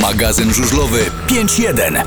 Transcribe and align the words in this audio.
Magazyn 0.00 0.52
żużlowy 0.52 0.98
5.1. 1.28 2.04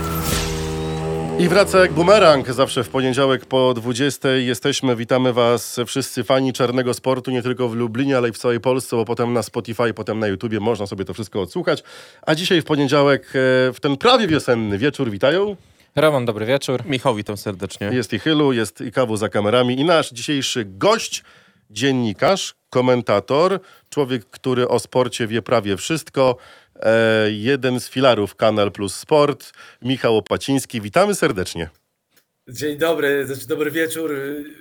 I 1.40 1.48
wraca 1.48 1.80
jak 1.80 1.94
bumerang. 1.94 2.52
Zawsze 2.52 2.84
w 2.84 2.90
poniedziałek 2.90 3.46
po 3.46 3.73
20 3.73 4.29
jesteśmy. 4.29 4.96
Witamy 4.96 5.34
Was 5.34 5.79
wszyscy 5.86 6.24
fani 6.24 6.54
czarnego 6.54 6.94
sportu, 6.94 7.32
nie 7.32 7.42
tylko 7.42 7.70
w 7.70 7.76
Lublinie, 7.76 8.18
ale 8.18 8.29
i 8.29 8.32
w 8.32 8.38
całej 8.38 8.60
Polsce, 8.60 8.96
bo 8.96 9.06
potem 9.06 9.34
na 9.34 9.44
Spotify, 9.44 9.94
potem 9.94 10.20
na 10.20 10.28
YouTubie 10.28 10.60
można 10.60 10.88
sobie 10.88 11.06
to 11.06 11.13
wszystko 11.13 11.42
odsłuchać. 11.42 11.84
A 12.21 12.36
dzisiaj 12.36 12.62
w 12.62 12.66
poniedziałek, 12.66 13.21
e, 13.27 13.29
w 13.73 13.77
ten 13.82 13.97
prawie 13.97 14.27
wiosenny 14.27 14.77
wieczór, 14.77 15.11
witają. 15.11 15.55
Roman, 15.95 16.25
dobry 16.25 16.45
wieczór. 16.45 16.83
Michał, 16.86 17.15
witam 17.15 17.38
serdecznie. 17.38 17.89
Jest 17.93 18.13
i 18.13 18.20
Chylu, 18.20 18.54
jest 18.54 18.81
i 18.81 18.91
Kawu 18.91 19.17
za 19.17 19.29
kamerami. 19.29 19.79
I 19.79 19.86
nasz 19.86 20.11
dzisiejszy 20.11 20.65
gość, 20.65 21.23
dziennikarz, 21.70 22.55
komentator, 22.70 23.59
człowiek, 23.89 24.25
który 24.25 24.67
o 24.67 24.79
sporcie 24.79 25.27
wie 25.27 25.41
prawie 25.41 25.77
wszystko. 25.77 26.38
E, 26.80 27.32
jeden 27.32 27.80
z 27.80 27.89
filarów 27.89 28.36
Kanal 28.36 28.71
Plus 28.71 28.95
Sport, 28.95 29.52
Michał 29.81 30.18
Opaciński. 30.18 30.82
Witamy 30.82 31.16
serdecznie. 31.16 31.70
Dzień 32.49 32.77
dobry, 32.77 33.26
znaczy 33.27 33.48
dobry 33.48 33.72
wieczór. 33.72 34.12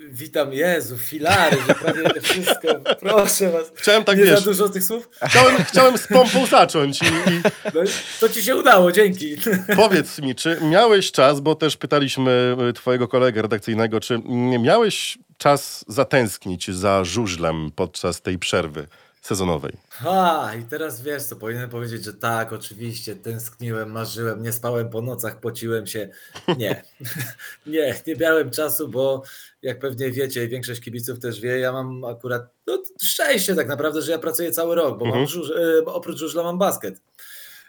Witam, 0.09 0.53
Jezu, 0.53 0.97
filary, 0.97 1.57
że 1.67 1.75
prawie 1.75 2.21
wszystko. 2.21 2.67
Proszę 2.99 3.51
was. 3.51 3.71
Chciałem 3.75 4.03
tak, 4.03 4.17
nie 4.17 4.23
wiesz- 4.23 4.39
za 4.39 4.45
dużo 4.45 4.69
tych 4.69 4.83
słów. 4.83 5.09
Chciałem, 5.29 5.55
chciałem 5.63 5.97
z 5.97 6.07
pompą 6.07 6.45
zacząć 6.45 7.01
i, 7.01 7.05
i 7.05 7.41
No, 7.73 7.81
to 8.19 8.29
ci 8.29 8.43
się 8.43 8.55
udało, 8.55 8.91
dzięki. 8.91 9.35
powiedz 9.75 10.19
mi, 10.19 10.35
czy 10.35 10.57
miałeś 10.61 11.11
czas, 11.11 11.39
bo 11.39 11.55
też 11.55 11.77
pytaliśmy 11.77 12.55
y, 12.69 12.73
twojego 12.73 13.07
kolegę 13.07 13.41
redakcyjnego, 13.41 13.99
czy 13.99 14.19
miałeś 14.59 15.17
czas 15.37 15.85
zatęsknić 15.87 16.71
za 16.71 17.03
żużlem 17.03 17.71
podczas 17.75 18.21
tej 18.21 18.39
przerwy 18.39 18.87
sezonowej? 19.25 19.73
Ha, 19.89 20.51
i 20.59 20.63
teraz 20.63 21.01
wiesz 21.01 21.23
co, 21.23 21.35
powinienem 21.35 21.69
powiedzieć, 21.69 22.03
że 22.03 22.13
tak, 22.13 22.53
oczywiście, 22.53 23.15
tęskniłem, 23.15 23.91
marzyłem, 23.91 24.43
nie 24.43 24.51
spałem 24.51 24.89
po 24.89 25.01
nocach, 25.01 25.39
pociłem 25.39 25.87
się. 25.87 26.09
Nie, 26.57 26.83
nie, 27.65 27.95
nie 28.07 28.15
miałem 28.15 28.49
czasu, 28.51 28.87
bo 28.87 29.23
jak 29.61 29.79
pewnie 29.79 30.11
wiecie 30.11 30.45
i 30.45 30.47
większość 30.49 30.81
kibiców 30.81 31.19
też 31.19 31.41
wie, 31.41 31.59
ja 31.59 31.71
mam 31.71 32.03
akurat 32.03 32.43
no, 32.67 32.83
szczęście 33.01 33.55
tak 33.55 33.67
naprawdę, 33.67 34.01
że 34.01 34.11
ja 34.11 34.19
pracuję 34.19 34.51
cały 34.51 34.75
rok, 34.75 34.99
bo 34.99 35.05
Mhm. 35.05 35.21
mam 35.23 35.29
żuż, 35.29 35.49
y, 35.49 35.85
oprócz 35.85 36.17
żużla 36.19 36.43
mam 36.43 36.57
basket. 36.57 37.01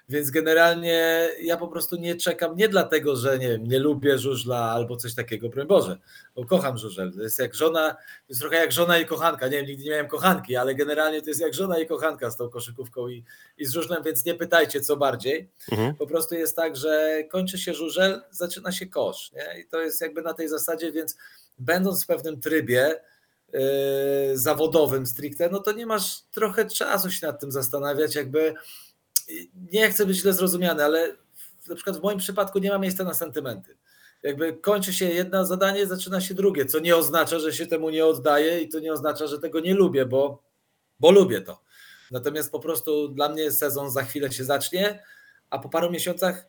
Więc 0.08 0.30
generalnie 0.30 1.28
ja 1.40 1.56
po 1.56 1.68
prostu 1.68 1.96
nie 1.96 2.16
czekam, 2.16 2.56
nie 2.56 2.68
dlatego, 2.68 3.16
że 3.16 3.38
nie, 3.38 3.48
wiem, 3.48 3.66
nie 3.66 3.78
lubię 3.78 4.18
żużla 4.18 4.58
albo 4.58 4.96
coś 4.96 5.14
takiego, 5.14 5.48
broń 5.48 5.66
Boże, 5.66 5.98
bo 6.34 6.44
kocham 6.44 6.78
żużel. 6.78 7.12
To 7.12 7.22
jest 7.22 7.38
jak 7.38 7.54
żona, 7.54 7.90
to 7.94 7.98
jest 8.28 8.40
trochę 8.40 8.56
jak 8.56 8.72
żona 8.72 8.98
i 8.98 9.06
kochanka. 9.06 9.48
Nie 9.48 9.56
wiem, 9.56 9.66
nigdy 9.66 9.84
nie 9.84 9.90
miałem 9.90 10.08
kochanki, 10.08 10.56
ale 10.56 10.74
generalnie 10.74 11.22
to 11.22 11.28
jest 11.28 11.40
jak 11.40 11.54
żona 11.54 11.78
i 11.78 11.86
kochanka 11.86 12.30
z 12.30 12.36
tą 12.36 12.48
koszykówką 12.48 13.08
i, 13.08 13.24
i 13.58 13.64
z 13.64 13.72
żużlem, 13.72 14.02
więc 14.02 14.24
nie 14.24 14.34
pytajcie 14.34 14.80
co 14.80 14.96
bardziej. 14.96 15.48
Mhm. 15.72 15.94
Po 15.94 16.06
prostu 16.06 16.34
jest 16.34 16.56
tak, 16.56 16.76
że 16.76 17.22
kończy 17.30 17.58
się 17.58 17.74
żużel, 17.74 18.22
zaczyna 18.30 18.72
się 18.72 18.86
kosz. 18.86 19.32
Nie? 19.32 19.60
I 19.60 19.66
to 19.66 19.80
jest 19.80 20.00
jakby 20.00 20.22
na 20.22 20.34
tej 20.34 20.48
zasadzie, 20.48 20.92
więc 20.92 21.16
będąc 21.58 22.04
w 22.04 22.06
pewnym 22.06 22.40
trybie 22.40 23.00
yy, 23.52 23.60
zawodowym 24.34 25.06
stricte, 25.06 25.48
no 25.52 25.60
to 25.60 25.72
nie 25.72 25.86
masz 25.86 26.22
trochę 26.22 26.66
czasu 26.66 27.10
się 27.10 27.26
nad 27.26 27.40
tym 27.40 27.52
zastanawiać, 27.52 28.14
jakby 28.14 28.54
nie 29.72 29.90
chcę 29.90 30.06
być 30.06 30.16
źle 30.16 30.32
zrozumiany, 30.32 30.84
ale 30.84 31.16
na 31.68 31.74
przykład 31.74 31.98
w 31.98 32.02
moim 32.02 32.18
przypadku 32.18 32.58
nie 32.58 32.70
ma 32.70 32.78
miejsca 32.78 33.04
na 33.04 33.14
sentymenty. 33.14 33.76
Jakby 34.22 34.52
kończy 34.52 34.94
się 34.94 35.04
jedno 35.04 35.46
zadanie, 35.46 35.86
zaczyna 35.86 36.20
się 36.20 36.34
drugie, 36.34 36.66
co 36.66 36.78
nie 36.78 36.96
oznacza, 36.96 37.38
że 37.38 37.52
się 37.52 37.66
temu 37.66 37.90
nie 37.90 38.06
oddaję 38.06 38.60
i 38.60 38.68
to 38.68 38.80
nie 38.80 38.92
oznacza, 38.92 39.26
że 39.26 39.38
tego 39.38 39.60
nie 39.60 39.74
lubię, 39.74 40.06
bo, 40.06 40.42
bo 41.00 41.10
lubię 41.10 41.40
to. 41.40 41.62
Natomiast 42.10 42.52
po 42.52 42.60
prostu 42.60 43.08
dla 43.08 43.28
mnie 43.28 43.52
sezon 43.52 43.90
za 43.90 44.02
chwilę 44.02 44.32
się 44.32 44.44
zacznie, 44.44 45.02
a 45.50 45.58
po 45.58 45.68
paru 45.68 45.90
miesiącach, 45.90 46.46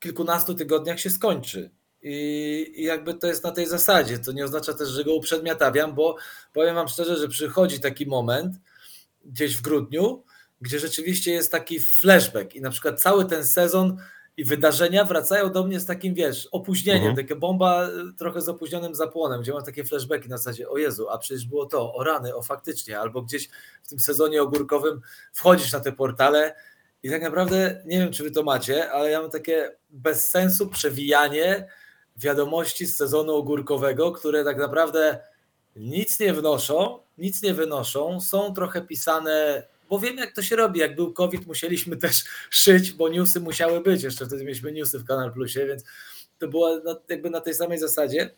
kilkunastu 0.00 0.54
tygodniach 0.54 1.00
się 1.00 1.10
skończy. 1.10 1.70
I, 2.02 2.74
I 2.76 2.84
jakby 2.84 3.14
to 3.14 3.26
jest 3.26 3.44
na 3.44 3.50
tej 3.50 3.66
zasadzie. 3.66 4.18
To 4.18 4.32
nie 4.32 4.44
oznacza 4.44 4.74
też, 4.74 4.88
że 4.88 5.04
go 5.04 5.14
uprzedmiotawiam, 5.14 5.94
bo 5.94 6.16
powiem 6.52 6.74
Wam 6.74 6.88
szczerze, 6.88 7.16
że 7.16 7.28
przychodzi 7.28 7.80
taki 7.80 8.06
moment 8.06 8.56
gdzieś 9.24 9.56
w 9.56 9.62
grudniu, 9.62 10.24
gdzie 10.60 10.78
rzeczywiście 10.78 11.32
jest 11.32 11.52
taki 11.52 11.80
flashback 11.80 12.54
i 12.54 12.60
na 12.60 12.70
przykład 12.70 13.00
cały 13.00 13.24
ten 13.24 13.46
sezon 13.46 13.96
i 14.36 14.44
wydarzenia 14.44 15.04
wracają 15.04 15.52
do 15.52 15.64
mnie 15.64 15.80
z 15.80 15.86
takim, 15.86 16.14
wiesz, 16.14 16.48
opóźnieniem, 16.52 17.08
Mhm. 17.08 17.16
taka 17.26 17.40
bomba 17.40 17.88
y, 17.88 17.90
trochę 18.18 18.40
z 18.40 18.48
opóźnionym 18.48 18.94
zapłonem, 18.94 19.42
gdzie 19.42 19.52
mam 19.52 19.64
takie 19.64 19.84
flashbacki 19.84 20.28
na 20.28 20.36
zasadzie, 20.38 20.68
o 20.68 20.78
Jezu, 20.78 21.08
a 21.08 21.18
przecież 21.18 21.46
było 21.46 21.66
to, 21.66 21.94
o 21.94 22.04
rany, 22.04 22.34
o 22.36 22.42
faktycznie, 22.42 23.00
albo 23.00 23.22
gdzieś 23.22 23.48
w 23.82 23.88
tym 23.88 24.00
sezonie 24.00 24.42
ogórkowym 24.42 25.00
wchodzisz 25.32 25.72
na 25.72 25.80
te 25.80 25.92
portale 25.92 26.54
i 27.02 27.10
tak 27.10 27.22
naprawdę, 27.22 27.82
nie 27.86 27.98
wiem, 27.98 28.12
czy 28.12 28.22
wy 28.22 28.30
to 28.30 28.42
macie, 28.42 28.90
ale 28.92 29.10
ja 29.10 29.22
mam 29.22 29.30
takie 29.30 29.76
bez 29.90 30.28
sensu 30.28 30.66
przewijanie 30.68 31.68
wiadomości 32.16 32.86
z 32.86 32.96
sezonu 32.96 33.34
ogórkowego, 33.34 34.12
które 34.12 34.44
tak 34.44 34.58
naprawdę 34.58 35.18
nic 35.76 36.20
nie 36.20 36.32
wnoszą, 36.32 36.98
nic 37.18 37.42
nie 37.42 37.54
wynoszą, 37.54 38.20
są 38.20 38.54
trochę 38.54 38.80
pisane, 38.82 39.62
bo 39.90 39.98
wiem 39.98 40.16
jak 40.16 40.32
to 40.32 40.42
się 40.42 40.56
robi, 40.56 40.80
jak 40.80 40.94
był 40.94 41.12
COVID 41.12 41.46
musieliśmy 41.46 41.96
też 41.96 42.24
szyć, 42.50 42.92
bo 42.92 43.08
newsy 43.08 43.40
musiały 43.40 43.80
być, 43.80 44.02
jeszcze 44.02 44.26
wtedy 44.26 44.44
mieliśmy 44.44 44.72
newsy 44.72 44.98
w 44.98 45.04
Kanal 45.04 45.32
Plusie, 45.32 45.66
więc 45.66 45.84
to 46.38 46.48
było 46.48 46.80
jakby 47.08 47.30
na 47.30 47.40
tej 47.40 47.54
samej 47.54 47.78
zasadzie. 47.78 48.30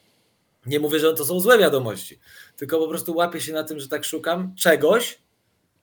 Nie 0.67 0.81
mówię, 0.81 0.99
że 0.99 1.15
to 1.15 1.25
są 1.25 1.41
złe 1.41 1.59
wiadomości, 1.59 2.19
tylko 2.57 2.79
po 2.79 2.89
prostu 2.89 3.15
łapię 3.17 3.41
się 3.41 3.53
na 3.53 3.65
tym, 3.65 3.81
że 3.81 3.89
tak 3.89 4.05
szukam 4.05 4.55
czegoś, 4.55 5.19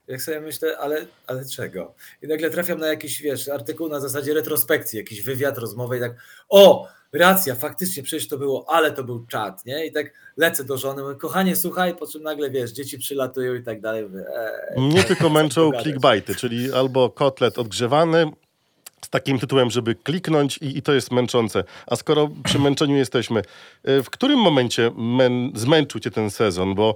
jak 0.07 0.21
sobie 0.21 0.41
myślę, 0.41 0.77
ale, 0.77 1.05
ale 1.27 1.45
czego? 1.45 1.95
I 2.21 2.27
nagle 2.27 2.49
trafiam 2.49 2.79
na 2.79 2.87
jakiś, 2.87 3.21
wiesz, 3.21 3.47
artykuł 3.47 3.89
na 3.89 3.99
zasadzie 3.99 4.33
retrospekcji, 4.33 4.97
jakiś 4.97 5.21
wywiad, 5.21 5.57
rozmowę 5.57 5.97
i 5.97 5.99
tak, 5.99 6.15
o, 6.49 6.87
racja, 7.13 7.55
faktycznie, 7.55 8.03
przecież 8.03 8.27
to 8.27 8.37
było, 8.37 8.65
ale 8.69 8.91
to 8.91 9.03
był 9.03 9.25
czat, 9.25 9.65
nie? 9.65 9.85
I 9.85 9.91
tak 9.91 10.13
lecę 10.37 10.63
do 10.63 10.77
żony, 10.77 11.03
mówię, 11.03 11.15
kochanie, 11.15 11.55
słuchaj, 11.55 11.95
po 11.95 12.07
czym 12.07 12.23
nagle, 12.23 12.49
wiesz, 12.49 12.71
dzieci 12.71 12.97
przylatują 12.97 13.55
i 13.55 13.63
tak 13.63 13.81
dalej. 13.81 14.03
Mówię, 14.03 14.25
eee, 14.75 14.81
Mnie 14.81 15.03
tylko 15.03 15.29
męczą 15.29 15.71
clickbaity, 15.81 16.35
czyli 16.35 16.73
albo 16.73 17.09
kotlet 17.09 17.59
odgrzewany 17.59 18.31
z 19.01 19.09
takim 19.09 19.39
tytułem, 19.39 19.69
żeby 19.69 19.95
kliknąć 19.95 20.57
i, 20.57 20.77
i 20.77 20.81
to 20.81 20.93
jest 20.93 21.11
męczące. 21.11 21.63
A 21.87 21.95
skoro 21.95 22.29
przy 22.43 22.59
męczeniu 22.69 22.95
jesteśmy, 22.95 23.39
y, 23.89 24.03
w 24.03 24.09
którym 24.09 24.39
momencie 24.39 24.91
mę, 24.95 25.29
zmęczył 25.55 26.01
cię 26.01 26.11
ten 26.11 26.29
sezon? 26.29 26.75
Bo 26.75 26.95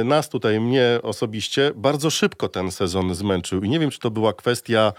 y, 0.00 0.04
nas 0.04 0.28
tutaj, 0.28 0.60
mnie 0.60 1.00
osobiście, 1.02 1.72
bardzo 1.74 2.10
szybko 2.10 2.48
ten 2.48 2.70
sezon 2.70 3.14
zmęczył 3.14 3.62
i 3.62 3.68
nie 3.68 3.78
wiem, 3.78 3.90
czy 3.90 3.98
to 3.98 4.10
była 4.10 4.32
kwestia, 4.32 4.92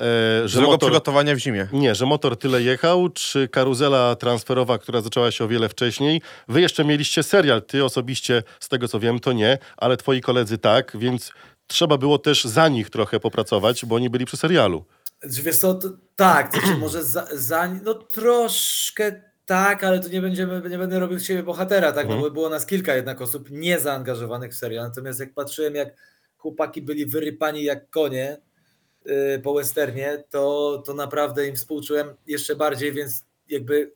e, 0.00 0.48
że 0.48 0.60
motor... 0.60 0.78
przygotowania 0.78 1.34
w 1.34 1.38
zimie. 1.38 1.68
Nie, 1.72 1.94
że 1.94 2.06
motor 2.06 2.38
tyle 2.38 2.62
jechał, 2.62 3.08
czy 3.08 3.48
karuzela 3.48 4.16
transferowa, 4.16 4.78
która 4.78 5.00
zaczęła 5.00 5.30
się 5.30 5.44
o 5.44 5.48
wiele 5.48 5.68
wcześniej. 5.68 6.22
Wy 6.48 6.60
jeszcze 6.60 6.84
mieliście 6.84 7.22
serial, 7.22 7.62
ty 7.62 7.84
osobiście, 7.84 8.42
z 8.60 8.68
tego 8.68 8.88
co 8.88 9.00
wiem, 9.00 9.20
to 9.20 9.32
nie, 9.32 9.58
ale 9.76 9.96
twoi 9.96 10.20
koledzy 10.20 10.58
tak, 10.58 10.96
więc 10.98 11.32
trzeba 11.66 11.98
było 11.98 12.18
też 12.18 12.44
za 12.44 12.68
nich 12.68 12.90
trochę 12.90 13.20
popracować, 13.20 13.84
bo 13.86 13.96
oni 13.96 14.10
byli 14.10 14.24
przy 14.24 14.36
serialu. 14.36 14.84
Wiesz 15.22 15.56
co, 15.56 15.74
to, 15.74 15.88
tak, 16.16 16.52
to 16.52 16.60
znaczy 16.60 16.76
może 16.86 17.04
za, 17.04 17.26
za, 17.32 17.68
no 17.84 17.94
troszkę 17.94 19.20
tak, 19.46 19.84
ale 19.84 20.00
to 20.00 20.08
nie 20.08 20.20
będziemy, 20.20 20.70
nie 20.70 20.78
będę 20.78 20.98
robił 20.98 21.18
z 21.18 21.24
siebie 21.24 21.42
bohatera, 21.42 21.92
tak, 21.92 22.04
Mhm. 22.04 22.20
no 22.20 22.26
bo 22.26 22.30
było 22.34 22.48
nas 22.48 22.66
kilka 22.66 22.94
jednak 22.94 23.20
osób 23.20 23.50
niezaangażowanych 23.50 24.52
w 24.52 24.54
serial, 24.56 24.84
natomiast 24.84 25.20
jak 25.20 25.34
patrzyłem, 25.34 25.74
jak 25.74 25.88
chłopaki 26.36 26.82
byli 26.82 27.06
wyrypani 27.06 27.64
jak 27.64 27.90
konie 27.90 28.36
po 29.42 29.54
westernie, 29.54 30.24
to, 30.30 30.82
to 30.86 30.94
naprawdę 30.94 31.46
im 31.46 31.56
współczułem 31.56 32.14
jeszcze 32.26 32.56
bardziej, 32.56 32.92
więc 32.92 33.24
jakby 33.48 33.92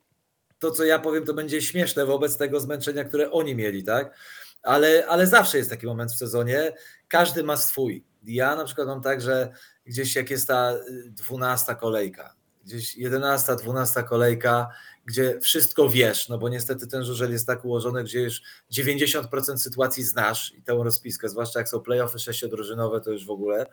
to, 0.59 0.71
co 0.71 0.85
ja 0.85 0.99
powiem, 0.99 1.25
to 1.25 1.35
będzie 1.35 1.63
śmieszne 1.63 2.07
wobec 2.07 2.37
tego 2.37 2.61
zmęczenia, 2.61 3.05
które 3.05 3.31
oni 3.31 3.55
mieli, 3.55 3.85
tak? 3.85 4.15
Ale, 4.63 5.07
ale 5.07 5.27
zawsze 5.27 5.59
jest 5.59 5.71
taki 5.71 5.87
moment 5.87 6.13
w 6.13 6.17
sezonie, 6.17 6.73
każdy 7.09 7.43
ma 7.43 7.57
swój. 7.57 8.05
Ja 8.23 8.57
na 8.57 8.65
przykład 8.65 8.87
mam 8.87 9.03
tak, 9.03 9.21
że 9.21 9.53
gdzieś 9.87 10.17
jak 10.17 10.31
jest 10.31 10.49
ta 10.49 10.75
dwunasta 11.07 11.75
kolejka, 11.75 12.35
gdzieś 12.65 12.97
jedenasta, 12.97 13.57
dwunasta 13.57 14.03
kolejka, 14.03 14.69
gdzie 15.07 15.41
wszystko 15.41 15.89
wiesz, 15.89 16.29
no 16.29 16.39
bo 16.39 16.49
niestety 16.49 16.87
ten 16.87 17.05
żużel 17.05 17.33
jest 17.33 17.47
tak 17.47 17.65
ułożony, 17.65 18.05
gdzie 18.05 18.21
już 18.21 18.43
90% 18.73 19.57
sytuacji 19.57 20.05
znasz 20.05 20.53
i 20.55 20.63
tę 20.63 20.81
rozpiskę, 20.85 21.29
zwłaszcza 21.29 21.59
jak 21.59 21.69
są 21.69 21.81
playoffy 21.81 22.19
sześciodrużynowe, 22.19 23.01
to 23.01 23.11
już 23.11 23.27
w 23.27 23.31
ogóle. 23.31 23.67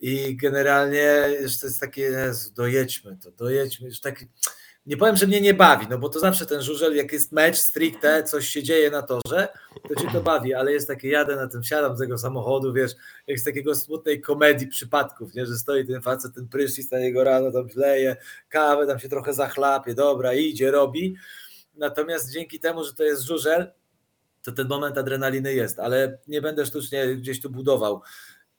I 0.00 0.36
generalnie 0.36 1.24
to 1.60 1.66
jest 1.66 1.80
takie, 1.80 2.02
Jezu, 2.02 2.50
dojedźmy 2.54 3.16
to, 3.24 3.30
dojedźmy, 3.30 3.88
już 3.88 4.00
tak 4.00 4.24
nie 4.86 4.96
powiem, 4.96 5.16
że 5.16 5.26
mnie 5.26 5.40
nie 5.40 5.54
bawi, 5.54 5.86
no 5.90 5.98
bo 5.98 6.08
to 6.08 6.20
zawsze 6.20 6.46
ten 6.46 6.62
żużel, 6.62 6.96
jak 6.96 7.12
jest 7.12 7.32
mecz 7.32 7.56
stricte, 7.56 8.24
coś 8.24 8.48
się 8.48 8.62
dzieje 8.62 8.90
na 8.90 9.02
torze, 9.02 9.48
to 9.88 9.94
cię 9.94 10.08
to 10.12 10.20
bawi, 10.20 10.54
ale 10.54 10.72
jest 10.72 10.88
takie, 10.88 11.08
jadę 11.08 11.36
na 11.36 11.48
tym, 11.48 11.64
siadam 11.64 11.96
z 11.96 11.98
tego 11.98 12.18
samochodu, 12.18 12.72
wiesz, 12.72 12.92
jak 13.26 13.38
z 13.38 13.44
takiego 13.44 13.74
smutnej 13.74 14.20
komedii 14.20 14.66
przypadków, 14.66 15.34
nie, 15.34 15.46
że 15.46 15.56
stoi 15.56 15.86
ten 15.86 16.02
facet, 16.02 16.34
ten 16.34 16.48
prysznic 16.48 16.90
na 16.90 16.98
niego 16.98 17.24
rano, 17.24 17.52
tam 17.52 17.68
leje 17.76 18.16
kawę, 18.48 18.86
tam 18.86 18.98
się 18.98 19.08
trochę 19.08 19.34
zachlapie, 19.34 19.94
dobra, 19.94 20.34
idzie, 20.34 20.70
robi, 20.70 21.16
natomiast 21.74 22.32
dzięki 22.32 22.60
temu, 22.60 22.84
że 22.84 22.94
to 22.94 23.04
jest 23.04 23.22
żużel, 23.22 23.72
to 24.42 24.52
ten 24.52 24.68
moment 24.68 24.98
adrenaliny 24.98 25.54
jest, 25.54 25.78
ale 25.78 26.18
nie 26.28 26.42
będę 26.42 26.66
sztucznie 26.66 27.16
gdzieś 27.16 27.40
tu 27.40 27.50
budował. 27.50 28.02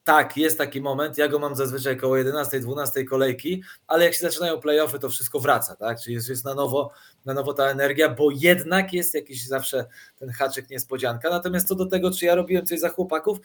Tak, 0.03 0.37
jest 0.37 0.57
taki 0.57 0.81
moment, 0.81 1.17
ja 1.17 1.27
go 1.27 1.39
mam 1.39 1.55
zazwyczaj 1.55 1.97
koło 1.97 2.15
11-12 2.15 3.05
kolejki, 3.05 3.63
ale 3.87 4.05
jak 4.05 4.13
się 4.13 4.19
zaczynają 4.19 4.59
playoffy, 4.59 4.99
to 4.99 5.09
wszystko 5.09 5.39
wraca, 5.39 5.75
tak? 5.75 6.01
Czyli 6.01 6.15
jest, 6.15 6.29
jest 6.29 6.45
na, 6.45 6.53
nowo, 6.53 6.91
na 7.25 7.33
nowo 7.33 7.53
ta 7.53 7.65
energia, 7.65 8.09
bo 8.09 8.31
jednak 8.31 8.93
jest 8.93 9.13
jakiś 9.13 9.47
zawsze 9.47 9.85
ten 10.17 10.29
haczyk 10.29 10.69
niespodzianka. 10.69 11.29
Natomiast 11.29 11.67
co 11.67 11.75
do 11.75 11.85
tego, 11.85 12.11
czy 12.11 12.25
ja 12.25 12.35
robiłem 12.35 12.65
coś 12.65 12.79
za 12.79 12.89
chłopaków, 12.89 13.37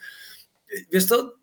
wiesz 0.91 1.05
co, 1.05 1.33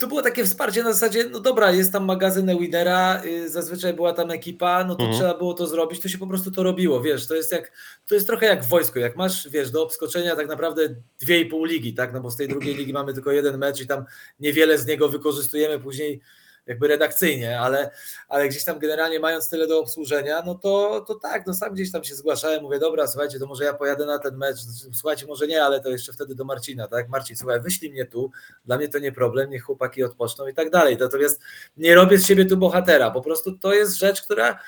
to 0.00 0.06
było 0.06 0.22
takie 0.22 0.44
wsparcie 0.44 0.82
na 0.82 0.92
zasadzie, 0.92 1.24
no 1.30 1.40
dobra, 1.40 1.72
jest 1.72 1.92
tam 1.92 2.04
magazyn 2.04 2.58
Widera, 2.58 3.22
y, 3.24 3.48
zazwyczaj 3.50 3.94
była 3.94 4.12
tam 4.12 4.30
ekipa, 4.30 4.84
no 4.84 4.94
to 4.94 5.02
Mhm. 5.02 5.18
trzeba 5.18 5.38
było 5.38 5.54
to 5.54 5.66
zrobić, 5.66 6.00
to 6.00 6.08
się 6.08 6.18
po 6.18 6.26
prostu 6.26 6.50
to 6.50 6.62
robiło, 6.62 7.00
wiesz, 7.02 7.26
to 7.26 7.34
jest 7.34 7.52
jak, 7.52 7.72
to 8.08 8.14
jest 8.14 8.26
trochę 8.26 8.46
jak 8.46 8.64
w 8.64 8.68
wojsku, 8.68 8.98
jak 8.98 9.16
masz, 9.16 9.48
wiesz, 9.48 9.70
do 9.70 9.82
obskoczenia 9.82 10.36
tak 10.36 10.48
naprawdę 10.48 10.94
dwie 11.20 11.40
i 11.40 11.46
pół 11.46 11.64
ligi, 11.64 11.94
tak, 11.94 12.12
no 12.12 12.20
bo 12.20 12.30
z 12.30 12.36
tej 12.36 12.48
drugiej 12.48 12.74
ligi 12.74 12.92
mamy 12.92 13.14
tylko 13.14 13.32
jeden 13.32 13.58
mecz 13.58 13.80
i 13.80 13.86
tam 13.86 14.04
niewiele 14.40 14.78
z 14.78 14.86
niego 14.86 15.08
wykorzystujemy 15.08 15.78
później 15.80 16.20
jakby 16.68 16.88
redakcyjnie, 16.88 17.60
ale, 17.60 17.90
ale 18.28 18.48
gdzieś 18.48 18.64
tam 18.64 18.78
generalnie 18.78 19.20
mając 19.20 19.50
tyle 19.50 19.66
do 19.66 19.80
obsłużenia, 19.80 20.42
no 20.46 20.54
to, 20.54 21.04
to 21.08 21.14
tak, 21.14 21.46
no 21.46 21.54
sam 21.54 21.74
gdzieś 21.74 21.92
tam 21.92 22.04
się 22.04 22.14
zgłaszałem, 22.14 22.62
mówię, 22.62 22.78
dobra, 22.78 23.06
słuchajcie, 23.06 23.38
to 23.38 23.46
może 23.46 23.64
ja 23.64 23.74
pojadę 23.74 24.06
na 24.06 24.18
ten 24.18 24.36
mecz, 24.36 24.56
słuchajcie, 24.92 25.26
może 25.26 25.46
nie, 25.46 25.64
ale 25.64 25.80
to 25.80 25.88
jeszcze 25.88 26.12
wtedy 26.12 26.34
do 26.34 26.44
Marcina, 26.44 26.88
tak, 26.88 27.08
Marcin, 27.08 27.36
słuchaj, 27.36 27.60
wyślij 27.60 27.90
mnie 27.90 28.06
tu, 28.06 28.30
dla 28.64 28.76
mnie 28.76 28.88
to 28.88 28.98
nie 28.98 29.12
problem, 29.12 29.50
niech 29.50 29.62
chłopaki 29.62 30.04
odpoczną 30.04 30.48
i 30.48 30.54
tak 30.54 30.70
dalej, 30.70 30.96
natomiast 31.00 31.40
nie 31.76 31.94
robię 31.94 32.18
z 32.18 32.26
siebie 32.26 32.44
tu 32.44 32.56
bohatera, 32.56 33.10
po 33.10 33.20
prostu 33.20 33.58
to 33.58 33.74
jest 33.74 33.98
rzecz, 33.98 34.22
która 34.22 34.58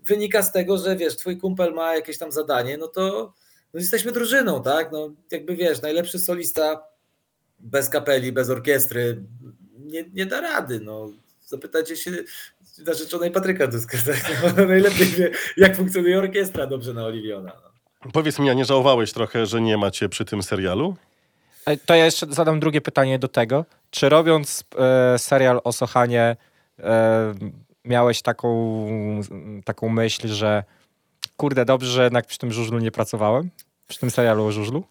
wynika 0.00 0.42
z 0.42 0.52
tego, 0.52 0.78
że 0.78 0.96
wiesz, 0.96 1.16
twój 1.16 1.38
kumpel 1.38 1.74
ma 1.74 1.96
jakieś 1.96 2.18
tam 2.18 2.32
zadanie, 2.32 2.78
no 2.78 2.88
to 2.88 3.32
no 3.74 3.80
jesteśmy 3.80 4.12
drużyną, 4.12 4.62
tak, 4.62 4.92
no 4.92 5.14
jakby 5.30 5.56
wiesz, 5.56 5.82
najlepszy 5.82 6.18
solista 6.18 6.86
bez 7.58 7.88
kapeli, 7.88 8.32
bez 8.32 8.50
orkiestry 8.50 9.22
nie, 9.78 10.04
nie 10.12 10.26
da 10.26 10.40
rady, 10.40 10.80
no 10.80 11.10
zapytajcie 11.46 11.96
się 11.96 12.10
narzeczonej 12.86 13.30
Patryka 13.30 13.66
Duska, 13.66 13.98
tak? 14.06 14.42
Ona 14.52 14.66
najlepiej 14.66 15.06
wie, 15.06 15.30
jak 15.56 15.76
funkcjonuje 15.76 16.18
orkiestra 16.18 16.66
dobrze 16.66 16.94
na 16.94 17.04
Oliwiona. 17.04 17.52
No. 17.64 18.10
Powiedz 18.12 18.38
mi, 18.38 18.50
a 18.50 18.54
nie 18.54 18.64
żałowałeś 18.64 19.12
trochę, 19.12 19.46
że 19.46 19.60
nie 19.60 19.76
macie 19.76 20.08
przy 20.08 20.24
tym 20.24 20.42
serialu? 20.42 20.96
To 21.86 21.94
ja 21.94 22.04
jeszcze 22.04 22.26
zadam 22.30 22.60
drugie 22.60 22.80
pytanie 22.80 23.18
do 23.18 23.28
tego. 23.28 23.64
Czy 23.90 24.08
robiąc 24.08 24.64
e, 24.78 25.18
serial 25.18 25.60
o 25.64 25.72
Sochanie 25.72 26.36
e, 26.78 27.34
miałeś 27.84 28.22
taką, 28.22 28.50
taką 29.64 29.88
myśl, 29.88 30.28
że 30.28 30.64
kurde, 31.36 31.64
dobrze, 31.64 31.90
że 31.90 32.04
jednak 32.04 32.26
przy 32.26 32.38
tym 32.38 32.52
żużlu 32.52 32.78
nie 32.78 32.90
pracowałem? 32.90 33.50
Przy 33.88 33.98
tym 33.98 34.10
serialu 34.10 34.44
o 34.44 34.52
żużlu? 34.52 34.84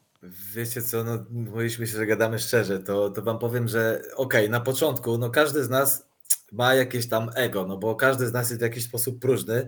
Wiecie 0.55 0.81
co, 0.81 1.03
no, 1.03 1.25
mówiliśmy 1.29 1.87
się, 1.87 1.97
że 1.97 2.05
gadamy 2.05 2.39
szczerze, 2.39 2.79
to, 2.79 3.09
to 3.09 3.21
wam 3.21 3.39
powiem, 3.39 3.67
że 3.67 4.01
okej, 4.15 4.49
na 4.49 4.59
początku, 4.59 5.17
no 5.17 5.29
każdy 5.29 5.63
z 5.63 5.69
nas 5.69 6.05
ma 6.51 6.75
jakieś 6.75 7.09
tam 7.09 7.29
ego, 7.35 7.65
no 7.65 7.77
bo 7.77 7.95
każdy 7.95 8.27
z 8.27 8.33
nas 8.33 8.49
jest 8.49 8.61
w 8.61 8.63
jakiś 8.63 8.83
sposób 8.83 9.19
próżny, 9.19 9.67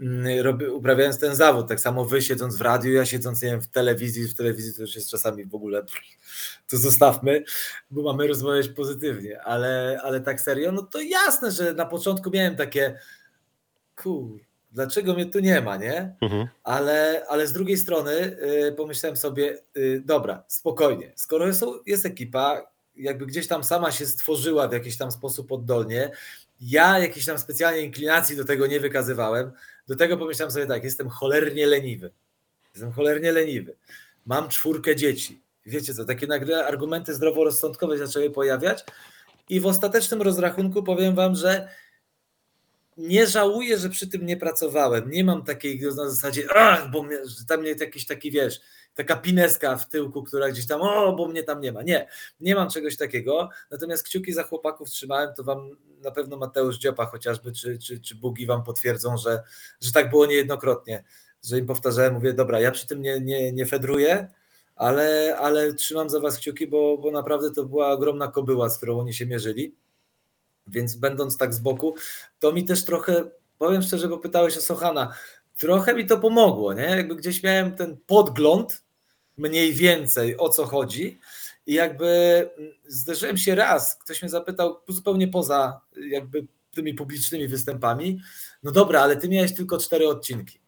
mm, 0.00 0.40
robi, 0.40 0.66
uprawiając 0.66 1.18
ten 1.18 1.36
zawód, 1.36 1.68
tak 1.68 1.80
samo 1.80 2.04
wy 2.04 2.22
siedząc 2.22 2.56
w 2.56 2.60
radiu, 2.60 2.92
ja 2.92 3.06
siedząc, 3.06 3.42
nie 3.42 3.48
wiem, 3.48 3.62
w 3.62 3.68
telewizji, 3.68 4.28
w 4.28 4.36
telewizji 4.36 4.74
to 4.74 4.80
już 4.80 4.94
jest 4.94 5.10
czasami 5.10 5.44
w 5.44 5.54
ogóle, 5.54 5.84
to 6.70 6.76
zostawmy, 6.76 7.44
bo 7.90 8.02
mamy 8.02 8.26
rozmawiać 8.26 8.68
pozytywnie, 8.68 9.42
ale, 9.42 10.00
ale 10.02 10.20
tak 10.20 10.40
serio, 10.40 10.72
no 10.72 10.82
to 10.82 11.00
jasne, 11.00 11.50
że 11.50 11.74
na 11.74 11.86
początku 11.86 12.30
miałem 12.30 12.56
takie, 12.56 12.98
kur, 13.96 14.40
dlaczego 14.72 15.14
mnie 15.14 15.26
tu 15.26 15.40
nie 15.40 15.60
ma, 15.60 15.76
nie? 15.76 16.16
Mhm. 16.20 16.48
Ale, 16.64 17.26
ale 17.28 17.46
z 17.46 17.52
drugiej 17.52 17.78
strony 17.78 18.12
y, 18.12 18.74
pomyślałem 18.76 19.16
sobie, 19.16 19.58
y, 19.76 20.02
dobra, 20.04 20.44
spokojnie, 20.48 21.12
skoro 21.16 21.54
są, 21.54 21.72
jest 21.86 22.06
ekipa, 22.06 22.71
jakby 22.96 23.26
gdzieś 23.26 23.46
tam 23.46 23.64
sama 23.64 23.92
się 23.92 24.06
stworzyła 24.06 24.68
w 24.68 24.72
jakiś 24.72 24.96
tam 24.96 25.12
sposób 25.12 25.52
oddolnie, 25.52 26.10
ja 26.60 26.98
jakiejś 26.98 27.26
tam 27.26 27.38
specjalnej 27.38 27.84
inklinacji 27.84 28.36
do 28.36 28.44
tego 28.44 28.66
nie 28.66 28.80
wykazywałem, 28.80 29.52
do 29.88 29.96
tego 29.96 30.16
pomyślałem 30.16 30.52
sobie 30.52 30.66
tak, 30.66 30.84
jestem 30.84 31.08
cholernie 31.08 31.66
leniwy, 31.66 32.10
jestem 32.74 32.92
cholernie 32.92 33.32
leniwy, 33.32 33.76
mam 34.26 34.48
czwórkę 34.48 34.96
dzieci, 34.96 35.42
wiecie 35.66 35.94
co, 35.94 36.04
takie 36.04 36.26
nagle 36.26 36.66
argumenty 36.66 37.14
zdroworozsądkowe 37.14 37.98
zaczęły 37.98 38.30
pojawiać 38.30 38.84
i 39.48 39.60
w 39.60 39.66
ostatecznym 39.66 40.22
rozrachunku 40.22 40.82
powiem 40.82 41.14
wam, 41.14 41.34
że 41.34 41.68
nie 42.96 43.26
żałuję, 43.26 43.78
że 43.78 43.88
przy 43.88 44.08
tym 44.08 44.26
nie 44.26 44.36
pracowałem. 44.36 45.10
Nie 45.10 45.24
mam 45.24 45.44
takiej 45.44 45.80
na 45.80 46.10
zasadzie, 46.10 46.46
bo 46.92 47.02
mnie, 47.02 47.18
tam 47.48 47.64
jest 47.64 47.80
jakiś 47.80 48.06
taki, 48.06 48.30
wiesz, 48.30 48.60
taka 48.94 49.16
pineska 49.16 49.76
w 49.76 49.88
tyłku, 49.88 50.22
która 50.22 50.50
gdzieś 50.50 50.66
tam, 50.66 50.80
o, 50.82 51.12
bo 51.12 51.28
mnie 51.28 51.42
tam 51.42 51.60
nie 51.60 51.72
ma. 51.72 51.82
Nie, 51.82 52.08
nie 52.40 52.54
mam 52.54 52.70
czegoś 52.70 52.96
takiego. 52.96 53.48
Natomiast 53.70 54.02
kciuki 54.02 54.32
za 54.32 54.42
chłopaków 54.42 54.90
trzymałem, 54.90 55.34
to 55.34 55.44
wam 55.44 55.70
na 56.02 56.10
pewno 56.10 56.36
Mateusz 56.36 56.78
Dziopa 56.78 57.06
chociażby, 57.06 57.52
czy, 57.52 57.78
czy, 57.78 58.00
czy 58.00 58.14
Bugi 58.14 58.46
wam 58.46 58.62
potwierdzą, 58.64 59.16
że, 59.16 59.42
że 59.80 59.92
tak 59.92 60.10
było 60.10 60.26
niejednokrotnie. 60.26 61.04
Że 61.44 61.58
im 61.58 61.66
powtarzałem, 61.66 62.14
mówię, 62.14 62.32
dobra, 62.32 62.60
ja 62.60 62.70
przy 62.70 62.86
tym 62.86 63.02
nie, 63.02 63.20
nie, 63.20 63.52
nie 63.52 63.66
fedruję, 63.66 64.28
ale, 64.76 65.36
ale 65.38 65.74
trzymam 65.74 66.10
za 66.10 66.20
was 66.20 66.38
kciuki, 66.38 66.66
bo, 66.66 66.98
bo 66.98 67.10
naprawdę 67.10 67.50
to 67.50 67.64
była 67.64 67.90
ogromna 67.90 68.28
kobyła, 68.28 68.68
z 68.68 68.76
którą 68.76 69.00
oni 69.00 69.14
się 69.14 69.26
mierzyli. 69.26 69.74
Więc 70.66 70.96
będąc 70.96 71.36
tak 71.36 71.54
z 71.54 71.58
boku, 71.58 71.94
to 72.38 72.52
mi 72.52 72.64
też 72.64 72.84
trochę, 72.84 73.24
powiem 73.58 73.82
szczerze, 73.82 74.08
bo 74.08 74.18
pytałeś 74.18 74.56
o 74.56 74.60
Sochana, 74.60 75.14
trochę 75.58 75.94
mi 75.94 76.06
to 76.06 76.18
pomogło, 76.18 76.72
nie? 76.72 76.82
Jakby 76.82 77.16
gdzieś 77.16 77.42
miałem 77.42 77.76
ten 77.76 77.96
podgląd 78.06 78.84
mniej 79.36 79.72
więcej 79.72 80.38
o 80.38 80.48
co 80.48 80.66
chodzi 80.66 81.18
i 81.66 81.74
jakby 81.74 82.50
zderzyłem 82.86 83.38
się 83.38 83.54
raz, 83.54 83.96
ktoś 83.96 84.22
mnie 84.22 84.28
zapytał 84.28 84.80
zupełnie 84.88 85.28
poza 85.28 85.80
jakby 86.08 86.46
tymi 86.74 86.94
publicznymi 86.94 87.48
występami, 87.48 88.20
no 88.62 88.72
dobra, 88.72 89.00
ale 89.00 89.16
ty 89.16 89.28
miałeś 89.28 89.54
tylko 89.54 89.78
cztery 89.78 90.08
odcinki. 90.08 90.60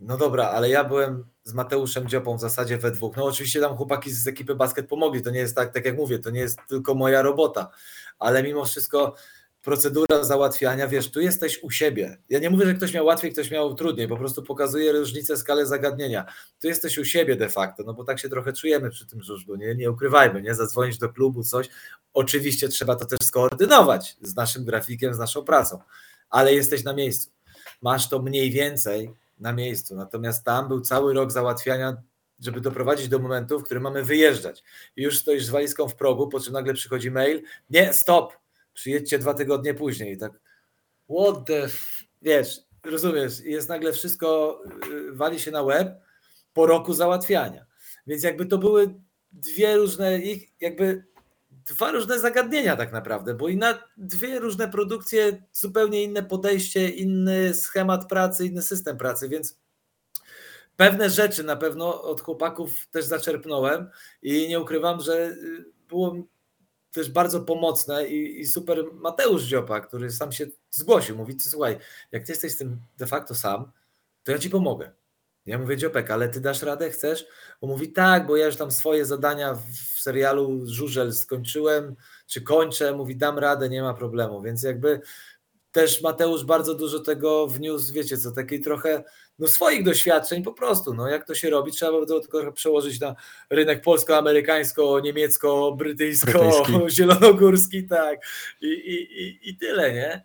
No 0.00 0.16
dobra, 0.16 0.48
ale 0.48 0.68
ja 0.68 0.84
byłem 0.84 1.24
z 1.44 1.52
Mateuszem 1.52 2.08
Dziopą 2.08 2.36
w 2.36 2.40
zasadzie 2.40 2.78
we 2.78 2.90
dwóch. 2.90 3.16
No 3.16 3.24
oczywiście 3.24 3.60
tam 3.60 3.76
chłopaki 3.76 4.12
z 4.12 4.26
ekipy 4.26 4.54
basket 4.54 4.88
pomogli, 4.88 5.22
to 5.22 5.30
nie 5.30 5.38
jest 5.38 5.56
tak, 5.56 5.74
tak 5.74 5.84
jak 5.84 5.96
mówię, 5.96 6.18
to 6.18 6.30
nie 6.30 6.40
jest 6.40 6.58
tylko 6.68 6.94
moja 6.94 7.22
robota, 7.22 7.70
ale 8.18 8.42
mimo 8.42 8.64
wszystko 8.64 9.14
procedura 9.62 10.24
załatwiania, 10.24 10.88
wiesz, 10.88 11.10
tu 11.10 11.20
jesteś 11.20 11.62
u 11.62 11.70
siebie. 11.70 12.18
Ja 12.28 12.38
nie 12.38 12.50
mówię, 12.50 12.66
że 12.66 12.74
ktoś 12.74 12.94
miał 12.94 13.06
łatwiej, 13.06 13.32
ktoś 13.32 13.50
miał 13.50 13.74
trudniej, 13.74 14.08
po 14.08 14.16
prostu 14.16 14.42
pokazuje 14.42 14.92
różnicę 14.92 15.36
skalę 15.36 15.66
zagadnienia. 15.66 16.24
Tu 16.60 16.68
jesteś 16.68 16.98
u 16.98 17.04
siebie 17.04 17.36
de 17.36 17.48
facto, 17.48 17.82
no 17.82 17.94
bo 17.94 18.04
tak 18.04 18.18
się 18.18 18.28
trochę 18.28 18.52
czujemy 18.52 18.90
przy 18.90 19.06
tym 19.06 19.22
żużlu, 19.22 19.56
nie, 19.56 19.74
nie 19.74 19.90
ukrywajmy, 19.90 20.42
nie, 20.42 20.54
zadzwonić 20.54 20.98
do 20.98 21.08
klubu, 21.08 21.44
coś. 21.44 21.68
Oczywiście 22.14 22.68
trzeba 22.68 22.96
to 22.96 23.04
też 23.04 23.18
skoordynować 23.22 24.16
z 24.22 24.36
naszym 24.36 24.64
grafikiem, 24.64 25.14
z 25.14 25.18
naszą 25.18 25.44
pracą, 25.44 25.78
ale 26.30 26.54
jesteś 26.54 26.84
na 26.84 26.92
miejscu. 26.92 27.30
Masz 27.82 28.08
to 28.08 28.22
mniej 28.22 28.50
więcej 28.50 29.10
na 29.38 29.52
miejscu, 29.52 29.94
natomiast 29.94 30.44
tam 30.44 30.68
był 30.68 30.80
cały 30.80 31.14
rok 31.14 31.32
załatwiania 31.32 31.96
żeby 32.40 32.60
doprowadzić 32.60 33.08
do 33.08 33.18
momentu, 33.18 33.60
w 33.60 33.64
którym 33.64 33.82
mamy 33.82 34.04
wyjeżdżać. 34.04 34.62
Już 34.96 35.18
stoisz 35.18 35.44
z 35.44 35.50
walizką 35.50 35.88
w 35.88 35.96
progu, 35.96 36.28
po 36.28 36.40
czym 36.40 36.52
nagle 36.52 36.74
przychodzi 36.74 37.10
mail, 37.10 37.42
nie, 37.70 37.92
stop, 37.92 38.41
przyjedźcie 38.74 39.18
dwa 39.18 39.34
tygodnie 39.34 39.74
później. 39.74 40.18
Tak, 40.18 40.32
what 41.10 41.46
the, 41.46 41.68
wiesz, 42.22 42.60
rozumiesz, 42.84 43.40
jest 43.40 43.68
nagle 43.68 43.92
wszystko, 43.92 44.58
y, 44.92 45.12
wali 45.12 45.40
się 45.40 45.50
na 45.50 45.62
łeb 45.62 45.88
po 46.52 46.66
roku 46.66 46.94
załatwiania. 46.94 47.66
Więc 48.06 48.22
jakby 48.22 48.46
to 48.46 48.58
były 48.58 48.94
dwie 49.32 49.76
różne, 49.76 50.18
ich 50.18 50.60
jakby 50.60 51.04
dwa 51.50 51.92
różne 51.92 52.18
zagadnienia 52.18 52.76
tak 52.76 52.92
naprawdę, 52.92 53.34
bo 53.34 53.48
i 53.48 53.56
na 53.56 53.78
dwie 53.96 54.40
różne 54.40 54.68
produkcje, 54.68 55.42
zupełnie 55.52 56.02
inne 56.02 56.22
podejście, 56.22 56.88
inny 56.88 57.54
schemat 57.54 58.08
pracy, 58.08 58.46
inny 58.46 58.62
system 58.62 58.96
pracy, 58.96 59.28
więc 59.28 59.58
pewne 60.76 61.10
rzeczy 61.10 61.44
na 61.44 61.56
pewno 61.56 62.02
od 62.02 62.20
chłopaków 62.20 62.86
też 62.90 63.04
zaczerpnąłem 63.04 63.90
i 64.22 64.48
nie 64.48 64.60
ukrywam, 64.60 65.00
że 65.00 65.36
było 65.88 66.16
też 66.92 67.10
bardzo 67.10 67.40
pomocne 67.40 68.08
i, 68.08 68.40
i 68.40 68.46
super 68.46 68.84
Mateusz 68.92 69.42
Dziopa, 69.42 69.80
który 69.80 70.10
sam 70.10 70.32
się 70.32 70.46
zgłosił, 70.70 71.16
mówi, 71.16 71.36
słuchaj, 71.40 71.78
jak 72.12 72.24
ty 72.24 72.32
jesteś 72.32 72.52
z 72.52 72.56
tym 72.56 72.76
de 72.98 73.06
facto 73.06 73.34
sam, 73.34 73.72
to 74.24 74.32
ja 74.32 74.38
ci 74.38 74.50
pomogę. 74.50 74.92
Ja 75.46 75.58
mówię, 75.58 75.76
Dziopek, 75.76 76.10
ale 76.10 76.28
ty 76.28 76.40
dasz 76.40 76.62
radę, 76.62 76.90
chcesz? 76.90 77.26
Bo 77.60 77.66
mówi, 77.66 77.92
tak, 77.92 78.26
bo 78.26 78.36
ja 78.36 78.46
już 78.46 78.56
tam 78.56 78.70
swoje 78.70 79.06
zadania 79.06 79.54
w 79.54 80.00
serialu 80.00 80.66
Żużel 80.66 81.12
skończyłem, 81.12 81.96
czy 82.26 82.40
kończę, 82.40 82.92
mówi, 82.92 83.16
dam 83.16 83.38
radę, 83.38 83.68
nie 83.68 83.82
ma 83.82 83.94
problemu, 83.94 84.42
więc 84.42 84.62
jakby 84.62 85.00
też 85.72 86.02
Mateusz 86.02 86.44
bardzo 86.44 86.74
dużo 86.74 87.00
tego 87.00 87.46
wniósł, 87.46 87.92
wiecie 87.92 88.18
co, 88.18 88.32
takiej 88.32 88.60
trochę 88.60 89.04
no 89.38 89.48
swoich 89.48 89.84
doświadczeń 89.84 90.42
po 90.42 90.52
prostu, 90.52 90.94
no 90.94 91.08
jak 91.08 91.26
to 91.26 91.34
się 91.34 91.50
robi, 91.50 91.72
trzeba 91.72 92.06
to 92.06 92.20
tylko 92.20 92.52
przełożyć 92.52 93.00
na 93.00 93.14
rynek 93.50 93.80
polsko-amerykańsko, 93.80 95.00
niemiecko-brytyjsko, 95.00 96.32
Brytyjski. 96.32 96.90
zielonogórski, 96.96 97.86
tak 97.86 98.20
I, 98.60 98.66
i, 98.66 99.22
i, 99.22 99.50
i 99.50 99.56
tyle, 99.56 99.92
nie? 99.92 100.24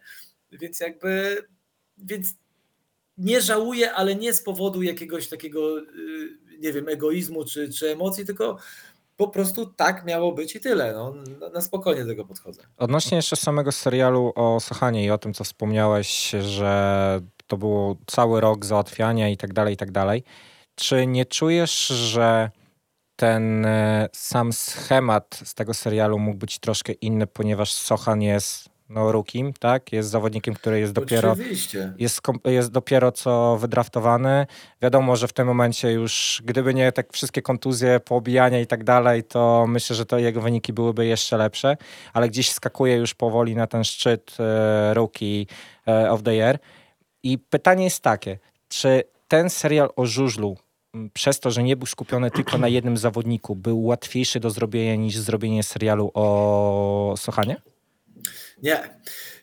Więc 0.52 0.80
jakby, 0.80 1.38
więc 1.98 2.36
nie 3.18 3.42
żałuję, 3.42 3.94
ale 3.94 4.16
nie 4.16 4.34
z 4.34 4.44
powodu 4.44 4.82
jakiegoś 4.82 5.28
takiego, 5.30 5.80
y, 5.80 5.84
nie 6.60 6.74
wiem, 6.74 6.90
egoizmu 6.90 7.46
czy, 7.46 7.74
czy 7.74 7.92
emocji, 7.92 8.26
tylko 8.26 8.58
po 9.18 9.28
prostu 9.28 9.66
tak 9.66 10.06
miało 10.06 10.32
być 10.32 10.56
i 10.56 10.60
tyle. 10.60 10.94
No, 10.94 11.14
na, 11.40 11.50
na 11.50 11.62
spokojnie 11.62 12.02
do 12.02 12.08
tego 12.08 12.26
podchodzę. 12.26 12.64
Odnośnie 12.78 13.16
jeszcze 13.16 13.36
samego 13.36 13.72
serialu 13.72 14.34
o 14.36 14.60
Sochanie 14.60 15.06
i 15.06 15.12
o 15.12 15.18
tym, 15.18 15.34
co 15.34 15.44
wspomniałeś, 15.44 16.30
że 16.30 17.22
to 17.48 17.58
było 17.58 17.96
cały 18.08 18.42
rok 18.42 18.66
załatwiania 18.66 19.30
i 19.30 19.38
tak 19.38 19.54
dalej, 19.54 19.74
i 19.74 19.78
tak 19.78 19.92
dalej. 19.92 20.24
Czy 20.76 21.08
nie 21.08 21.26
czujesz, 21.26 21.88
że 21.88 22.50
ten 23.16 23.66
e, 23.66 24.10
sam 24.14 24.54
schemat 24.54 25.40
z 25.44 25.54
tego 25.54 25.74
serialu 25.74 26.20
mógł 26.20 26.38
być 26.38 26.60
troszkę 26.60 26.94
inny, 26.94 27.28
ponieważ 27.28 27.72
Sochan 27.72 28.22
jest 28.22 28.70
no, 28.90 29.12
rookiem, 29.12 29.54
tak? 29.54 29.92
Jest 29.92 30.10
zawodnikiem, 30.10 30.54
który 30.54 30.80
jest 30.80 30.94
dopiero 30.94 31.32
Oczywiście. 31.32 31.94
jest, 32.00 32.22
jest 32.46 32.72
dopiero 32.72 33.12
co 33.12 33.58
wydraftowany. 33.58 34.48
Wiadomo, 34.82 35.16
że 35.16 35.28
w 35.28 35.34
tym 35.34 35.48
momencie 35.48 35.92
już, 35.92 36.42
gdyby 36.46 36.74
nie 36.74 36.92
tak 36.92 37.14
wszystkie 37.14 37.42
kontuzje, 37.42 38.00
poobijania 38.00 38.60
i 38.60 38.68
tak 38.68 38.84
dalej, 38.84 39.24
to 39.24 39.66
myślę, 39.68 39.96
że 39.96 40.06
to 40.06 40.18
jego 40.18 40.42
wyniki 40.42 40.74
byłyby 40.74 41.06
jeszcze 41.06 41.38
lepsze, 41.38 41.78
ale 42.14 42.30
gdzieś 42.30 42.52
skakuje 42.52 42.96
już 42.96 43.14
powoli 43.14 43.56
na 43.56 43.68
ten 43.68 43.84
szczyt 43.84 44.38
e, 44.40 44.94
Rookie 44.94 45.46
e, 45.88 46.12
of 46.12 46.24
the 46.24 46.36
Year. 46.36 46.60
I 47.28 47.38
pytanie 47.38 47.84
jest 47.84 48.02
takie, 48.02 48.40
czy 48.70 49.04
ten 49.28 49.50
serial 49.50 49.90
o 49.96 50.06
żużlu, 50.06 50.58
przez 51.14 51.40
to, 51.40 51.52
że 51.52 51.64
nie 51.64 51.76
był 51.76 51.86
skupiony 51.86 52.32
tylko 52.32 52.58
na 52.58 52.68
jednym 52.68 52.98
zawodniku, 52.98 53.56
był 53.56 53.84
łatwiejszy 53.84 54.40
do 54.40 54.50
zrobienia 54.50 54.96
niż 54.96 55.18
zrobienie 55.18 55.64
serialu 55.64 56.12
o 56.14 57.14
Sochanie? 57.18 57.62
Nie, 58.64 59.00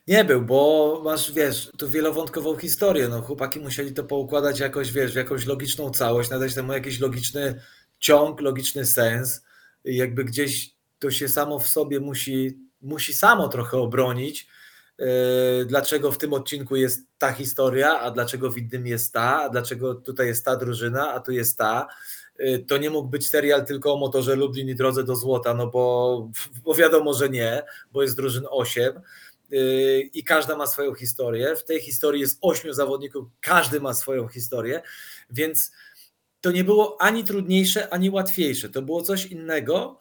nie 0.07 0.25
był, 0.25 0.43
bo 0.43 1.01
masz, 1.05 1.33
wiesz, 1.33 1.71
tu 1.79 1.89
wielowątkową 1.89 2.57
historię. 2.57 3.09
No, 3.09 3.23
chłopaki 3.23 3.61
musieli 3.61 3.93
to 3.93 4.05
poukładać 4.05 4.61
jakoś, 4.61 4.93
wiesz, 4.93 5.13
w 5.13 5.17
jakąś 5.17 5.47
logiczną 5.47 5.91
całość, 5.91 6.31
nadać 6.31 6.55
temu 6.55 6.73
jakiś 6.73 7.01
logiczny 7.01 7.61
ciąg, 7.99 8.41
logiczny 8.41 8.87
sens. 8.87 9.43
Jakby 9.85 10.25
gdzieś 10.25 10.75
to 10.99 11.11
się 11.11 11.29
samo 11.29 11.59
w 11.59 11.69
sobie 11.69 12.01
musi, 12.01 12.59
musi 12.83 13.15
samo 13.15 13.49
trochę 13.49 13.77
obronić. 13.77 14.54
Yy, 14.99 15.65
Dlaczego 15.67 16.13
w 16.13 16.19
tym 16.19 16.33
odcinku 16.33 16.77
jest 16.77 17.01
ta 17.19 17.33
historia, 17.33 18.01
a 18.01 18.11
dlaczego 18.11 18.51
w 18.51 18.59
innym 18.59 18.87
jest 18.87 19.13
ta, 19.13 19.43
a 19.43 19.49
dlaczego 19.49 19.95
tutaj 19.95 20.27
jest 20.27 20.45
ta 20.45 20.57
drużyna, 20.57 21.13
a 21.13 21.21
tu 21.21 21.33
jest 21.33 21.59
ta. 21.59 21.87
Yy, 22.39 22.59
To 22.59 22.79
nie 22.79 22.91
mógł 22.91 23.09
być 23.09 23.29
serial 23.29 23.67
tylko 23.67 23.95
o 23.95 23.97
motorze 23.97 24.37
Lublin 24.37 24.69
i 24.69 24.75
drodze 24.75 25.05
do 25.05 25.17
złota, 25.17 25.55
no 25.55 25.67
bo, 25.67 26.31
bo 26.65 26.75
wiadomo, 26.75 27.15
że 27.15 27.29
nie, 27.29 27.63
bo 27.93 28.03
jest 28.03 28.17
drużyn 28.17 28.45
8 28.51 29.01
yy, 29.51 30.01
i 30.01 30.25
każda 30.25 30.57
ma 30.57 30.67
swoją 30.67 30.95
historię. 30.95 31.57
W 31.57 31.65
tej 31.65 31.81
historii 31.81 32.21
jest 32.21 32.39
ośmiu 32.41 32.73
zawodników, 32.73 33.27
każdy 33.41 33.81
ma 33.81 33.95
swoją 33.95 34.29
historię, 34.29 34.83
więc 35.31 35.73
to 36.41 36.51
nie 36.51 36.65
było 36.65 37.03
ani 37.03 37.25
trudniejsze, 37.25 37.93
ani 37.93 38.11
łatwiejsze. 38.11 38.69
To 38.69 38.83
było 38.83 39.03
coś 39.03 39.27
innego 39.27 39.99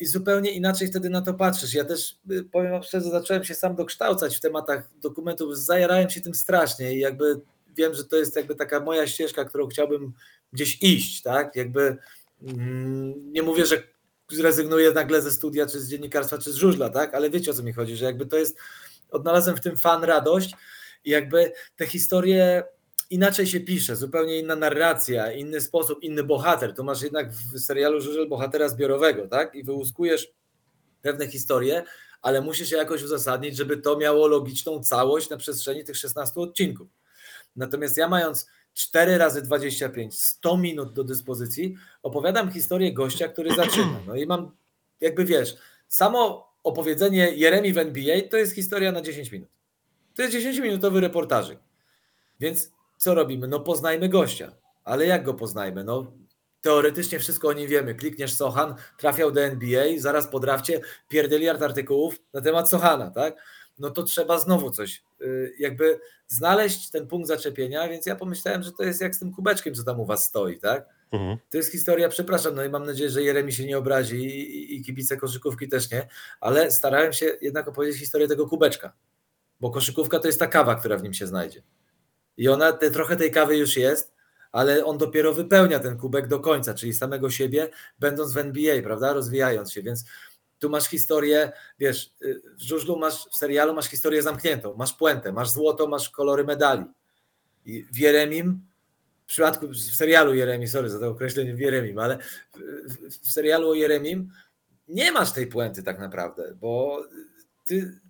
i 0.00 0.06
zupełnie 0.06 0.50
inaczej 0.50 0.88
wtedy 0.88 1.10
na 1.10 1.22
to 1.22 1.34
patrzysz. 1.34 1.74
Ja 1.74 1.84
też 1.84 2.18
yy, 2.26 2.44
powiem 2.44 2.70
wam 2.70 2.82
szczerze, 2.82 3.10
zacząłem 3.10 3.44
się 3.44 3.54
sam 3.54 3.76
dokształcać 3.76 4.36
w 4.36 4.40
tematach 4.40 4.90
dokumentów, 5.02 5.58
zajarałem 5.58 6.10
się 6.10 6.20
tym 6.20 6.34
strasznie 6.34 6.94
i 6.94 6.98
jakby 6.98 7.40
wiem, 7.76 7.94
że 7.94 8.04
to 8.04 8.16
jest 8.16 8.36
jakby 8.36 8.54
taka 8.54 8.80
moja 8.80 9.06
ścieżka, 9.06 9.44
którą 9.44 9.66
chciałbym 9.66 10.12
gdzieś 10.52 10.82
iść, 10.82 11.22
tak? 11.22 11.56
Jakby 11.56 11.96
mm, 12.42 13.32
nie 13.32 13.42
mówię, 13.42 13.66
że 13.66 13.82
zrezygnuję 14.30 14.92
nagle 14.92 15.22
ze 15.22 15.30
studia, 15.30 15.66
czy 15.66 15.80
z 15.80 15.88
dziennikarstwa, 15.88 16.38
czy 16.38 16.52
z 16.52 16.54
żużla, 16.54 16.88
tak? 16.90 17.14
Ale 17.14 17.30
wiecie 17.30 17.50
o 17.50 17.54
co 17.54 17.62
mi 17.62 17.72
chodzi, 17.72 17.96
że 17.96 18.04
jakby 18.04 18.26
to 18.26 18.36
jest, 18.36 18.56
odnalazłem 19.10 19.56
w 19.56 19.60
tym 19.60 19.76
fan 19.76 20.04
radość 20.04 20.54
i 21.04 21.10
jakby 21.10 21.52
te 21.76 21.86
historie 21.86 22.64
inaczej 23.10 23.46
się 23.46 23.60
pisze, 23.60 23.96
zupełnie 23.96 24.38
inna 24.38 24.56
narracja, 24.56 25.32
inny 25.32 25.60
sposób, 25.60 26.02
inny 26.02 26.24
bohater. 26.24 26.74
Tu 26.74 26.84
masz 26.84 27.02
jednak 27.02 27.32
w 27.32 27.58
serialu 27.58 28.00
Żużel 28.00 28.28
bohatera 28.28 28.68
zbiorowego, 28.68 29.28
tak? 29.28 29.54
I 29.54 29.64
wyłuskujesz 29.64 30.32
pewne 31.02 31.28
historie, 31.28 31.84
ale 32.22 32.40
musisz 32.40 32.70
je 32.70 32.78
jakoś 32.78 33.02
uzasadnić, 33.02 33.56
żeby 33.56 33.76
to 33.76 33.98
miało 33.98 34.26
logiczną 34.26 34.82
całość 34.82 35.30
na 35.30 35.36
przestrzeni 35.36 35.84
tych 35.84 35.96
16 35.96 36.40
odcinków. 36.40 36.88
Natomiast 37.56 37.96
ja 37.96 38.08
mając 38.08 38.46
4 38.74 39.18
razy 39.18 39.42
25, 39.42 40.18
100 40.20 40.56
minut 40.56 40.92
do 40.92 41.04
dyspozycji, 41.04 41.76
opowiadam 42.02 42.50
historię 42.50 42.92
gościa, 42.92 43.28
który 43.28 43.54
zaczyna. 43.64 44.00
No 44.06 44.16
i 44.16 44.26
mam, 44.26 44.50
jakby 45.00 45.24
wiesz, 45.24 45.56
samo 45.88 46.48
opowiedzenie 46.62 47.32
Jeremi 47.32 47.72
w 47.72 47.78
NBA 47.78 48.16
to 48.30 48.36
jest 48.36 48.54
historia 48.54 48.92
na 48.92 49.02
10 49.02 49.32
minut. 49.32 49.48
To 50.14 50.22
jest 50.22 50.34
10-minutowy 50.34 51.00
reportażyk. 51.00 51.58
Więc 52.40 52.70
co 52.96 53.14
robimy? 53.14 53.48
No 53.48 53.60
poznajmy 53.60 54.08
gościa. 54.08 54.52
Ale 54.84 55.06
jak 55.06 55.24
go 55.24 55.34
poznajmy? 55.34 55.84
No 55.84 56.12
teoretycznie 56.60 57.18
wszystko 57.18 57.48
o 57.48 57.52
nim 57.52 57.68
wiemy. 57.68 57.94
Klikniesz 57.94 58.34
Sochan, 58.34 58.74
trafiał 58.98 59.32
do 59.32 59.40
NBA, 59.40 59.84
zaraz 59.98 60.28
po 60.28 60.40
drafcie 60.40 60.80
pierdyliard 61.08 61.62
artykułów 61.62 62.14
na 62.32 62.40
temat 62.40 62.70
Sochana, 62.70 63.10
tak? 63.10 63.34
No 63.78 63.90
to 63.90 64.02
trzeba 64.02 64.38
znowu 64.38 64.70
coś, 64.70 65.02
yy, 65.20 65.52
jakby 65.58 66.00
znaleźć 66.26 66.90
ten 66.90 67.06
punkt 67.06 67.28
zaczepienia, 67.28 67.88
więc 67.88 68.06
ja 68.06 68.16
pomyślałem, 68.16 68.62
że 68.62 68.72
to 68.72 68.82
jest 68.82 69.00
jak 69.00 69.14
z 69.14 69.18
tym 69.18 69.32
kubeczkiem, 69.32 69.74
co 69.74 69.84
tam 69.84 70.00
u 70.00 70.06
was 70.06 70.24
stoi, 70.24 70.58
tak? 70.58 70.86
Mhm. 71.12 71.38
To 71.50 71.56
jest 71.56 71.72
historia, 71.72 72.08
przepraszam, 72.08 72.54
no 72.54 72.64
i 72.64 72.68
mam 72.68 72.86
nadzieję, 72.86 73.10
że 73.10 73.22
Jeremi 73.22 73.52
się 73.52 73.64
nie 73.64 73.78
obrazi 73.78 74.16
i, 74.16 74.56
i, 74.56 74.76
i 74.76 74.84
kibice 74.84 75.16
koszykówki 75.16 75.68
też 75.68 75.90
nie, 75.90 76.08
ale 76.40 76.70
starałem 76.70 77.12
się 77.12 77.26
jednak 77.40 77.68
opowiedzieć 77.68 78.00
historię 78.00 78.28
tego 78.28 78.48
kubeczka, 78.48 78.92
bo 79.60 79.70
koszykówka 79.70 80.18
to 80.18 80.26
jest 80.26 80.38
ta 80.38 80.46
kawa, 80.46 80.74
która 80.74 80.96
w 80.96 81.02
nim 81.02 81.14
się 81.14 81.26
znajdzie. 81.26 81.62
I 82.36 82.48
ona, 82.48 82.72
te, 82.72 82.90
trochę 82.90 83.16
tej 83.16 83.30
kawy 83.30 83.56
już 83.56 83.76
jest, 83.76 84.12
ale 84.52 84.84
on 84.84 84.98
dopiero 84.98 85.34
wypełnia 85.34 85.78
ten 85.78 85.98
kubek 85.98 86.28
do 86.28 86.40
końca, 86.40 86.74
czyli 86.74 86.94
samego 86.94 87.30
siebie, 87.30 87.70
będąc 87.98 88.32
w 88.32 88.36
NBA, 88.36 88.82
prawda, 88.82 89.12
rozwijając 89.12 89.72
się, 89.72 89.82
więc 89.82 90.04
tu 90.58 90.70
masz 90.70 90.86
historię, 90.88 91.52
wiesz, 91.78 92.12
y, 92.22 92.42
w 92.56 92.62
żużlu 92.62 92.98
masz, 92.98 93.14
w 93.14 93.36
serialu 93.36 93.74
masz 93.74 93.86
historię 93.86 94.22
zamkniętą, 94.22 94.74
masz 94.74 94.92
puentę, 94.92 95.32
masz 95.32 95.50
złoto, 95.50 95.86
masz 95.86 96.10
kolory 96.10 96.44
medali. 96.44 96.84
I 97.64 97.84
w 97.84 97.98
Jeremim, 97.98 98.60
w 99.24 99.26
przypadku, 99.26 99.68
w 99.68 99.76
serialu 99.76 100.34
Jeremi, 100.34 100.68
sorry 100.68 100.90
za 100.90 100.98
to 100.98 101.08
określenie 101.08 101.54
w 101.54 101.60
Jeremim, 101.60 101.98
ale 101.98 102.18
w, 102.54 102.58
w, 102.94 103.28
w 103.28 103.32
serialu 103.32 103.70
o 103.70 103.74
Jeremim 103.74 104.30
nie 104.88 105.12
masz 105.12 105.32
tej 105.32 105.46
puenty 105.46 105.82
tak 105.82 105.98
naprawdę, 105.98 106.54
bo 106.60 107.02
ty 107.66 108.00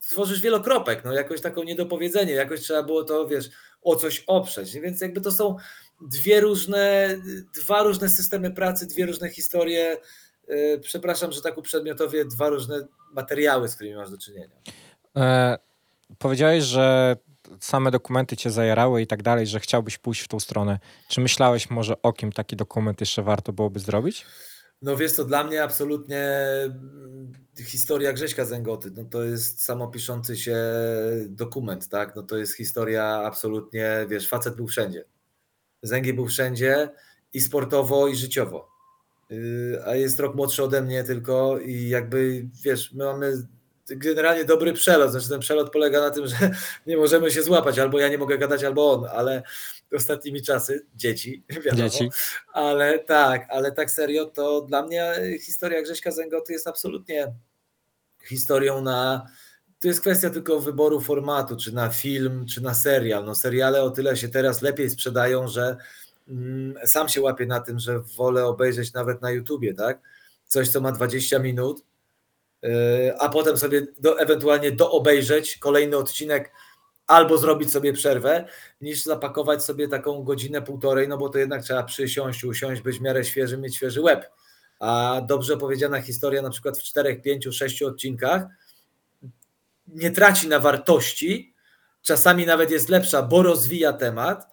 tworzysz 0.00 0.40
wielokropek, 0.40 1.04
no 1.04 1.12
jakoś 1.12 1.40
taką 1.40 1.62
niedopowiedzenie, 1.62 2.32
jakoś 2.32 2.60
trzeba 2.60 2.82
było 2.82 3.04
to, 3.04 3.28
wiesz, 3.28 3.50
o 3.82 3.96
coś 3.96 4.24
oprzeć, 4.26 4.72
więc 4.72 5.00
jakby 5.00 5.20
to 5.20 5.32
są 5.32 5.56
dwie 6.00 6.40
różne, 6.40 7.16
dwa 7.62 7.82
różne 7.82 8.08
systemy 8.08 8.50
pracy, 8.50 8.86
dwie 8.86 9.06
różne 9.06 9.30
historie, 9.30 9.96
Yy, 10.48 10.80
przepraszam, 10.82 11.32
że 11.32 11.42
tak 11.42 11.58
uprzedmiotowie, 11.58 12.24
dwa 12.24 12.48
różne 12.48 12.86
materiały, 13.12 13.68
z 13.68 13.74
którymi 13.74 13.96
masz 13.96 14.10
do 14.10 14.18
czynienia. 14.18 14.56
E, 15.16 15.58
powiedziałeś, 16.18 16.64
że 16.64 17.16
same 17.60 17.90
dokumenty 17.90 18.36
cię 18.36 18.50
zajarały 18.50 19.02
i 19.02 19.06
tak 19.06 19.22
dalej, 19.22 19.46
że 19.46 19.60
chciałbyś 19.60 19.98
pójść 19.98 20.22
w 20.22 20.28
tą 20.28 20.40
stronę. 20.40 20.78
Czy 21.08 21.20
myślałeś 21.20 21.70
może 21.70 22.02
o 22.02 22.12
kim 22.12 22.32
taki 22.32 22.56
dokument 22.56 23.00
jeszcze 23.00 23.22
warto 23.22 23.52
byłoby 23.52 23.80
zrobić? 23.80 24.26
No 24.84 24.96
wiesz 24.96 25.12
to 25.16 25.24
dla 25.24 25.44
mnie 25.44 25.62
absolutnie 25.62 26.38
mm, 26.64 27.32
historia 27.64 28.12
Grześka 28.12 28.44
Zęgoty, 28.44 28.90
no 28.96 29.04
to 29.04 29.24
jest 29.24 29.64
samopiszący 29.64 30.36
się 30.36 30.56
dokument, 31.28 31.88
tak? 31.88 32.16
No 32.16 32.22
to 32.22 32.36
jest 32.36 32.56
historia 32.56 33.04
absolutnie, 33.04 34.06
wiesz, 34.08 34.28
facet 34.28 34.56
był 34.56 34.66
wszędzie. 34.66 35.04
Zęgi 35.82 36.14
był 36.14 36.26
wszędzie 36.26 36.90
i 37.32 37.40
sportowo, 37.40 38.08
i 38.08 38.16
życiowo. 38.16 38.68
Yy, 39.30 39.82
a 39.86 39.94
jest 39.94 40.20
rok 40.20 40.34
młodszy 40.34 40.62
ode 40.62 40.82
mnie 40.82 41.04
tylko 41.04 41.58
i 41.58 41.88
jakby, 41.88 42.48
wiesz, 42.64 42.92
my 42.92 43.04
mamy 43.04 43.46
generalnie 43.88 44.44
dobry 44.44 44.72
przelot, 44.72 45.10
znaczy 45.10 45.28
ten 45.28 45.40
przelot 45.40 45.72
polega 45.72 46.00
na 46.00 46.10
tym, 46.10 46.26
że 46.26 46.36
nie 46.86 46.96
możemy 46.96 47.30
się 47.30 47.42
złapać, 47.42 47.78
albo 47.78 47.98
ja 47.98 48.08
nie 48.08 48.18
mogę 48.18 48.38
gadać, 48.38 48.64
albo 48.64 48.92
on, 48.92 49.04
ale 49.12 49.42
ostatnimi 49.92 50.42
czasy, 50.42 50.86
dzieci, 50.94 51.44
wiadomo, 51.64 51.88
Dzieci. 51.88 52.10
ale 52.52 52.98
tak, 52.98 53.46
ale 53.50 53.72
tak 53.72 53.90
serio, 53.90 54.26
to 54.26 54.60
dla 54.60 54.82
mnie 54.82 55.14
historia 55.40 55.82
Grześka 55.82 56.10
Zęgoty 56.10 56.52
jest 56.52 56.68
absolutnie 56.68 57.32
historią 58.28 58.80
na, 58.82 59.26
to 59.80 59.88
jest 59.88 60.00
kwestia 60.00 60.30
tylko 60.30 60.60
wyboru 60.60 61.00
formatu, 61.00 61.56
czy 61.56 61.74
na 61.74 61.88
film, 61.88 62.46
czy 62.46 62.62
na 62.62 62.74
serial, 62.74 63.24
no 63.24 63.34
seriale 63.34 63.82
o 63.82 63.90
tyle 63.90 64.16
się 64.16 64.28
teraz 64.28 64.62
lepiej 64.62 64.90
sprzedają, 64.90 65.48
że 65.48 65.76
mm, 66.28 66.74
sam 66.86 67.08
się 67.08 67.20
łapię 67.20 67.46
na 67.46 67.60
tym, 67.60 67.78
że 67.78 68.00
wolę 68.00 68.46
obejrzeć 68.46 68.92
nawet 68.92 69.22
na 69.22 69.30
YouTubie, 69.30 69.74
tak, 69.74 70.00
coś 70.46 70.68
co 70.68 70.80
ma 70.80 70.92
20 70.92 71.38
minut, 71.38 71.82
a 73.18 73.28
potem 73.28 73.56
sobie 73.56 73.86
do, 73.98 74.20
ewentualnie 74.20 74.72
doobejrzeć 74.72 75.58
kolejny 75.58 75.96
odcinek 75.96 76.52
albo 77.06 77.38
zrobić 77.38 77.72
sobie 77.72 77.92
przerwę, 77.92 78.48
niż 78.80 79.02
zapakować 79.02 79.64
sobie 79.64 79.88
taką 79.88 80.22
godzinę, 80.22 80.62
półtorej, 80.62 81.08
no 81.08 81.18
bo 81.18 81.28
to 81.28 81.38
jednak 81.38 81.62
trzeba 81.62 81.82
przysiąść, 81.82 82.44
usiąść, 82.44 82.82
być 82.82 82.98
w 82.98 83.02
miarę 83.02 83.24
świeży, 83.24 83.58
mieć 83.58 83.76
świeży 83.76 84.00
łeb. 84.00 84.30
A 84.80 85.20
dobrze 85.28 85.54
opowiedziana 85.54 86.00
historia 86.00 86.42
na 86.42 86.50
przykład 86.50 86.78
w 86.78 86.82
czterech, 86.82 87.22
pięciu, 87.22 87.52
sześciu 87.52 87.86
odcinkach 87.86 88.42
nie 89.88 90.10
traci 90.10 90.48
na 90.48 90.58
wartości, 90.58 91.54
czasami 92.02 92.46
nawet 92.46 92.70
jest 92.70 92.88
lepsza, 92.88 93.22
bo 93.22 93.42
rozwija 93.42 93.92
temat, 93.92 94.46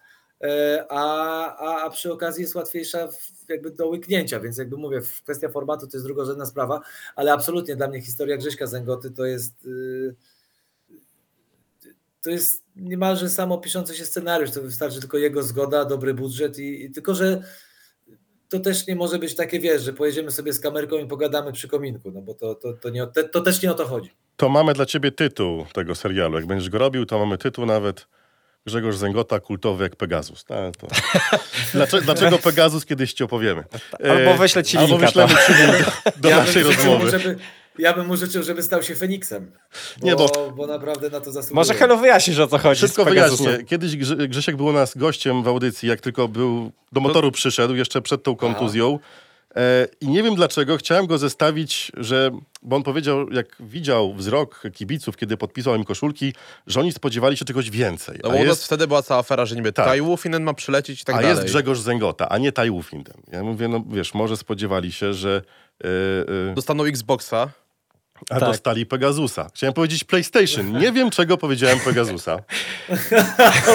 a, 0.90 1.56
a, 1.58 1.82
a 1.84 1.90
przy 1.90 2.14
okazji 2.14 2.42
jest 2.42 2.56
łatwiejsza 2.56 3.08
jakby 3.50 3.72
do 3.72 3.88
łyknięcia, 3.88 4.40
więc 4.40 4.58
jakby 4.58 4.78
mówię, 4.78 5.02
kwestia 5.24 5.50
formatu 5.50 5.88
to 5.88 5.98
jest 5.98 6.06
drugorzędna 6.06 6.46
sprawa, 6.46 6.82
ale 7.16 7.34
absolutnie 7.34 7.76
dla 7.76 7.88
mnie 7.88 8.02
historia 8.02 8.38
Grześka 8.38 8.68
Zęgoty 8.68 9.12
to 9.12 9.26
jest 9.26 9.66
y, 9.66 10.16
to 12.24 12.30
jest 12.30 12.64
niemalże 12.76 13.30
samo 13.30 13.58
piszący 13.58 13.96
się 13.96 14.06
scenariusz, 14.06 14.52
to 14.52 14.62
wystarczy 14.62 15.00
tylko 15.00 15.18
jego 15.18 15.44
zgoda, 15.44 15.86
dobry 15.86 16.14
budżet 16.14 16.60
i, 16.60 16.84
i 16.86 16.92
tylko, 16.92 17.16
że 17.16 17.42
to 18.50 18.60
też 18.60 18.88
nie 18.88 18.96
może 18.96 19.20
być 19.20 19.36
takie, 19.36 19.60
wiesz, 19.60 19.82
że 19.84 19.94
pojedziemy 19.94 20.32
sobie 20.32 20.54
z 20.54 20.60
kamerką 20.60 20.98
i 20.98 21.08
pogadamy 21.08 21.52
przy 21.52 21.68
kominku, 21.68 22.12
no 22.12 22.22
bo 22.22 22.34
to, 22.34 22.56
to, 22.56 22.74
to, 22.74 22.90
nie, 22.90 23.04
o- 23.04 23.08
te, 23.08 23.24
to 23.24 23.42
też 23.42 23.62
nie 23.62 23.72
o 23.72 23.74
to 23.74 23.86
chodzi. 23.86 24.10
To 24.38 24.50
mamy 24.50 24.74
dla 24.74 24.86
ciebie 24.86 25.12
tytuł 25.12 25.66
tego 25.74 25.96
serialu. 25.96 26.36
Jak 26.36 26.46
będziesz 26.46 26.70
go 26.70 26.78
robił, 26.78 27.06
to 27.06 27.20
mamy 27.20 27.38
tytuł 27.38 27.66
nawet 27.66 28.08
Grzegorz 28.65 28.96
Zęgota, 28.96 29.39
kultowy 29.39 29.84
jak 29.84 29.96
Pegazus. 29.96 30.46
Tak, 30.46 30.77
to... 30.77 30.88
dlaczego, 31.74 32.06
dlaczego 32.06 32.38
Pegazus 32.38 32.86
kiedyś 32.86 33.13
ci 33.13 33.24
opowiemy. 33.24 33.63
Albo 34.10 34.38
wyślę 34.38 34.63
ci 34.63 34.77
Albo 34.77 34.88
linka, 34.98 35.06
wyślemy 35.06 35.34
ci 35.48 35.53
link 35.53 35.86
do, 36.06 36.12
do 36.18 36.30
ja 36.30 36.38
naszej 36.38 36.63
rozmowy. 36.63 37.10
żeby, 37.10 37.38
ja 37.80 37.94
bym 37.94 38.08
mu 38.08 38.18
życzył, 38.18 38.44
żeby 38.44 38.63
stał 38.63 38.84
się 38.84 38.96
Feniksem, 38.96 39.51
bo, 40.00 40.08
Nie, 40.08 40.15
bo... 40.15 40.51
bo- 40.58 40.68
naprawdę 40.68 41.10
na 41.10 41.20
to 41.22 41.32
zasługuje. 41.32 41.56
Może 41.56 41.74
Helu 41.74 41.98
wyjaśnisz 41.98 42.39
o 42.39 42.48
co 42.48 42.58
chodzi 42.58 42.82
Szybko 42.82 43.06
wyjaśnię. 43.06 43.63
Kiedyś 43.68 43.91
Grze- 43.98 44.27
Grzesiek 44.27 44.56
był 44.56 44.65
u 44.65 44.72
nas 44.72 44.98
gościem 44.98 45.44
w 45.44 45.48
audycji, 45.48 45.89
jak 45.89 46.01
tylko 46.01 46.27
był 46.27 46.72
do 46.91 47.01
motoru 47.01 47.32
przyszedł, 47.32 47.75
jeszcze 47.75 48.01
przed 48.01 48.24
tą 48.24 48.36
kontuzją. 48.36 49.00
E, 49.56 49.88
I 50.01 50.08
nie 50.08 50.24
wiem 50.24 50.36
dlaczego, 50.36 50.77
chciałem 50.77 51.08
go 51.08 51.18
zestawić, 51.18 51.91
że, 51.98 52.32
bo 52.62 52.75
on 52.75 52.84
powiedział, 52.84 53.30
jak 53.32 53.56
widział 53.60 54.13
wzrok 54.13 54.63
kibiców, 54.74 55.18
kiedy 55.18 55.38
podpisał 55.38 55.75
im 55.75 55.84
koszulki, 55.84 56.34
że 56.68 56.80
oni 56.80 56.91
spodziewali 56.91 57.38
się 57.38 57.46
czegoś 57.46 57.70
więcej. 57.70 58.20
No 58.24 58.30
a 58.30 58.32
bo 58.34 58.38
jest, 58.38 58.65
wtedy 58.65 58.88
była 58.88 59.03
cała 59.03 59.20
afera, 59.20 59.46
że 59.46 59.56
niby 59.56 59.74
Tak. 59.74 59.86
Tajwufinen 59.86 60.44
ma 60.44 60.53
przylecieć 60.53 61.01
i 61.01 61.06
tak 61.06 61.15
a 61.15 61.22
dalej. 61.22 61.36
jest 61.36 61.48
Grzegorz 61.48 61.80
Zęgota, 61.80 62.30
a 62.30 62.38
nie 62.38 62.51
Wufinden. 62.72 63.22
Ja 63.32 63.44
mówię, 63.44 63.68
no 63.68 63.84
wiesz, 63.89 64.13
może 64.13 64.38
spodziewali 64.38 64.91
się, 64.91 65.13
że 65.13 65.41
e, 65.84 65.88
e, 66.51 66.56
Dostaną 66.56 66.84
Xboxa. 66.84 67.50
A 68.30 68.40
Tak. 68.40 68.50
dostali 68.50 68.86
Pegasusa. 68.86 69.50
Chciałem 69.56 69.74
powiedzieć 69.74 70.04
PlayStation. 70.04 70.80
Nie 70.80 70.92
wiem, 70.92 71.10
czego 71.10 71.38
powiedziałem 71.38 71.80
Pegasusa. 71.80 72.38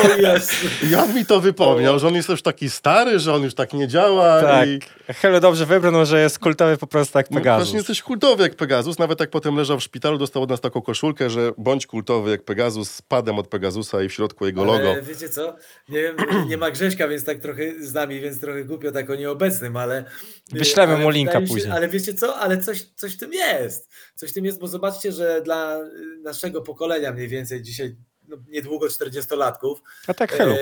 O 0.05 0.17
Jezu. 0.17 0.53
I 0.91 0.95
on 0.95 1.15
mi 1.15 1.27
to 1.27 1.41
wypomniał, 1.41 1.99
że 1.99 2.09
on 2.09 2.15
jest 2.15 2.29
już 2.29 2.43
taki 2.43 2.71
stary, 2.71 3.19
że 3.19 3.35
on 3.35 3.43
już 3.43 3.55
tak 3.55 3.73
nie 3.73 3.89
działa. 3.89 4.41
Tak. 4.43 4.69
I... 4.69 4.79
Helu 5.15 5.41
dobrze 5.41 5.67
wybrnął, 5.67 6.07
że 6.07 6.21
jest 6.21 6.39
kultowy 6.39 6.77
po 6.77 6.87
prostu 6.87 7.19
jak 7.19 7.31
No, 7.31 7.35
Pegasus. 7.39 7.65
właśnie 7.65 7.79
jesteś 7.79 8.03
kultowy 8.03 8.43
jak 8.43 8.55
Pegasus. 8.55 8.99
Nawet 8.99 9.21
jak 9.21 9.31
potem 9.31 9.57
leżał 9.57 9.79
w 9.79 9.83
szpitalu, 9.83 10.19
dostał 10.19 10.43
od 10.43 10.51
nas 10.51 10.61
taką 10.61 10.83
koszulkę, 10.83 11.31
że 11.31 11.53
bądź 11.59 11.87
kultowy 11.87 12.31
jak 12.31 12.45
Pegasus 12.45 12.91
z 12.91 13.03
padem 13.03 13.39
od 13.39 13.49
Pegasusa 13.49 14.03
i 14.03 14.09
w 14.09 14.13
środku 14.13 14.47
jego 14.47 14.65
logo. 14.65 14.91
Ale 14.91 15.03
wiecie 15.03 15.29
co? 15.29 15.57
Nie 15.89 16.03
wiem, 16.03 16.17
nie 16.51 16.57
ma 16.57 16.71
Grześka, 16.71 17.09
więc 17.09 17.25
tak 17.25 17.39
trochę 17.39 17.63
z 17.81 17.95
nami, 17.95 18.21
więc 18.21 18.41
trochę 18.41 18.65
głupio 18.65 18.93
tak 18.93 19.11
o 19.11 19.15
nieobecnym, 19.15 19.77
ale... 19.77 20.05
Wyślemy 20.53 20.97
mu 20.97 21.11
linka 21.11 21.41
później. 21.41 21.73
Ale 21.73 21.89
wiecie 21.89 22.15
co? 22.15 22.37
Ale 22.37 22.59
coś, 22.59 22.83
coś 22.97 23.15
w 23.15 23.17
tym 23.19 23.33
jest. 23.33 23.89
Coś 24.15 24.31
w 24.31 24.33
tym 24.37 24.45
jest, 24.45 24.59
bo 24.59 24.69
zobaczcie, 24.69 25.13
że 25.13 25.43
dla 25.43 25.81
y, 25.81 26.19
naszego 26.23 26.63
pokolenia 26.63 27.13
mniej 27.13 27.29
więcej 27.29 27.63
dzisiaj, 27.63 27.97
no, 28.29 28.37
niedługo 28.49 28.87
40-latków, 28.87 29.75
A 30.07 30.15
tak 30.15 30.33
Helu. 30.33 30.53
E, 30.53 30.57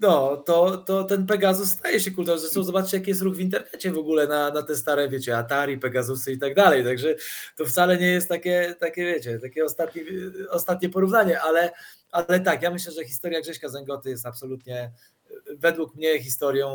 No, 0.00 0.36
to, 0.36 0.76
to 0.76 1.04
ten 1.04 1.26
Pegasus 1.26 1.68
staje 1.68 2.00
się 2.00 2.10
kultowy. 2.10 2.38
Zresztą 2.38 2.62
zobaczcie, 2.62 2.96
jaki 2.96 3.10
jest 3.10 3.22
ruch 3.22 3.34
w 3.36 3.40
internecie 3.40 3.92
w 3.92 3.98
ogóle 3.98 4.26
na, 4.26 4.50
na 4.50 4.62
te 4.62 4.76
stare, 4.76 5.08
wiecie, 5.08 5.38
Atari, 5.38 5.78
Pegasusy 5.78 6.32
i 6.32 6.38
tak 6.38 6.54
dalej. 6.54 6.84
Także 6.84 7.14
to 7.56 7.64
wcale 7.64 7.98
nie 7.98 8.06
jest 8.06 8.28
takie, 8.28 8.74
takie 8.78 9.04
wiecie, 9.04 9.38
takie 9.38 9.64
ostatnie, 9.64 10.02
ostatnie 10.50 10.88
porównanie, 10.88 11.40
ale, 11.40 11.72
ale 12.10 12.40
tak, 12.40 12.62
ja 12.62 12.70
myślę, 12.70 12.92
że 12.92 13.04
historia 13.04 13.40
Grześka 13.40 13.68
Zęgoty 13.68 14.10
jest 14.10 14.26
absolutnie 14.26 14.92
według 15.56 15.94
mnie 15.94 16.22
historią 16.22 16.68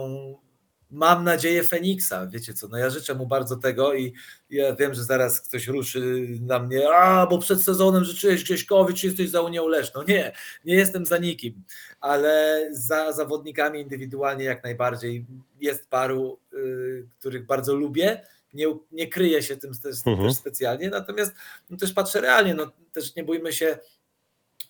mam 0.92 1.24
nadzieję 1.24 1.64
Feniksa, 1.64 2.28
wiecie 2.28 2.54
co, 2.54 2.68
no 2.68 2.78
ja 2.78 2.90
życzę 2.90 3.16
mu 3.16 3.28
bardzo 3.28 3.56
tego 3.56 3.94
i 3.94 4.14
ja 4.50 4.76
wiem, 4.76 4.94
że 4.94 5.04
zaraz 5.04 5.42
ktoś 5.42 5.68
ruszy 5.68 6.28
na 6.42 6.60
mnie, 6.60 6.90
a 6.96 7.28
bo 7.28 7.40
przed 7.40 7.64
sezonem 7.64 8.04
życzyłeś 8.04 8.44
Grześkowi, 8.44 8.94
czy 8.94 9.08
jesteś 9.08 9.30
za 9.30 9.42
Unią 9.42 9.68
Leszną. 9.68 10.04
Nie, 10.08 10.32
nie 10.66 10.76
jestem 10.76 11.06
za 11.06 11.18
nikim, 11.18 11.64
ale 12.02 12.62
za 12.72 13.12
zawodnikami 13.12 13.82
indywidualnie 13.82 14.46
jak 14.46 14.64
najbardziej. 14.64 15.26
Jest 15.62 15.90
paru, 15.90 16.40
y, 16.54 17.08
których 17.20 17.46
bardzo 17.46 17.76
lubię, 17.76 18.22
nie, 18.54 18.66
nie 18.92 19.08
kryję 19.08 19.44
się 19.44 19.58
tym 19.58 19.72
też, 19.74 19.96
Mhm. 20.06 20.28
też 20.28 20.38
specjalnie, 20.38 20.90
natomiast 20.90 21.34
no, 21.70 21.78
też 21.78 21.94
patrzę 21.94 22.22
realnie, 22.22 22.54
no 22.54 22.72
też 22.92 23.16
nie 23.16 23.24
bójmy 23.24 23.54
się 23.54 23.78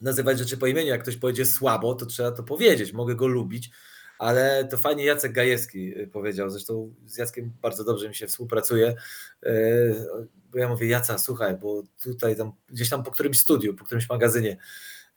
nazywać 0.02 0.40
rzeczy 0.40 0.58
po 0.58 0.68
imieniu, 0.68 0.90
jak 0.90 1.02
ktoś 1.02 1.18
powiedzie 1.18 1.46
słabo, 1.46 1.96
to 1.96 2.06
trzeba 2.06 2.32
to 2.32 2.44
powiedzieć, 2.44 2.94
mogę 2.94 3.16
go 3.16 3.28
lubić, 3.28 3.70
ale 4.20 4.66
to 4.66 4.78
fajnie 4.78 5.06
Jacek 5.06 5.32
Gajewski 5.32 6.02
y, 6.02 6.08
powiedział, 6.08 6.50
zresztą 6.50 6.94
z 7.06 7.18
Jackiem 7.18 7.52
bardzo 7.62 7.84
dobrze 7.84 8.10
mi 8.10 8.16
się 8.16 8.28
współpracuje, 8.28 8.96
y, 9.46 9.96
bo 10.52 10.60
ja 10.60 10.70
mówię, 10.70 10.88
Jaca, 10.88 11.18
słuchaj, 11.18 11.58
bo 11.58 11.84
tutaj 12.04 12.36
tam, 12.36 12.52
gdzieś 12.70 12.90
tam 12.90 13.04
po 13.04 13.12
którymś 13.12 13.40
studiu, 13.40 13.74
po 13.74 13.86
którymś 13.86 14.10
magazynie, 14.10 14.58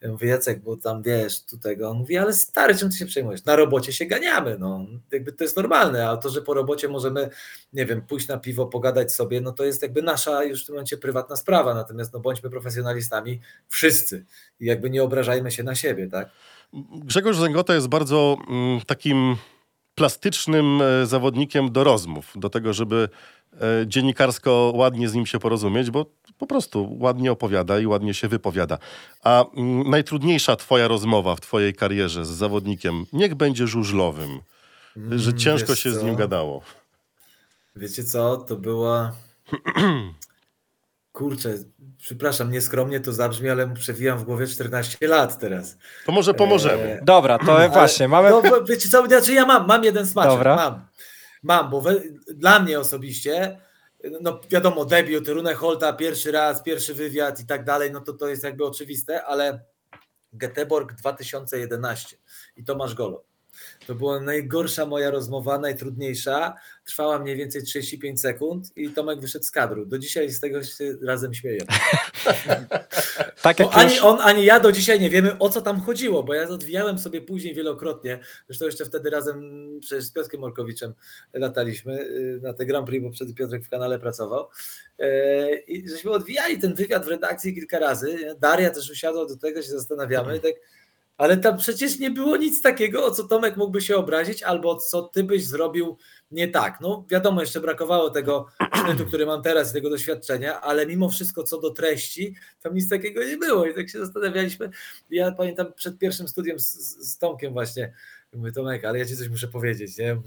ja 0.00 0.12
mówię, 0.12 0.28
Jacek, 0.28 0.62
bo 0.62 0.76
tam 0.76 1.02
wiesz, 1.02 1.44
tutaj 1.44 1.76
go, 1.76 1.90
on 1.90 1.96
mówi, 1.96 2.18
ale 2.18 2.32
stary, 2.32 2.74
czym 2.74 2.90
ty 2.90 2.96
się 2.96 3.06
przejmujesz? 3.06 3.44
Na 3.44 3.56
robocie 3.56 3.92
się 3.92 4.06
ganiamy, 4.06 4.56
no, 4.58 4.86
jakby 5.12 5.32
to 5.32 5.44
jest 5.44 5.56
normalne, 5.56 6.08
a 6.08 6.16
to, 6.16 6.30
że 6.30 6.42
po 6.42 6.54
robocie 6.54 6.88
możemy, 6.88 7.30
nie 7.72 7.86
wiem, 7.86 8.02
pójść 8.02 8.28
na 8.28 8.38
piwo, 8.38 8.66
pogadać 8.66 9.12
sobie, 9.12 9.40
no 9.40 9.52
to 9.52 9.64
jest 9.64 9.82
jakby 9.82 10.02
nasza 10.02 10.44
już 10.44 10.62
w 10.62 10.66
tym 10.66 10.74
momencie 10.74 10.96
prywatna 10.96 11.36
sprawa, 11.36 11.74
natomiast 11.74 12.12
no 12.12 12.20
bądźmy 12.20 12.50
profesjonalistami 12.50 13.40
wszyscy 13.68 14.24
i 14.60 14.66
jakby 14.66 14.90
nie 14.90 15.02
obrażajmy 15.02 15.50
się 15.50 15.62
na 15.62 15.74
siebie, 15.74 16.08
tak? 16.08 16.28
Grzegorz 16.92 17.36
Zęgota 17.36 17.74
jest 17.74 17.88
bardzo 17.88 18.36
mm, 18.48 18.80
takim 18.80 19.36
plastycznym 19.94 20.82
e, 20.82 21.06
zawodnikiem 21.06 21.72
do 21.72 21.84
rozmów, 21.84 22.32
do 22.36 22.50
tego, 22.50 22.72
żeby 22.72 23.08
e, 23.52 23.58
dziennikarsko 23.86 24.72
ładnie 24.74 25.08
z 25.08 25.14
nim 25.14 25.26
się 25.26 25.38
porozumieć, 25.38 25.90
bo 25.90 26.06
po 26.38 26.46
prostu 26.46 26.96
ładnie 27.00 27.32
opowiada 27.32 27.78
i 27.80 27.86
ładnie 27.86 28.14
się 28.14 28.28
wypowiada. 28.28 28.78
A 29.22 29.44
mm, 29.56 29.90
najtrudniejsza 29.90 30.56
twoja 30.56 30.88
rozmowa 30.88 31.36
w 31.36 31.40
twojej 31.40 31.74
karierze 31.74 32.24
z 32.24 32.28
zawodnikiem, 32.28 33.04
niech 33.12 33.34
będzie 33.34 33.66
żużlowym, 33.66 34.40
że 34.96 35.30
Mm, 35.30 35.38
ciężko 35.38 35.68
wiesz 35.68 35.82
się 35.82 35.90
z 35.90 35.98
co? 35.98 36.04
nim 36.04 36.16
gadało. 36.16 36.62
Wiecie 37.76 38.04
co, 38.04 38.36
to 38.36 38.56
była. 38.56 39.12
Kurczę, 41.18 41.54
przepraszam, 41.98 42.50
nieskromnie 42.50 43.00
to 43.00 43.12
zabrzmi, 43.12 43.48
ale 43.48 43.74
przewijam 43.74 44.18
w 44.18 44.24
głowie 44.24 44.46
14 44.46 45.08
lat 45.08 45.38
teraz. 45.38 45.76
To 46.06 46.12
może 46.12 46.34
pomożemy. 46.34 46.82
Eee, 46.82 47.04
Dobra, 47.04 47.38
to 47.38 47.56
ale- 47.56 47.68
właśnie, 47.68 48.08
mamy... 48.08 48.30
No, 48.30 48.42
wiecie 48.64 48.88
co, 48.88 49.06
znaczy 49.06 49.32
ja 49.32 49.46
mam, 49.46 49.66
mam 49.66 49.84
jeden 49.84 50.06
smaczek, 50.06 50.32
Dobra. 50.32 50.56
mam. 50.56 50.86
Mam, 51.42 51.70
bo 51.70 51.80
we, 51.80 51.94
dla 52.34 52.60
mnie 52.60 52.80
osobiście, 52.80 53.60
no 54.20 54.40
wiadomo, 54.50 54.84
debiut, 54.84 55.28
Rune 55.28 55.54
Holta, 55.54 55.92
pierwszy 55.92 56.32
raz, 56.32 56.62
pierwszy 56.62 56.94
wywiad 56.94 57.40
i 57.40 57.46
tak 57.46 57.64
dalej, 57.64 57.92
no 57.92 58.00
to 58.00 58.12
to 58.12 58.28
jest 58.28 58.44
jakby 58.44 58.64
oczywiste, 58.66 59.24
ale 59.24 59.60
Göteborg 60.32 60.94
2011 60.94 62.16
i 62.56 62.64
Tomasz 62.64 62.94
Golo. 62.94 63.24
To 63.86 63.94
była 63.94 64.20
najgorsza 64.20 64.86
moja 64.86 65.10
rozmowa, 65.10 65.58
najtrudniejsza. 65.58 66.54
Trwała 66.84 67.18
mniej 67.18 67.36
więcej 67.36 67.62
35 67.62 68.20
sekund 68.20 68.76
i 68.76 68.90
Tomek 68.90 69.20
wyszedł 69.20 69.44
z 69.44 69.50
kadru. 69.50 69.86
Do 69.86 69.98
dzisiaj 69.98 70.30
z 70.30 70.40
tego 70.40 70.62
się 70.62 70.94
razem 71.02 71.34
śmieję. 71.34 71.60
tak 73.42 73.58
jak 73.58 73.68
ani 73.72 73.94
już... 73.94 74.04
on, 74.04 74.18
ani 74.20 74.44
ja 74.44 74.60
do 74.60 74.72
dzisiaj 74.72 75.00
nie 75.00 75.10
wiemy, 75.10 75.38
o 75.38 75.50
co 75.50 75.60
tam 75.60 75.80
chodziło, 75.80 76.22
bo 76.22 76.34
ja 76.34 76.48
odwijałem 76.48 76.98
sobie 76.98 77.20
później 77.20 77.54
wielokrotnie. 77.54 78.18
Zresztą 78.46 78.64
jeszcze 78.64 78.84
wtedy 78.84 79.10
razem 79.10 79.68
przecież 79.80 80.04
z 80.04 80.12
Piotrkiem 80.12 80.40
Morkowiczem 80.40 80.94
lataliśmy 81.32 82.00
y, 82.00 82.40
na 82.42 82.54
te 82.54 82.66
Grand 82.66 82.86
Prix, 82.86 83.06
bo 83.06 83.12
wtedy 83.12 83.34
Piotrek 83.34 83.64
w 83.64 83.68
kanale 83.68 83.98
pracował. 83.98 84.48
E, 84.98 85.58
I 85.58 85.88
żeśmy 85.88 86.10
odwijali 86.10 86.58
ten 86.58 86.74
wywiad 86.74 87.04
w 87.04 87.08
redakcji 87.08 87.54
kilka 87.54 87.78
razy. 87.78 88.34
Daria 88.40 88.70
też 88.70 88.90
usiadła 88.90 89.26
do 89.26 89.36
tego, 89.36 89.62
się 89.62 89.70
zastanawiamy. 89.70 90.36
i 90.36 90.40
Tak, 90.48 90.54
ale 91.18 91.36
tam 91.36 91.56
przecież 91.56 91.98
nie 91.98 92.10
było 92.10 92.36
nic 92.36 92.62
takiego, 92.62 93.04
o 93.04 93.10
co 93.10 93.28
Tomek 93.28 93.56
mógłby 93.56 93.80
się 93.80 93.96
obrazić, 93.96 94.42
albo 94.42 94.76
co 94.76 95.02
ty 95.02 95.24
byś 95.24 95.46
zrobił 95.46 95.96
nie 96.30 96.48
tak. 96.48 96.80
No 96.80 97.06
wiadomo, 97.10 97.40
jeszcze 97.40 97.60
brakowało 97.60 98.10
tego 98.10 98.46
sznytu, 98.74 99.06
który 99.06 99.26
mam 99.26 99.42
teraz, 99.42 99.72
tego 99.72 99.90
doświadczenia, 99.90 100.60
ale 100.60 100.86
mimo 100.86 101.08
wszystko 101.08 101.42
co 101.42 101.60
do 101.60 101.70
treści, 101.70 102.34
tam 102.60 102.74
nic 102.74 102.88
takiego 102.88 103.24
nie 103.24 103.36
było 103.36 103.66
i 103.66 103.74
tak 103.74 103.88
się 103.88 103.98
zastanawialiśmy. 103.98 104.70
Ja 105.10 105.32
pamiętam 105.32 105.72
przed 105.72 105.98
pierwszym 105.98 106.28
studiem 106.28 106.58
z, 106.58 106.78
z, 107.08 107.18
Tomkiem 107.18 107.52
właśnie, 107.52 107.92
mówię 108.32 108.52
Tomek, 108.52 108.84
ale 108.84 108.98
ja 108.98 109.04
ci 109.04 109.16
coś 109.16 109.28
muszę 109.28 109.48
powiedzieć, 109.48 109.98
nie? 109.98 110.22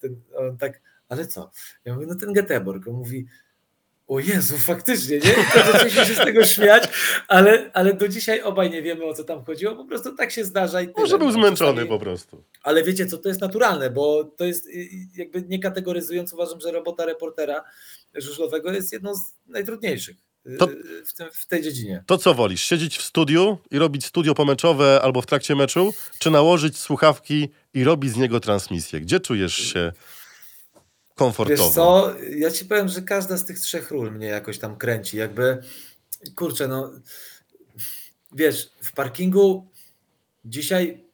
Ten, 0.00 0.20
on 0.36 0.58
tak, 0.58 0.80
ale 1.08 1.26
co? 1.26 1.50
Ja 1.84 1.94
mówię, 1.94 2.06
no 2.06 2.14
ten 2.14 2.32
Göteborg, 2.32 2.88
on 2.88 2.94
mówi, 2.94 3.26
o 4.08 4.20
Jezu, 4.20 4.58
faktycznie, 4.58 5.18
nie? 5.18 5.30
I 5.30 5.72
zaczęliśmy 5.72 6.04
się 6.06 6.14
z 6.14 6.18
tego 6.18 6.44
śmiać, 6.44 6.82
ale, 7.28 7.70
ale 7.74 7.94
do 7.94 8.08
dzisiaj 8.08 8.42
obaj 8.42 8.70
nie 8.70 8.82
wiemy, 8.82 9.04
o 9.04 9.14
co 9.14 9.24
tam 9.24 9.44
chodziło, 9.44 9.76
po 9.76 9.84
prostu 9.84 10.14
tak 10.16 10.30
się 10.32 10.44
zdarza 10.44 10.80
i 10.82 10.86
tyle. 10.86 10.96
Może 10.98 11.18
był 11.18 11.26
No, 11.26 11.32
zmęczony 11.32 11.86
po 11.86 11.98
prostu. 11.98 12.44
ale 12.62 12.82
wiecie 12.82 13.06
co, 13.06 13.18
to 13.18 13.28
jest 13.28 13.40
naturalne, 13.40 13.90
bo 13.90 14.24
to 14.24 14.44
jest 14.44 14.68
jakby 15.16 15.42
nie 15.42 15.58
kategoryzując, 15.58 16.32
uważam, 16.32 16.60
że 16.60 16.72
robota 16.72 17.06
reportera 17.06 17.64
żużlowego 18.14 18.72
jest 18.72 18.92
jedną 18.92 19.14
z 19.14 19.20
najtrudniejszych. 19.46 20.16
y, 20.46 20.56
To- 20.56 20.68
w, 21.06 21.12
tym, 21.14 21.26
w 21.32 21.46
tej 21.46 21.62
dziedzinie. 21.62 22.02
To 22.06 22.18
co 22.18 22.34
wolisz? 22.34 22.60
Siedzieć 22.64 22.98
w 22.98 23.02
studiu 23.02 23.58
i 23.70 23.78
robić 23.78 24.04
studio 24.04 24.34
pomeczowe 24.34 25.00
albo 25.02 25.22
w 25.22 25.26
trakcie 25.26 25.54
meczu, 25.56 25.94
czy 26.18 26.30
nałożyć 26.30 26.78
słuchawki 26.78 27.48
i 27.74 27.84
robić 27.84 28.12
z 28.12 28.16
niego 28.16 28.40
transmisję? 28.40 29.00
Gdzie 29.00 29.20
czujesz 29.20 29.54
się 29.56 29.92
komfortowo? 31.16 31.64
Wiesz 31.64 31.74
co, 31.74 32.14
ja 32.36 32.50
ci 32.50 32.64
powiem, 32.64 32.88
że 32.88 33.02
każda 33.02 33.36
z 33.36 33.44
tych 33.44 33.60
trzech 33.60 33.90
ról 33.90 34.12
mnie 34.12 34.26
jakoś 34.26 34.58
tam 34.58 34.76
kręci. 34.76 35.16
Jakby, 35.16 35.58
kurczę, 36.34 36.68
no, 36.68 36.92
wiesz, 38.32 38.70
w 38.82 38.92
parkingu 38.92 39.66
dzisiaj 40.44 41.04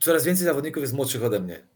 coraz 0.00 0.24
więcej 0.24 0.46
zawodników 0.46 0.80
jest 0.80 0.94
młodszych 0.94 1.24
ode 1.24 1.40
mnie. 1.40 1.66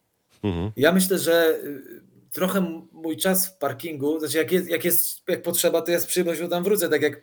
Mhm. 0.43 0.73
Ja 0.77 0.93
myślę, 0.93 1.19
że 1.19 1.59
y, 1.65 2.03
trochę 2.33 2.61
mój 2.93 3.17
czas 3.17 3.49
w 3.49 3.59
parkingu, 3.59 4.21
znaczy 4.21 4.37
jak 4.37 4.53
jest, 4.53 4.69
jak 4.69 4.85
jest 4.85 5.29
jak 5.29 5.43
potrzeba, 5.43 5.83
to 5.83 5.91
ja 5.91 6.01
z 6.01 6.07
przyjemnością 6.07 6.49
tam 6.49 6.65
wrócę, 6.65 6.89
tak 6.89 7.03
jak 7.03 7.23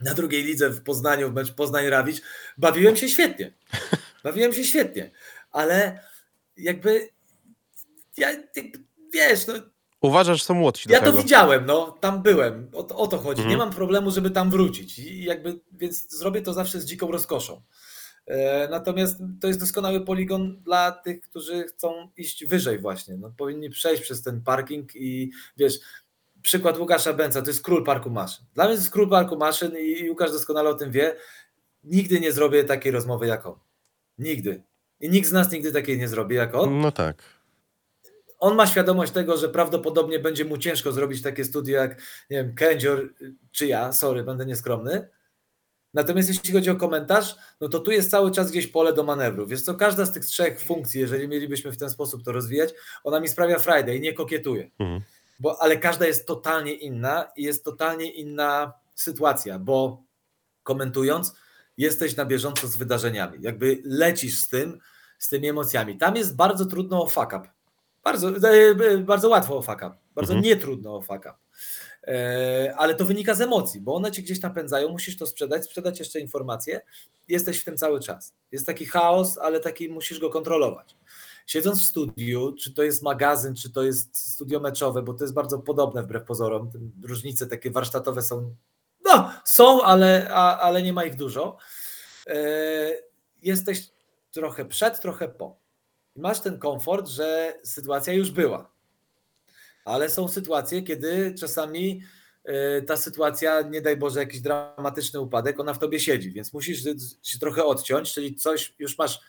na 0.00 0.14
drugiej 0.14 0.44
lidze 0.44 0.70
w 0.70 0.82
Poznaniu, 0.82 1.30
w 1.30 1.34
mecz 1.34 1.52
Poznań-Rawicz, 1.52 2.22
bawiłem 2.58 2.96
się 2.96 3.08
świetnie. 3.08 3.52
Bawiłem 4.24 4.52
się 4.52 4.64
świetnie, 4.64 5.10
ale 5.50 6.00
jakby 6.56 7.08
ja, 8.16 8.30
jakby, 8.56 8.78
wiesz, 9.14 9.46
no, 9.46 9.54
Uważasz, 10.00 10.38
że 10.38 10.44
są 10.44 10.54
młodsi 10.54 10.88
do 10.88 10.94
ja 10.94 11.00
to 11.00 11.06
tego. 11.06 11.18
widziałem, 11.18 11.66
no, 11.66 11.96
tam 12.00 12.22
byłem, 12.22 12.68
o, 12.74 12.82
to- 12.82 12.96
o 12.96 13.06
to 13.06 13.18
chodzi. 13.18 13.40
Mhm. 13.42 13.50
Nie 13.50 13.56
mam 13.56 13.70
problemu, 13.74 14.10
żeby 14.10 14.30
tam 14.30 14.50
wrócić 14.50 14.98
i 14.98 15.24
jakby, 15.24 15.60
więc 15.72 16.10
zrobię 16.18 16.42
to 16.42 16.52
zawsze 16.52 16.80
z 16.80 16.84
dziką 16.84 17.10
rozkoszą. 17.12 17.62
E, 18.26 18.68
Natomiast 18.68 19.16
to 19.40 19.46
jest 19.48 19.60
doskonały 19.60 20.00
poligon 20.00 20.62
dla 20.62 20.92
tych, 20.92 21.20
którzy 21.20 21.62
chcą 21.64 22.10
iść 22.16 22.44
wyżej 22.44 22.78
właśnie. 22.78 23.16
No, 23.16 23.32
powinni 23.36 23.70
przejść 23.70 24.02
przez 24.02 24.22
ten 24.22 24.42
parking 24.42 24.96
i 24.96 25.30
wiesz, 25.56 25.74
przykład 26.42 26.78
Łukasza 26.78 27.12
Bęca, 27.12 27.42
to 27.42 27.48
jest 27.50 27.62
król 27.62 27.84
parku 27.84 28.10
maszyn. 28.10 28.44
Dla 28.54 28.64
mnie 28.64 28.74
to 28.74 28.80
jest 28.80 28.90
król 28.92 29.08
parku 29.10 29.36
maszyn 29.36 29.72
i 29.78 30.10
Łukasz 30.10 30.32
doskonale 30.32 30.70
o 30.70 30.74
tym 30.74 30.90
wie. 30.90 31.16
Nigdy 31.84 32.20
nie 32.20 32.32
zrobię 32.32 32.64
takiej 32.64 32.92
rozmowy 32.92 33.26
jak 33.26 33.46
on. 33.46 33.58
Nigdy. 34.18 34.62
I 35.00 35.10
nikt 35.10 35.28
z 35.28 35.32
nas 35.32 35.50
nigdy 35.52 35.72
takiej 35.72 35.98
nie 35.98 36.08
zrobi 36.08 36.34
jak 36.36 36.54
on 36.54 36.80
No 36.80 36.92
tak. 36.92 37.22
On 38.40 38.54
ma 38.56 38.66
świadomość 38.66 39.12
tego, 39.12 39.36
że 39.36 39.48
prawdopodobnie 39.48 40.18
będzie 40.18 40.44
mu 40.44 40.58
ciężko 40.58 40.92
zrobić 40.92 41.22
takie 41.22 41.44
studio 41.44 41.76
jak, 41.76 41.90
nie 42.30 42.36
wiem, 42.36 42.54
Kędzior 42.54 43.14
czy 43.52 43.66
ja, 43.66 43.92
sorry, 43.92 44.24
będę 44.24 44.46
nieskromny. 44.46 45.08
Natomiast 45.94 46.28
jeśli 46.28 46.52
chodzi 46.52 46.70
o 46.70 46.76
komentarz, 46.76 47.36
no 47.60 47.68
to 47.68 47.78
tu 47.78 47.90
jest 47.90 48.10
cały 48.10 48.30
czas 48.30 48.50
gdzieś 48.50 48.66
pole 48.66 48.92
do 48.92 49.04
manewru. 49.04 49.46
Wiesz 49.46 49.62
co, 49.62 49.74
każda 49.74 50.06
z 50.06 50.12
tych 50.12 50.24
trzech 50.24 50.60
funkcji, 50.60 51.00
jeżeli 51.00 51.28
mielibyśmy 51.28 51.72
w 51.72 51.76
ten 51.76 51.90
sposób 51.90 52.24
to 52.24 52.32
rozwijać, 52.32 52.74
ona 53.04 53.20
mi 53.20 53.28
sprawia 53.28 53.58
Friday 53.58 53.96
i 53.96 54.00
nie 54.00 54.12
kokietuje. 54.12 54.70
Mhm. 54.78 55.00
Bo, 55.40 55.62
ale 55.62 55.76
każda 55.76 56.06
jest 56.06 56.26
totalnie 56.26 56.74
inna 56.74 57.28
i 57.36 57.42
jest 57.42 57.64
totalnie 57.64 58.12
inna 58.12 58.72
sytuacja, 58.94 59.58
bo 59.58 60.02
komentując, 60.62 61.34
jesteś 61.76 62.16
na 62.16 62.24
bieżąco 62.24 62.68
z 62.68 62.76
wydarzeniami. 62.76 63.38
Jakby 63.40 63.82
lecisz 63.84 64.38
z 64.38 64.48
tym, 64.48 64.78
z 65.18 65.28
tymi 65.28 65.48
emocjami. 65.48 65.98
Tam 65.98 66.16
jest 66.16 66.36
bardzo 66.36 66.66
trudno 66.66 67.02
o 67.02 67.08
fuck 67.08 67.26
up. 67.26 67.59
Bardzo, 68.04 68.28
e, 68.28 68.98
bardzo 68.98 69.28
łatwo 69.28 69.56
o 69.58 69.62
fuck 69.62 69.76
up. 69.76 69.92
Bardzo 70.14 70.32
Mhm. 70.34 70.44
nietrudno 70.44 70.96
o 70.96 71.00
fuck 71.00 71.20
up. 71.20 71.34
E, 72.06 72.74
ale 72.76 72.94
to 72.94 73.04
wynika 73.04 73.34
z 73.34 73.40
emocji, 73.40 73.80
bo 73.80 73.94
one 73.94 74.10
cię 74.12 74.22
gdzieś 74.22 74.40
napędzają, 74.40 74.88
musisz 74.88 75.16
to 75.16 75.26
sprzedać, 75.26 75.64
sprzedać 75.64 75.98
jeszcze 75.98 76.20
informacje. 76.20 76.80
Jesteś 77.28 77.60
w 77.60 77.64
tym 77.64 77.76
cały 77.76 78.00
czas. 78.00 78.34
Jest 78.52 78.66
taki 78.66 78.86
chaos, 78.86 79.38
ale 79.38 79.60
taki 79.60 79.88
musisz 79.88 80.18
go 80.18 80.30
kontrolować. 80.30 80.96
Siedząc 81.46 81.82
w 81.82 81.84
studiu, 81.84 82.52
czy 82.52 82.74
to 82.74 82.82
jest 82.82 83.02
magazyn, 83.02 83.54
czy 83.54 83.72
to 83.72 83.82
jest 83.82 84.32
studio 84.32 84.60
meczowe, 84.60 85.02
bo 85.02 85.14
to 85.14 85.24
jest 85.24 85.34
bardzo 85.34 85.58
podobne 85.58 86.02
wbrew 86.02 86.24
pozorom. 86.24 86.70
Różnice 87.02 87.46
takie 87.46 87.70
warsztatowe 87.70 88.22
są, 88.22 88.54
no 89.04 89.32
są, 89.44 89.82
ale, 89.82 90.28
a, 90.30 90.58
ale 90.58 90.82
nie 90.82 90.92
ma 90.92 91.04
ich 91.04 91.16
dużo. 91.16 91.56
E, 92.26 92.36
jesteś 93.42 93.88
trochę 94.32 94.64
przed, 94.64 95.00
trochę 95.00 95.28
po. 95.28 95.59
Masz 96.16 96.40
ten 96.40 96.58
komfort, 96.58 97.08
że 97.08 97.58
sytuacja 97.64 98.12
już 98.12 98.30
była. 98.30 98.72
Ale 99.84 100.10
są 100.10 100.28
sytuacje, 100.28 100.82
kiedy 100.82 101.34
czasami 101.38 102.02
e, 102.44 102.82
ta 102.82 102.96
sytuacja, 102.96 103.62
nie 103.62 103.82
daj 103.82 103.96
Boże, 103.96 104.20
jakiś 104.20 104.40
dramatyczny 104.40 105.20
upadek, 105.20 105.60
ona 105.60 105.74
w 105.74 105.78
tobie 105.78 106.00
siedzi, 106.00 106.32
więc 106.32 106.52
musisz 106.52 106.84
się 107.22 107.38
trochę 107.38 107.64
odciąć, 107.64 108.14
czyli 108.14 108.34
coś 108.34 108.74
już 108.78 108.98
masz 108.98 109.20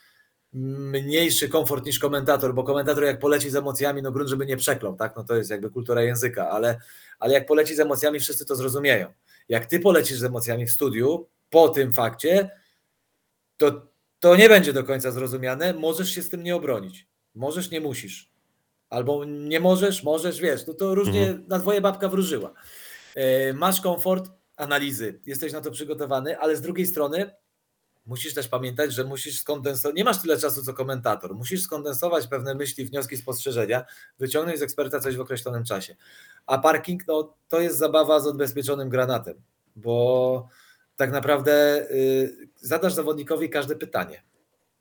mniejszy 0.52 1.48
komfort 1.48 1.86
niż 1.86 1.98
komentator, 1.98 2.54
bo 2.54 2.64
komentator 2.64 3.04
jak 3.04 3.18
poleci 3.18 3.50
z 3.50 3.56
emocjami, 3.56 4.02
no 4.02 4.12
grunt, 4.12 4.30
żeby 4.30 4.46
nie 4.46 4.56
przeklął, 4.56 4.96
tak? 4.96 5.16
No 5.16 5.24
to 5.24 5.36
jest 5.36 5.50
jakby 5.50 5.70
kultura 5.70 6.02
języka, 6.02 6.50
ale, 6.50 6.80
ale 7.18 7.34
jak 7.34 7.46
poleci 7.46 7.74
z 7.74 7.80
emocjami, 7.80 8.20
wszyscy 8.20 8.46
to 8.46 8.56
zrozumieją. 8.56 9.12
Jak 9.48 9.66
ty 9.66 9.80
polecisz 9.80 10.18
z 10.18 10.24
emocjami 10.24 10.66
w 10.66 10.72
studiu, 10.72 11.28
po 11.50 11.68
tym 11.68 11.92
fakcie, 11.92 12.50
to, 13.56 13.91
to 14.22 14.36
nie 14.36 14.48
będzie 14.48 14.72
do 14.72 14.84
końca 14.84 15.10
zrozumiane, 15.10 15.74
możesz 15.74 16.10
się 16.10 16.22
z 16.22 16.28
tym 16.28 16.42
nie 16.42 16.56
obronić. 16.56 17.06
Możesz, 17.34 17.70
nie 17.70 17.80
musisz. 17.80 18.30
Albo 18.90 19.24
nie 19.24 19.60
możesz, 19.60 20.02
możesz, 20.02 20.40
wiesz, 20.40 20.66
no 20.66 20.74
to 20.74 20.94
różnie 20.94 21.38
na 21.48 21.58
dwoje 21.58 21.80
babka 21.80 22.08
wróżyła. 22.08 22.52
E, 23.14 23.52
Masz 23.52 23.80
komfort 23.80 24.30
analizy, 24.56 25.20
jesteś 25.26 25.52
na 25.52 25.60
to 25.60 25.70
przygotowany, 25.70 26.38
ale 26.38 26.56
z 26.56 26.60
drugiej 26.60 26.86
strony 26.86 27.30
musisz 28.06 28.34
też 28.34 28.48
pamiętać, 28.48 28.92
że 28.92 29.04
musisz 29.04 29.40
skondensować, 29.40 29.96
nie 29.96 30.04
masz 30.04 30.22
tyle 30.22 30.38
czasu 30.38 30.62
co 30.62 30.74
komentator, 30.74 31.34
musisz 31.34 31.62
skondensować 31.62 32.26
pewne 32.26 32.54
myśli, 32.54 32.84
wnioski, 32.84 33.16
spostrzeżenia, 33.16 33.84
wyciągnąć 34.18 34.58
z 34.58 34.62
eksperta 34.62 35.00
coś 35.00 35.16
w 35.16 35.20
określonym 35.20 35.64
czasie. 35.64 35.96
A 36.46 36.58
parking, 36.58 37.06
no 37.06 37.34
to 37.48 37.60
jest 37.60 37.78
zabawa 37.78 38.20
z 38.20 38.26
odbezpieczonym 38.26 38.88
granatem, 38.88 39.42
bo 39.76 40.48
tak 40.96 41.12
naprawdę 41.12 41.86
y, 41.90 42.48
zadasz 42.62 42.92
zawodnikowi 42.94 43.50
każde 43.50 43.76
pytanie, 43.76 44.22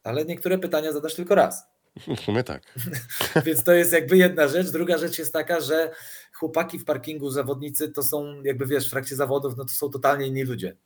ale 0.03 0.25
niektóre 0.25 0.57
pytania 0.57 0.91
zadasz 0.91 1.15
tylko 1.15 1.35
raz. 1.35 1.71
W 2.17 2.19
sumie 2.19 2.43
tak. 2.43 2.63
Więc 3.45 3.63
to 3.63 3.73
jest 3.73 3.93
jakby 3.93 4.17
jedna 4.17 4.47
rzecz. 4.47 4.69
Druga 4.69 4.97
rzecz 4.97 5.19
jest 5.19 5.33
taka, 5.33 5.59
że 5.59 5.91
chłopaki 6.33 6.79
w 6.79 6.85
parkingu, 6.85 7.29
zawodnicy 7.29 7.91
to 7.91 8.03
są, 8.03 8.41
jakby 8.43 8.65
wiesz, 8.65 8.87
w 8.87 8.89
trakcie 8.89 9.15
zawodów, 9.15 9.57
no 9.57 9.65
to 9.65 9.71
są 9.71 9.89
totalnie 9.89 10.27
inni 10.27 10.43
ludzie. 10.43 10.77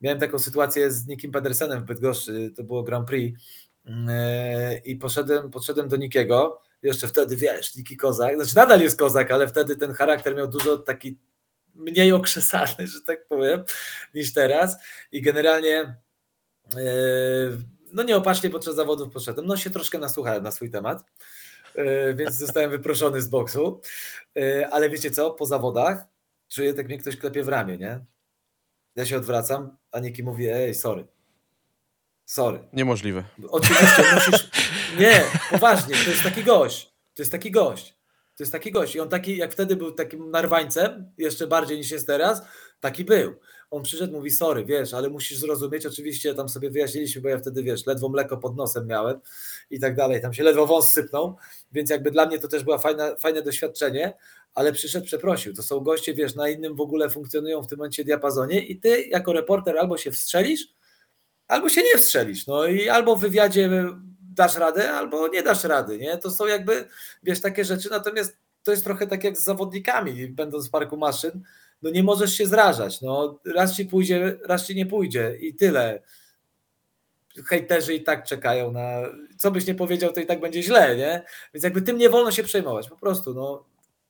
Miałem 0.00 0.18
taką 0.20 0.38
sytuację 0.38 0.90
z 0.90 1.06
Nikim 1.06 1.32
Pedersenem 1.32 1.80
w 1.80 1.84
Bydgoszczy, 1.84 2.52
to 2.56 2.64
było 2.64 2.82
Grand 2.82 3.08
Prix 3.08 3.40
yy, 3.84 3.92
i 4.84 4.96
poszedłem, 4.96 5.50
podszedłem 5.50 5.88
do 5.88 5.96
Nikiego, 5.96 6.62
jeszcze 6.82 7.08
wtedy, 7.08 7.36
wiesz, 7.36 7.76
Niki 7.76 7.96
Kozak, 7.96 8.36
znaczy 8.36 8.56
nadal 8.56 8.80
jest 8.80 8.98
Kozak, 8.98 9.30
ale 9.30 9.48
wtedy 9.48 9.76
ten 9.76 9.92
charakter 9.92 10.36
miał 10.36 10.48
dużo 10.48 10.78
taki 10.78 11.18
mniej 11.74 12.12
okrzesany, 12.12 12.86
że 12.86 13.00
tak 13.06 13.26
powiem, 13.28 13.64
niż 14.14 14.32
teraz 14.32 14.76
i 15.12 15.22
generalnie 15.22 15.96
no 17.92 18.02
nieopatrznie 18.02 18.50
podczas 18.50 18.74
zawodów 18.74 19.12
poszedłem, 19.12 19.46
no 19.46 19.56
się 19.56 19.70
troszkę 19.70 19.98
nasłuchałem 19.98 20.42
na 20.42 20.50
swój 20.50 20.70
temat, 20.70 21.04
yy, 21.74 22.14
więc 22.14 22.34
zostałem 22.34 22.70
wyproszony 22.70 23.22
z 23.22 23.28
boksu, 23.28 23.80
yy, 24.34 24.66
ale 24.66 24.90
wiecie 24.90 25.10
co, 25.10 25.30
po 25.30 25.46
zawodach 25.46 26.04
czuję, 26.48 26.74
tak 26.74 26.86
mnie 26.86 26.98
ktoś 26.98 27.16
klepie 27.16 27.42
w 27.42 27.48
ramię, 27.48 27.78
nie? 27.78 28.00
Ja 28.96 29.06
się 29.06 29.16
odwracam, 29.16 29.76
a 29.92 30.00
Niki 30.00 30.22
mówi, 30.22 30.48
ej, 30.48 30.74
sorry, 30.74 31.06
sorry. 32.24 32.58
Niemożliwe. 32.72 33.24
Oczywiście 33.48 34.02
musisz. 34.14 34.50
Nie, 34.98 35.24
poważnie, 35.50 35.96
to 36.04 36.10
jest 36.10 36.22
taki 36.22 36.44
gość. 36.44 36.92
To 37.14 37.22
jest 37.22 37.32
taki 37.32 37.50
gość. 37.50 37.96
To 38.36 38.42
jest 38.42 38.52
taki 38.52 38.72
gość. 38.72 38.94
I 38.94 39.00
on 39.00 39.08
taki, 39.08 39.36
jak 39.36 39.52
wtedy 39.52 39.76
był 39.76 39.92
takim 39.92 40.30
narwańcem, 40.30 41.12
jeszcze 41.18 41.46
bardziej 41.46 41.78
niż 41.78 41.90
jest 41.90 42.06
teraz, 42.06 42.42
taki 42.80 43.04
był. 43.04 43.34
On 43.72 43.82
przyszedł, 43.82 44.12
mówi, 44.12 44.30
sorry, 44.30 44.64
wiesz, 44.64 44.94
ale 44.94 45.08
musisz 45.08 45.38
zrozumieć, 45.38 45.86
oczywiście 45.86 46.34
tam 46.34 46.48
sobie 46.48 46.70
wyjaśniliśmy, 46.70 47.22
bo 47.22 47.28
ja 47.28 47.38
wtedy, 47.38 47.62
wiesz, 47.62 47.86
ledwo 47.86 48.08
mleko 48.08 48.36
pod 48.36 48.56
nosem 48.56 48.86
miałem 48.86 49.20
i 49.70 49.80
tak 49.80 49.96
dalej, 49.96 50.22
tam 50.22 50.32
się 50.32 50.42
ledwo 50.42 50.66
wąs 50.66 50.92
sypnął, 50.92 51.36
więc 51.72 51.90
jakby 51.90 52.10
dla 52.10 52.26
mnie 52.26 52.38
to 52.38 52.48
też 52.48 52.64
było 52.64 52.78
fajne, 52.78 53.16
fajne 53.16 53.42
doświadczenie, 53.42 54.14
ale 54.54 54.72
przyszedł, 54.72 55.06
przeprosił. 55.06 55.54
To 55.54 55.62
są 55.62 55.80
goście, 55.80 56.14
wiesz, 56.14 56.34
na 56.34 56.48
innym 56.48 56.76
w 56.76 56.80
ogóle 56.80 57.10
funkcjonują 57.10 57.62
w 57.62 57.66
tym 57.66 57.78
momencie 57.78 58.04
diapazonie 58.04 58.66
i 58.66 58.80
ty 58.80 59.02
jako 59.02 59.32
reporter 59.32 59.78
albo 59.78 59.96
się 59.96 60.10
wstrzelisz, 60.10 60.68
albo 61.48 61.68
się 61.68 61.82
nie 61.82 61.98
wstrzelisz. 61.98 62.46
No 62.46 62.66
i 62.66 62.88
albo 62.88 63.16
w 63.16 63.20
wywiadzie 63.20 63.70
dasz 64.34 64.56
radę, 64.56 64.90
albo 64.90 65.28
nie 65.28 65.42
dasz 65.42 65.64
rady. 65.64 65.98
Nie? 65.98 66.18
To 66.18 66.30
są 66.30 66.46
jakby, 66.46 66.88
wiesz, 67.22 67.40
takie 67.40 67.64
rzeczy. 67.64 67.90
Natomiast 67.90 68.36
to 68.62 68.70
jest 68.70 68.84
trochę 68.84 69.06
tak 69.06 69.24
jak 69.24 69.38
z 69.38 69.44
zawodnikami, 69.44 70.26
będąc 70.26 70.68
w 70.68 70.70
parku 70.70 70.96
maszyn. 70.96 71.42
No 71.82 71.90
nie 71.90 72.02
możesz 72.02 72.32
się 72.34 72.46
zrażać. 72.46 73.00
No, 73.00 73.38
raz 73.54 73.76
ci 73.76 73.86
pójdzie, 73.86 74.38
raz 74.44 74.66
ci 74.66 74.74
nie 74.74 74.86
pójdzie 74.86 75.36
i 75.40 75.54
tyle. 75.54 76.02
Hejterzy 77.46 77.94
i 77.94 78.02
tak 78.02 78.26
czekają 78.26 78.72
na. 78.72 79.02
Co 79.38 79.50
byś 79.50 79.66
nie 79.66 79.74
powiedział, 79.74 80.12
to 80.12 80.20
i 80.20 80.26
tak 80.26 80.40
będzie 80.40 80.62
źle, 80.62 80.96
nie? 80.96 81.24
Więc 81.54 81.64
jakby 81.64 81.82
tym 81.82 81.98
nie 81.98 82.08
wolno 82.10 82.30
się 82.30 82.42
przejmować. 82.42 82.88
Po 82.88 82.96
prostu, 82.96 83.34
no. 83.34 83.64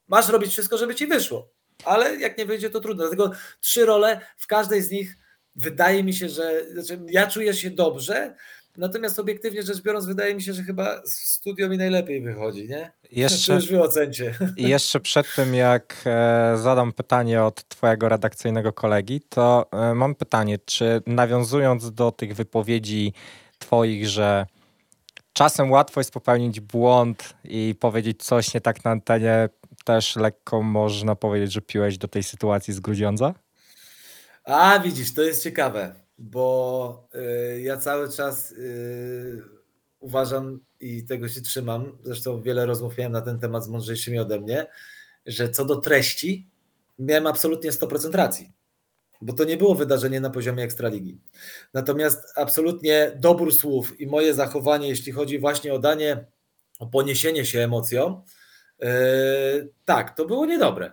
Masz 0.08 0.28
robić 0.28 0.50
wszystko, 0.50 0.78
żeby 0.78 0.94
ci 0.94 1.06
wyszło. 1.06 1.48
Ale 1.84 2.16
jak 2.16 2.38
nie 2.38 2.46
wyjdzie, 2.46 2.70
to 2.70 2.80
trudno. 2.80 3.02
Dlatego 3.02 3.32
trzy 3.60 3.86
role, 3.86 4.20
w 4.36 4.46
każdej 4.46 4.82
z 4.82 4.90
nich 4.90 5.16
wydaje 5.56 6.04
mi 6.04 6.14
się, 6.14 6.28
że 6.28 6.64
znaczy 6.72 7.00
ja 7.08 7.26
czuję 7.26 7.54
się 7.54 7.70
dobrze, 7.70 8.34
Natomiast 8.76 9.18
obiektywnie 9.18 9.62
rzecz 9.62 9.82
biorąc, 9.82 10.06
wydaje 10.06 10.34
mi 10.34 10.42
się, 10.42 10.52
że 10.52 10.62
chyba 10.62 11.02
studio 11.04 11.68
mi 11.68 11.78
najlepiej 11.78 12.20
wychodzi, 12.20 12.68
nie? 12.68 12.92
To 13.02 13.08
Jeszcze, 13.10 13.54
już 13.54 13.68
wy 13.68 13.82
ocencie. 13.82 14.34
I 14.56 14.68
jeszcze 14.68 15.00
przed 15.00 15.34
tym, 15.34 15.54
jak 15.54 16.02
e, 16.06 16.54
zadam 16.56 16.92
pytanie 16.92 17.42
od 17.42 17.68
Twojego 17.68 18.08
redakcyjnego 18.08 18.72
kolegi, 18.72 19.20
to 19.28 19.66
e, 19.72 19.94
mam 19.94 20.14
pytanie, 20.14 20.58
czy 20.64 21.02
nawiązując 21.06 21.92
do 21.92 22.12
tych 22.12 22.34
wypowiedzi 22.34 23.12
Twoich, 23.58 24.08
że 24.08 24.46
czasem 25.32 25.70
łatwo 25.70 26.00
jest 26.00 26.12
popełnić 26.12 26.60
błąd 26.60 27.34
i 27.44 27.74
powiedzieć 27.80 28.24
coś 28.24 28.54
nie 28.54 28.60
tak 28.60 28.84
na 28.84 28.90
antenie, 28.90 29.48
też 29.84 30.16
lekko 30.16 30.62
można 30.62 31.16
powiedzieć, 31.16 31.52
że 31.52 31.60
piłeś 31.60 31.98
do 31.98 32.08
tej 32.08 32.22
sytuacji 32.22 32.74
z 32.74 32.80
Grudziądza? 32.80 33.34
A 34.44 34.78
widzisz, 34.78 35.14
to 35.14 35.22
jest 35.22 35.42
ciekawe, 35.42 35.94
bo 36.18 37.08
y, 37.14 37.60
ja 37.60 37.76
cały 37.76 38.12
czas 38.12 38.50
y, 38.52 39.42
uważam 40.00 40.60
i 40.80 41.04
tego 41.04 41.28
się 41.28 41.40
trzymam, 41.40 41.98
zresztą 42.04 42.42
wiele 42.42 42.66
rozmów 42.66 42.98
miałem 42.98 43.12
na 43.12 43.20
ten 43.20 43.38
temat 43.38 43.64
z 43.64 43.68
mądrzejszymi 43.68 44.18
ode 44.18 44.40
mnie, 44.40 44.66
że 45.26 45.48
co 45.48 45.64
do 45.64 45.76
treści 45.76 46.48
miałem 46.98 47.26
absolutnie 47.26 47.72
100% 47.72 48.14
racji, 48.14 48.52
bo 49.20 49.32
to 49.32 49.44
nie 49.44 49.56
było 49.56 49.74
wydarzenie 49.74 50.20
na 50.20 50.30
poziomie 50.30 50.64
Ekstraligi. 50.64 51.20
Natomiast 51.74 52.22
absolutnie 52.36 53.12
dobór 53.16 53.54
słów 53.54 54.00
i 54.00 54.06
moje 54.06 54.34
zachowanie, 54.34 54.88
jeśli 54.88 55.12
chodzi 55.12 55.38
właśnie 55.38 55.74
o 55.74 55.78
danie, 55.78 56.24
o 56.78 56.86
poniesienie 56.86 57.44
się 57.44 57.60
emocjom, 57.60 58.22
yy, 58.78 58.88
tak, 59.84 60.16
to 60.16 60.24
było 60.24 60.46
niedobre. 60.46 60.92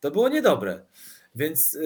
To 0.00 0.10
było 0.10 0.28
niedobre. 0.28 0.86
Więc 1.34 1.78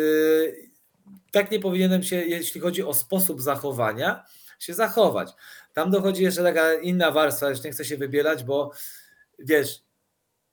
tak 1.31 1.51
nie 1.51 1.61
powinienem 1.61 2.03
się, 2.03 2.17
jeśli 2.17 2.61
chodzi 2.61 2.83
o 2.83 2.95
sposób 2.95 3.43
zachowania, 3.43 4.25
się 4.59 4.75
zachować. 4.75 5.33
Tam 5.75 5.91
dochodzi 5.91 6.23
jeszcze 6.23 6.43
taka 6.43 6.75
inna 6.75 7.11
warstwa, 7.11 7.51
już 7.51 7.63
nie 7.63 7.71
chcę 7.71 7.85
się 7.85 7.97
wybielać, 7.97 8.45
bo 8.45 8.73
wiesz, 9.39 9.83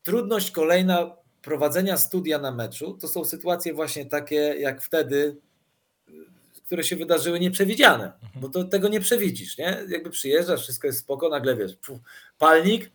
trudność 0.04 0.52
kolejna 0.52 1.16
prowadzenia 1.42 1.98
studia 1.98 2.40
na 2.40 2.52
meczu 2.52 2.98
to 3.02 3.08
są 3.08 3.26
sytuacje 3.26 3.74
właśnie 3.74 4.06
takie 4.06 4.36
jak 4.36 4.82
wtedy, 4.82 5.38
które 6.66 6.84
się 6.84 6.96
wydarzyły 6.96 7.40
nieprzewidziane, 7.40 8.12
bo 8.36 8.50
to 8.50 8.64
tego 8.64 8.88
nie 8.88 9.00
przewidzisz, 9.00 9.58
nie? 9.58 9.78
Jakby 9.90 10.10
przyjeżdżasz, 10.10 10.62
wszystko 10.62 10.88
jest 10.88 11.00
spoko, 11.00 11.30
nagle 11.30 11.56
wiesz, 11.56 11.76
puf, 11.76 12.00
palnik, 12.38 12.92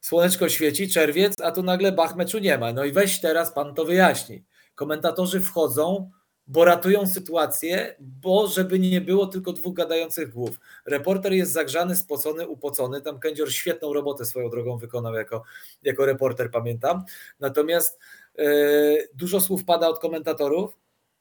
słoneczko 0.00 0.48
świeci, 0.48 0.88
czerwiec, 0.88 1.40
a 1.40 1.52
tu 1.52 1.62
nagle 1.62 1.92
bach 1.92 2.16
meczu 2.16 2.38
nie 2.38 2.58
ma. 2.58 2.72
No 2.72 2.84
i 2.84 2.92
weź 2.92 3.20
teraz 3.20 3.52
pan 3.52 3.74
to 3.74 3.84
wyjaśni. 3.84 4.44
Komentatorzy 4.74 5.40
wchodzą, 5.40 6.10
bo 6.52 6.64
ratują 6.64 7.06
sytuację, 7.06 7.96
bo 8.00 8.46
żeby 8.46 8.78
nie 8.78 9.00
było 9.00 9.26
tylko 9.26 9.52
dwóch 9.52 9.74
gadających 9.74 10.30
głów. 10.30 10.60
Reporter 10.86 11.32
jest 11.32 11.52
zagrzany, 11.52 11.96
spocony, 11.96 12.48
upocony. 12.48 13.00
Tam 13.00 13.18
Kędzior 13.18 13.52
świetną 13.52 13.92
robotę 13.92 14.24
swoją 14.24 14.50
drogą 14.50 14.78
wykonał 14.78 15.14
jako, 15.14 15.42
jako 15.82 16.06
reporter, 16.06 16.50
pamiętam. 16.50 17.04
Natomiast 17.40 17.98
yy, 18.38 19.08
dużo 19.14 19.40
słów 19.40 19.64
pada 19.64 19.88
od 19.88 19.98
komentatorów, 19.98 20.78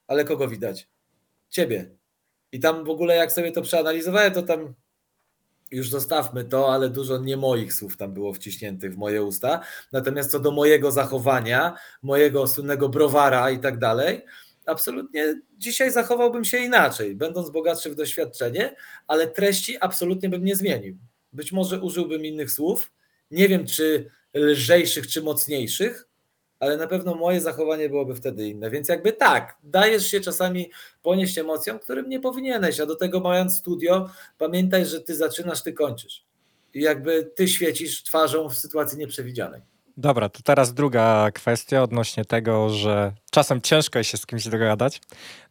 ale 0.08 0.26
kogo 0.26 0.48
widać? 0.48 0.88
Ciebie. 1.50 1.90
I 2.52 2.60
tam 2.60 2.84
w 2.86 2.90
ogóle 2.90 3.16
jak 3.16 3.32
sobie 3.32 3.52
to 3.52 3.62
przeanalizowałem, 3.62 4.34
to 4.34 4.42
tam 4.42 4.74
już 5.72 5.90
zostawmy 5.90 6.46
to, 6.46 6.74
ale 6.74 6.90
dużo 6.90 7.18
nie 7.18 7.38
moich 7.38 7.74
słów 7.74 7.98
tam 7.98 8.14
było 8.14 8.34
wciśniętych 8.34 8.94
w 8.94 8.98
moje 8.98 9.24
usta. 9.24 9.62
Natomiast 9.92 10.32
co 10.32 10.40
do 10.40 10.52
mojego 10.52 10.92
zachowania, 10.92 11.78
mojego 12.02 12.48
słynnego 12.48 12.90
browara 12.90 13.52
i 13.52 13.60
tak 13.60 13.78
dalej, 13.78 14.22
absolutnie 14.72 15.42
dzisiaj 15.58 15.92
zachowałbym 15.92 16.46
się 16.46 16.58
inaczej, 16.58 17.16
będąc 17.16 17.50
bogatszy 17.50 17.90
w 17.90 17.96
doświadczenie, 17.96 18.76
ale 19.08 19.28
treści 19.28 19.78
absolutnie 19.80 20.30
bym 20.30 20.46
nie 20.46 20.56
zmienił. 20.56 20.98
Być 21.34 21.52
może 21.52 21.82
użyłbym 21.82 22.26
innych 22.26 22.52
słów, 22.52 22.92
nie 23.32 23.48
wiem 23.48 23.68
czy 23.68 24.12
lżejszych, 24.34 25.08
czy 25.08 25.22
mocniejszych, 25.22 26.08
ale 26.60 26.78
na 26.78 26.88
pewno 26.88 27.16
moje 27.16 27.42
zachowanie 27.42 27.90
byłoby 27.90 28.16
wtedy 28.16 28.48
inne. 28.48 28.70
Więc 28.70 28.90
jakby 28.90 29.14
tak, 29.14 29.58
dajesz 29.64 30.08
się 30.08 30.20
czasami 30.20 30.72
ponieść 31.02 31.38
emocjom, 31.38 31.80
którym 31.80 32.10
nie 32.10 32.20
powinieneś, 32.20 32.80
a 32.80 32.86
do 32.86 32.96
tego 32.96 33.20
mając 33.20 33.56
studio, 33.58 34.10
pamiętaj, 34.38 34.86
że 34.86 35.02
ty 35.02 35.16
zaczynasz, 35.16 35.64
ty 35.64 35.74
kończysz. 35.74 36.26
I 36.74 36.82
jakby 36.82 37.32
ty 37.36 37.48
świecisz 37.48 38.04
twarzą 38.04 38.50
w 38.50 38.56
sytuacji 38.56 38.98
nieprzewidzianej. 38.98 39.62
Dobra, 39.98 40.30
to 40.30 40.42
teraz 40.44 40.74
druga 40.74 41.32
kwestia 41.32 41.84
odnośnie 41.84 42.26
tego, 42.26 42.70
że 42.70 43.12
czasem 43.32 43.62
ciężko 43.62 44.00
jest 44.00 44.10
się 44.10 44.18
z 44.18 44.26
kimś 44.26 44.48
dogadać. 44.48 45.02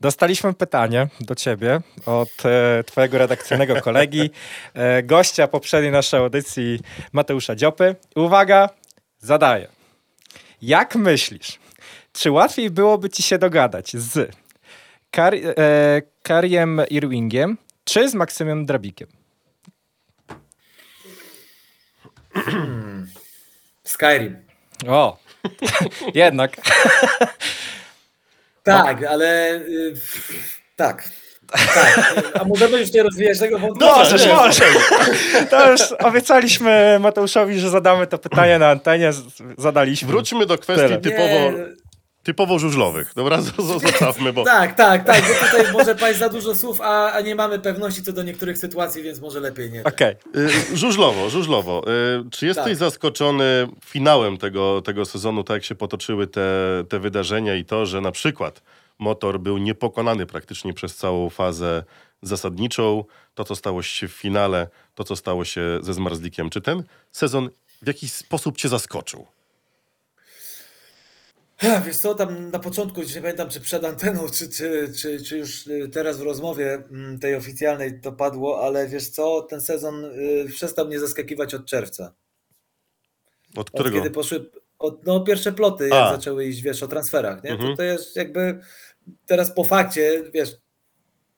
Dostaliśmy 0.00 0.55
pytanie 0.55 1.09
do 1.20 1.35
ciebie 1.35 1.81
od 2.07 2.46
e, 2.46 2.85
twojego 2.85 3.18
redakcyjnego 3.18 3.81
kolegi, 3.87 4.31
e, 4.74 5.03
gościa 5.03 5.48
poprzedniej 5.48 5.92
naszej 5.92 6.20
audycji 6.20 6.81
Mateusza 7.12 7.57
Dziopy. 7.57 7.96
Uwaga, 8.16 8.68
zadaję. 9.18 9.68
Jak 10.62 10.96
myślisz, 10.96 11.59
czy 12.12 12.31
łatwiej 12.31 12.70
byłoby 12.70 13.11
ci 13.11 13.22
się 13.22 13.38
dogadać 13.38 13.96
z 13.96 14.37
Kar 15.11 15.35
e, 15.35 16.03
Kariem 16.22 16.81
Irwingiem 16.90 17.59
czy 17.85 18.09
z 18.09 18.14
Maksymem 18.14 18.66
Drabikiem? 18.66 19.09
Skyrim. 23.90 24.37
O, 24.88 25.16
jednak. 26.14 26.57
Tak, 28.62 29.05
ale 29.05 29.55
y, 29.57 29.94
tak. 30.76 31.05
Tak. 31.74 32.14
A 32.40 32.44
możemy 32.44 32.79
już 32.81 32.92
nie 32.92 33.03
rozwijać 33.03 33.38
tego 33.38 33.59
wątku? 33.59 33.85
Możesz, 33.85 34.26
możesz. 34.26 34.61
To 35.50 35.70
już 35.72 35.81
obiecaliśmy 35.92 36.98
Mateuszowi, 37.00 37.59
że 37.61 37.70
zadamy 37.70 38.07
to 38.07 38.18
pytanie 38.18 38.59
na 38.59 38.70
antenie. 38.70 39.11
Zadaliśmy. 39.59 40.09
Wróćmy 40.09 40.46
do 40.46 40.59
kwestii 40.59 40.87
Tyle. 40.88 41.00
typowo, 41.00 41.59
Nie, 41.59 41.66
typowo 42.23 42.59
żużlowych. 42.59 43.13
Dobra, 43.17 43.41
zostawmy, 43.83 44.33
bo 44.33 44.45
tak, 44.45 44.75
tak, 44.77 45.05
tak, 45.05 45.25
bo 45.29 45.47
tutaj 45.47 45.73
może 45.73 45.95
paść 45.95 46.19
za 46.19 46.29
dużo 46.29 46.55
słów, 46.55 46.81
a, 46.81 47.13
a 47.13 47.21
nie 47.21 47.35
mamy 47.35 47.59
pewności 47.59 48.03
co 48.03 48.13
do 48.13 48.23
niektórych 48.23 48.59
sytuacji, 48.59 49.03
więc 49.03 49.21
może 49.21 49.41
lepiej 49.41 49.71
nie. 49.71 49.85
Okej. 49.85 50.15
y, 50.37 50.77
żużlowo, 50.77 51.31
żużlowo. 51.31 51.83
Y, 52.27 52.31
Czy 52.31 52.47
jesteś 52.47 52.65
Tak. 52.65 52.77
zaskoczony 52.77 53.69
finałem 53.85 54.39
tego, 54.39 54.83
tego 54.83 55.05
sezonu, 55.05 55.45
tak 55.45 55.55
jak 55.55 55.65
się 55.65 55.75
potoczyły 55.75 56.27
te, 56.27 56.51
te 56.89 56.99
wydarzenia 56.99 57.55
i 57.55 57.65
to, 57.65 57.87
że 57.87 58.01
na 58.01 58.13
przykład 58.13 58.63
motor 58.99 59.41
był 59.41 59.59
niepokonany 59.59 60.27
praktycznie 60.27 60.75
przez 60.75 60.97
całą 60.97 61.31
fazę 61.31 61.85
zasadniczą, 62.23 63.05
to 63.35 63.45
co 63.45 63.57
stało 63.57 63.83
się 63.83 64.09
w 64.09 64.13
finale, 64.13 64.69
to 64.95 65.05
co 65.05 65.17
stało 65.17 65.45
się 65.45 65.79
ze 65.83 65.95
Zmarzlikiem. 65.95 66.51
Czy 66.51 66.61
ten 66.61 66.83
sezon 67.13 67.51
w 67.83 67.87
jakiś 67.87 68.13
sposób 68.13 68.57
cię 68.57 68.69
zaskoczył? 68.69 69.27
Wiesz 71.87 71.96
co, 71.96 72.14
tam 72.14 72.51
na 72.51 72.59
początku, 72.59 73.01
już 73.01 73.14
nie 73.14 73.20
pamiętam 73.20 73.49
czy 73.49 73.61
przed 73.61 73.85
anteną, 73.85 74.29
czy, 74.29 74.49
czy, 74.49 74.92
czy, 74.96 75.25
czy 75.25 75.38
już 75.38 75.66
y, 75.66 75.88
teraz 75.92 76.18
w 76.18 76.23
rozmowie 76.23 76.75
mm, 76.90 77.18
tej 77.18 77.35
oficjalnej 77.35 78.01
to 78.01 78.12
padło, 78.12 78.62
ale 78.64 78.88
wiesz 78.88 79.09
co, 79.09 79.42
ten 79.42 79.61
sezon 79.61 80.05
y, 80.05 80.46
przestał 80.49 80.87
mnie 80.87 81.01
zaskakiwać 81.01 81.55
od 81.55 81.66
czerwca. 81.66 82.14
Od 83.53 83.59
Od 83.59 83.70
którego? 83.70 83.96
kiedy 83.96 84.11
poszły 84.11 84.51
od, 84.79 85.07
no, 85.07 85.20
pierwsze 85.20 85.53
ploty, 85.53 85.85
jak 85.85 85.92
A. 85.92 86.12
zaczęły 86.12 86.44
iść, 86.46 86.62
wiesz, 86.62 86.83
o 86.83 86.88
transferach, 86.88 87.44
nie? 87.44 87.51
Mhm. 87.51 87.70
To, 87.70 87.77
to 87.77 87.83
jest 87.83 88.16
jakby 88.16 88.61
teraz 89.27 89.55
po 89.55 89.64
fakcie, 89.64 90.23
wiesz, 90.35 90.51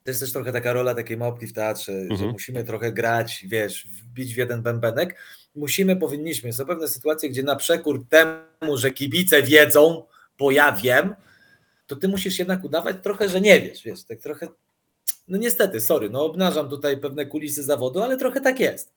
to 0.05 0.11
jest 0.11 0.21
też 0.21 0.33
trochę 0.33 0.53
taka 0.53 0.73
rola 0.73 0.95
takiej 0.95 1.17
małpki 1.17 1.47
w 1.47 1.53
teatrze, 1.53 1.93
że 1.93 1.99
Mhm. 2.11 2.31
musimy 2.31 2.65
trochę 2.65 2.93
grać, 2.93 3.45
wiesz, 3.49 3.87
wbić 3.87 4.35
w 4.35 4.37
jeden 4.37 4.63
bębenek. 4.63 5.17
Musimy, 5.55 5.97
powinniśmy. 5.97 6.53
Są 6.53 6.67
pewne 6.67 6.89
sytuacje, 6.89 7.31
gdzie 7.31 7.43
na 7.43 7.57
przekór 7.57 8.05
temu, 8.09 8.77
że 8.77 8.91
kibice 8.91 9.43
wiedzą, 9.43 10.05
bo 10.43 10.51
ja 10.51 10.73
wiem, 10.73 11.15
to 11.87 11.97
ty 11.97 12.09
musisz 12.09 12.39
jednak 12.39 12.65
udawać 12.65 12.97
trochę, 13.03 13.29
że 13.29 13.41
nie 13.41 13.61
wiesz, 13.61 13.83
wiesz, 13.83 14.05
tak 14.05 14.21
trochę, 14.21 14.49
no 15.29 15.39
niestety, 15.39 15.81
sorry, 15.81 16.11
no 16.11 16.25
obnażam 16.25 16.69
tutaj 16.69 16.99
pewne 16.99 17.27
kulisy 17.27 17.63
zawodu, 17.63 18.03
ale 18.03 18.17
trochę 18.17 18.41
tak 18.41 18.61
jest. 18.61 18.93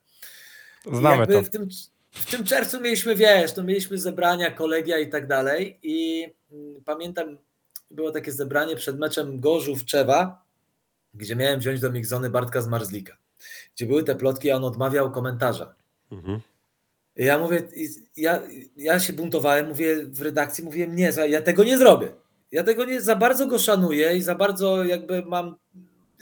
Znamy 0.86 1.18
jakby 1.18 1.34
to. 1.34 1.44
W 1.44 1.50
tym, 1.50 1.70
w 2.12 2.32
tym 2.32 2.44
czerwcu 2.44 2.82
mieliśmy, 2.82 3.16
wiesz, 3.16 3.54
to 3.54 3.64
mieliśmy 3.64 3.98
zebrania, 3.98 4.52
kolegia 4.52 4.98
i 4.98 5.10
tak 5.10 5.28
dalej. 5.28 5.80
I 5.84 6.28
mm, 6.52 6.84
pamiętam, 6.86 7.38
było 7.92 8.12
takie 8.12 8.32
zebranie 8.32 8.76
przed 8.76 9.00
meczem 9.00 9.40
Gorzów-Czewa, 9.40 10.44
gdzie 11.14 11.36
miałem 11.36 11.60
wziąć 11.60 11.80
do 11.80 11.92
Migzony 11.92 12.30
Bartka 12.30 12.62
z 12.62 12.68
Marzlika. 12.68 13.18
Gdzie 13.76 13.86
były 13.86 14.04
te 14.04 14.16
plotki, 14.16 14.52
a 14.52 14.56
on 14.56 14.64
odmawiał 14.64 15.12
komentarza. 15.12 15.76
Mhm. 16.12 16.40
Ja 17.16 17.38
mówię, 17.38 17.64
ja, 18.18 18.42
ja 18.78 19.00
się 19.00 19.14
buntowałem, 19.14 19.68
mówię 19.68 20.06
w 20.06 20.22
redakcji, 20.22 20.64
mówię, 20.64 20.88
nie, 20.88 21.14
ja 21.30 21.42
tego 21.42 21.64
nie 21.64 21.78
zrobię. 21.78 22.14
Ja 22.52 22.64
tego 22.64 22.86
nie, 22.86 23.02
za 23.02 23.16
bardzo 23.16 23.48
go 23.48 23.60
szanuję 23.60 24.18
i 24.18 24.22
za 24.22 24.36
bardzo 24.36 24.84
jakby 24.84 25.22
mam, 25.26 25.56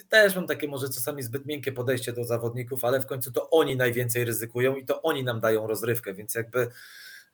też 0.10 0.36
mam 0.36 0.48
takie 0.48 0.68
może 0.68 0.90
czasami 0.90 1.24
zbyt 1.24 1.46
miękkie 1.46 1.72
podejście 1.72 2.14
do 2.14 2.24
zawodników, 2.24 2.86
ale 2.86 3.02
w 3.02 3.06
końcu 3.06 3.32
to 3.32 3.50
oni 3.50 3.76
najwięcej 3.76 4.26
ryzykują 4.26 4.76
i 4.76 4.86
to 4.86 5.02
oni 5.02 5.24
nam 5.24 5.40
dają 5.40 5.68
rozrywkę, 5.68 6.14
więc 6.14 6.36
jakby 6.36 6.68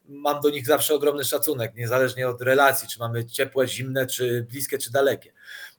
mam 0.10 0.42
do 0.42 0.50
nich 0.50 0.66
zawsze 0.66 0.96
ogromny 0.96 1.24
szacunek, 1.24 1.76
niezależnie 1.76 2.28
od 2.28 2.42
relacji, 2.42 2.88
czy 2.88 3.00
mamy 3.00 3.26
ciepłe, 3.26 3.68
zimne, 3.68 4.08
czy 4.08 4.48
bliskie, 4.50 4.78
czy 4.78 4.92
dalekie. 4.92 5.34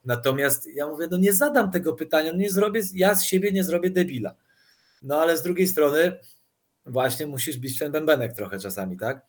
Natomiast 0.04 0.66
ja 0.74 0.86
mówię, 0.86 1.08
no 1.10 1.16
nie 1.16 1.32
zadam 1.32 1.70
tego 1.70 1.92
pytania, 1.92 2.32
no 2.32 2.38
nie 2.38 2.50
zrobię, 2.50 2.82
ja 2.94 3.14
z 3.14 3.24
siebie 3.24 3.52
nie 3.52 3.64
zrobię 3.64 3.90
debila. 3.90 4.34
No 5.02 5.20
ale 5.20 5.36
z 5.36 5.42
drugiej 5.42 5.68
strony 5.68 6.18
właśnie 6.86 7.26
musisz 7.26 7.56
bić 7.58 7.78
ten 7.78 7.92
bębenek 7.92 8.32
trochę 8.32 8.58
czasami, 8.58 8.98
tak? 8.98 9.26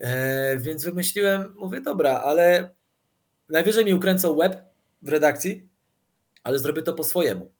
E, 0.00 0.56
więc 0.58 0.84
wymyśliłem, 0.84 1.54
mówię, 1.56 1.80
dobra, 1.80 2.20
ale 2.20 2.70
najwyżej 3.48 3.84
mi 3.84 3.94
ukręcą 3.94 4.36
web 4.36 4.62
w 5.02 5.08
redakcji, 5.08 5.68
ale 6.44 6.58
zrobię 6.58 6.82
to 6.82 6.92
po 6.92 7.04
swojemu. 7.04 7.50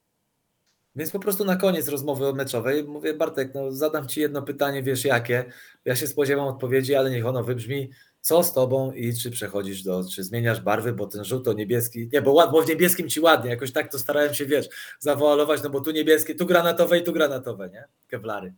Więc 0.96 1.10
po 1.10 1.18
prostu 1.18 1.44
na 1.44 1.56
koniec 1.56 1.88
rozmowy 1.88 2.32
meczowej 2.32 2.84
mówię, 2.84 3.14
Bartek, 3.14 3.54
no 3.54 3.72
zadam 3.72 4.08
Ci 4.08 4.20
jedno 4.20 4.42
pytanie, 4.42 4.82
wiesz 4.82 5.04
jakie? 5.04 5.44
Ja 5.84 5.96
się 5.96 6.06
spodziewam 6.06 6.46
odpowiedzi, 6.46 6.94
ale 6.94 7.10
niech 7.10 7.26
ono 7.26 7.44
wybrzmi, 7.44 7.90
co 8.20 8.42
z 8.42 8.52
Tobą 8.52 8.92
i 8.92 9.16
czy 9.16 9.30
przechodzisz 9.30 9.82
do, 9.82 10.04
czy 10.14 10.24
zmieniasz 10.24 10.60
barwy, 10.60 10.92
bo 10.92 11.06
ten 11.06 11.24
żółto-niebieski, 11.24 12.08
nie, 12.12 12.22
bo, 12.22 12.32
ład- 12.32 12.50
bo 12.52 12.62
w 12.62 12.68
niebieskim 12.68 13.08
Ci 13.08 13.20
ładnie, 13.20 13.50
jakoś 13.50 13.72
tak 13.72 13.92
to 13.92 13.98
starałem 13.98 14.34
się, 14.34 14.46
wiesz, 14.46 14.68
zawoalować, 14.98 15.62
no 15.62 15.70
bo 15.70 15.80
tu 15.80 15.90
niebieskie, 15.90 16.34
tu 16.34 16.46
granatowe 16.46 16.98
i 16.98 17.02
tu 17.02 17.12
granatowe, 17.12 17.68
nie? 17.68 17.84
Kewlary. 18.08 18.54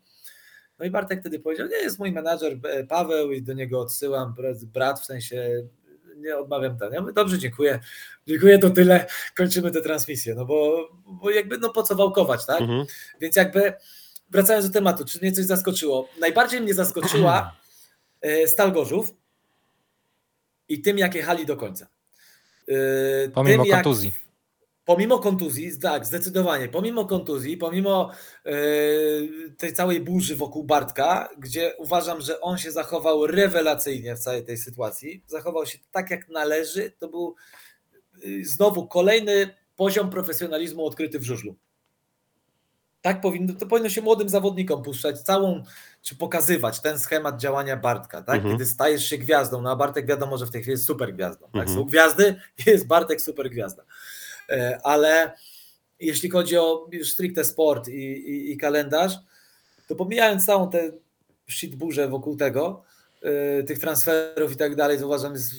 No 0.78 0.86
i 0.86 0.90
Bartek 0.90 1.20
wtedy 1.20 1.38
powiedział, 1.40 1.68
nie, 1.68 1.76
jest 1.76 1.98
mój 1.98 2.12
menadżer 2.12 2.58
e, 2.64 2.84
Paweł 2.84 3.32
i 3.32 3.42
do 3.42 3.52
niego 3.52 3.80
odsyłam, 3.80 4.34
brat- 4.72 5.00
w 5.00 5.04
sensie, 5.04 5.68
nie 6.16 6.36
odmawiam 6.36 6.78
ten. 6.78 6.92
Ja 6.92 7.00
mówię, 7.00 7.12
dobrze, 7.12 7.38
dziękuję, 7.38 7.80
dziękuję, 8.26 8.58
to 8.58 8.70
tyle, 8.70 9.06
kończymy 9.36 9.70
tę 9.70 9.82
transmisję, 9.82 10.34
no 10.34 10.44
bo, 10.44 10.88
bo 11.06 11.30
jakby, 11.30 11.58
no 11.58 11.68
po 11.72 11.82
co 11.82 11.94
wałkować, 11.94 12.46
tak? 12.46 12.60
Mhm. 12.60 12.84
Więc 13.20 13.36
jakby 13.36 13.72
wracając 14.30 14.66
do 14.66 14.72
tematu, 14.72 15.04
czy 15.04 15.18
mnie 15.22 15.32
coś 15.32 15.44
zaskoczyło? 15.44 16.08
Najbardziej 16.20 16.60
mnie 16.60 16.74
zaskoczyła 16.74 17.56
e, 18.20 18.48
Stal 18.48 18.72
Gorzów 18.72 19.14
i 20.68 20.82
tym, 20.82 20.98
jak 20.98 21.14
jechali 21.14 21.46
do 21.46 21.56
końca. 21.56 21.86
E, 22.68 23.28
Pomimo 23.28 23.62
tym, 23.64 23.70
jak- 23.70 23.82
kontuzji. 23.84 24.12
Pomimo 24.88 25.18
kontuzji, 25.18 25.78
tak, 25.78 26.06
zdecydowanie. 26.06 26.68
Pomimo 26.68 27.04
kontuzji, 27.04 27.56
pomimo 27.56 28.10
e, 28.44 28.52
tej 29.58 29.72
całej 29.72 30.00
burzy 30.00 30.36
wokół 30.36 30.64
Bartka, 30.64 31.28
gdzie 31.38 31.74
uważam, 31.78 32.20
że 32.20 32.40
on 32.40 32.58
się 32.58 32.70
zachował 32.70 33.26
rewelacyjnie 33.26 34.16
w 34.16 34.18
całej 34.18 34.44
tej 34.44 34.56
sytuacji, 34.56 35.22
zachował 35.26 35.66
się 35.66 35.78
tak, 35.92 36.10
jak 36.10 36.28
należy. 36.28 36.92
To 36.98 37.08
był 37.08 37.34
y, 38.24 38.44
znowu 38.44 38.86
kolejny 38.86 39.54
poziom 39.76 40.10
profesjonalizmu 40.10 40.86
odkryty 40.86 41.18
w 41.18 41.22
żużlu. 41.22 41.56
Tak 43.02 43.20
powinno, 43.20 43.54
to 43.54 43.66
powinno 43.66 43.88
się 43.88 44.02
młodym 44.02 44.28
zawodnikom 44.28 44.82
puszczać 44.82 45.20
całą, 45.20 45.62
czy 46.02 46.16
pokazywać 46.16 46.80
ten 46.80 46.98
schemat 46.98 47.40
działania 47.40 47.76
Bartka, 47.76 48.22
tak? 48.22 48.36
Mhm. 48.36 48.54
Kiedy 48.54 48.66
stajesz 48.66 49.04
się 49.04 49.18
gwiazdą, 49.18 49.62
no 49.62 49.70
a 49.70 49.76
Bartek 49.76 50.06
wiadomo, 50.06 50.38
że 50.38 50.46
w 50.46 50.50
tej 50.50 50.62
chwili 50.62 50.72
jest 50.72 50.86
super 50.86 51.14
gwiazdą. 51.14 51.46
Tak? 51.46 51.62
Mhm. 51.62 51.78
Są 51.78 51.84
gwiazdy, 51.84 52.40
jest 52.66 52.86
Bartek 52.86 53.20
super 53.20 53.50
gwiazda. 53.50 53.82
E, 54.50 54.80
Ale 54.82 55.32
jeśli 56.00 56.30
chodzi 56.30 56.56
o 56.56 56.90
stricte 57.04 57.44
sport 57.44 57.88
i, 57.88 57.92
i, 57.92 58.52
i 58.52 58.56
kalendarz, 58.56 59.12
to 59.88 59.94
pomijając 59.94 60.46
całą 60.46 60.70
tę 60.70 60.92
shitburzę 61.48 62.08
wokół 62.08 62.36
tego, 62.36 62.84
e, 63.22 63.62
tych 63.62 63.78
transferów 63.78 64.52
i 64.52 64.56
tak 64.56 64.76
dalej, 64.76 64.98
to 64.98 65.06
uważam, 65.06 65.32
jest, 65.32 65.54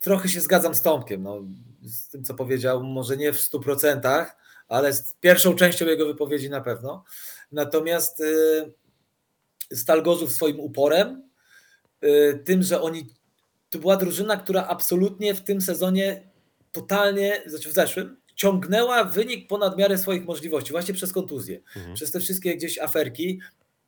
trochę 0.00 0.28
się 0.28 0.40
zgadzam 0.40 0.74
z 0.74 0.82
Tomkiem, 0.82 1.22
no, 1.22 1.42
z 1.82 2.08
tym, 2.08 2.24
co 2.24 2.34
powiedział, 2.34 2.84
może 2.84 3.16
nie 3.16 3.32
w 3.32 3.36
100%, 3.36 4.26
ale 4.68 4.92
z 4.92 5.14
pierwszą 5.20 5.54
częścią 5.54 5.86
jego 5.86 6.06
wypowiedzi 6.06 6.50
na 6.50 6.60
pewno. 6.60 7.04
Natomiast 7.52 8.20
e, 8.20 9.76
Stal 9.76 10.02
Gorzów 10.02 10.32
swoim 10.32 10.60
uporem, 10.60 11.28
e, 12.00 12.34
tym, 12.34 12.62
że 12.62 12.82
oni, 12.82 13.06
to 13.70 13.78
była 13.78 13.96
drużyna, 13.96 14.36
która 14.36 14.66
absolutnie 14.66 15.34
w 15.34 15.40
tym 15.40 15.60
sezonie 15.60 16.33
totalnie, 16.74 17.42
znaczy 17.46 17.68
w 17.68 17.72
zeszłym, 17.72 18.16
ciągnęła 18.34 19.04
wynik 19.04 19.48
ponad 19.48 19.78
miarę 19.78 19.98
swoich 19.98 20.24
możliwości, 20.24 20.72
właśnie 20.72 20.94
przez 20.94 21.12
kontuzję, 21.12 21.60
Mhm. 21.76 21.94
przez 21.94 22.10
te 22.12 22.20
wszystkie 22.20 22.56
gdzieś 22.56 22.78
aferki, 22.78 23.40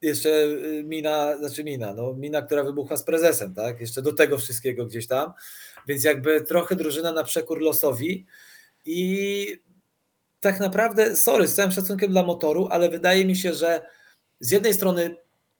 jeszcze 0.02 0.28
y, 0.44 0.82
mina, 0.86 1.38
znaczy 1.38 1.64
mina, 1.64 1.94
no 1.94 2.14
mina, 2.14 2.42
która 2.42 2.64
wybuchła 2.64 2.96
z 2.96 3.04
prezesem, 3.04 3.54
tak, 3.54 3.80
jeszcze 3.80 4.02
do 4.02 4.12
tego 4.12 4.38
wszystkiego 4.38 4.86
gdzieś 4.86 5.06
tam, 5.06 5.32
więc 5.88 6.04
jakby 6.04 6.40
trochę 6.40 6.76
drużyna 6.76 7.12
na 7.12 7.24
przekór 7.24 7.60
losowi 7.60 8.26
i 8.84 9.62
tak 10.40 10.60
naprawdę, 10.60 11.16
sorry, 11.16 11.48
z 11.48 11.54
całym 11.54 11.72
szacunkiem 11.72 12.10
dla 12.10 12.22
motoru, 12.22 12.68
ale 12.70 12.88
wydaje 12.88 13.24
mi 13.24 13.36
się, 13.36 13.54
że 13.54 13.86
z 14.40 14.50
jednej 14.50 14.74
strony 14.74 15.16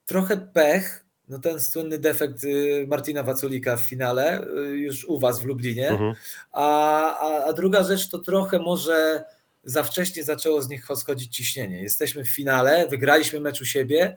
trochę 0.06 0.36
pech, 0.36 1.05
no 1.28 1.38
ten 1.38 1.60
słynny 1.60 1.98
defekt 1.98 2.44
y, 2.44 2.86
Martina 2.88 3.22
Waculika 3.22 3.76
w 3.76 3.80
finale, 3.80 4.40
y, 4.42 4.76
już 4.76 5.04
u 5.04 5.18
was 5.18 5.40
w 5.40 5.44
Lublinie, 5.44 5.88
Mhm. 5.88 6.14
a, 6.52 7.18
a, 7.18 7.44
a 7.44 7.52
druga 7.52 7.82
rzecz 7.82 8.08
to 8.08 8.18
trochę 8.18 8.58
może 8.58 9.24
za 9.64 9.82
wcześnie 9.82 10.24
zaczęło 10.24 10.62
z 10.62 10.68
nich 10.68 10.86
schodzić 10.96 11.36
ciśnienie. 11.36 11.82
Jesteśmy 11.82 12.24
w 12.24 12.28
finale, 12.30 12.86
wygraliśmy 12.88 13.40
mecz 13.40 13.60
u 13.60 13.64
siebie 13.64 14.16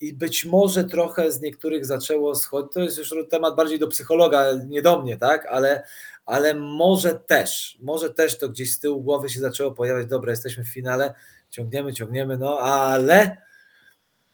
i 0.00 0.12
być 0.12 0.44
może 0.44 0.84
trochę 0.84 1.32
z 1.32 1.40
niektórych 1.40 1.86
zaczęło 1.86 2.34
schodzić. 2.34 2.72
To 2.72 2.80
jest 2.80 2.98
już 2.98 3.14
temat 3.30 3.56
bardziej 3.56 3.78
do 3.78 3.88
psychologa, 3.88 4.44
nie 4.68 4.82
do 4.82 5.02
mnie, 5.02 5.16
tak? 5.16 5.46
Ale, 5.46 5.82
ale 6.26 6.54
może 6.54 7.14
też, 7.14 7.78
może 7.80 8.10
też 8.10 8.38
to 8.38 8.48
gdzieś 8.48 8.72
z 8.72 8.78
tyłu 8.78 9.02
głowy 9.02 9.28
się 9.28 9.40
zaczęło 9.40 9.72
pojawiać. 9.72 10.06
Dobra, 10.06 10.30
jesteśmy 10.30 10.64
w 10.64 10.68
finale, 10.68 11.14
ciągniemy, 11.50 11.92
ciągniemy, 11.92 12.38
no 12.38 12.58
ale 12.58 13.36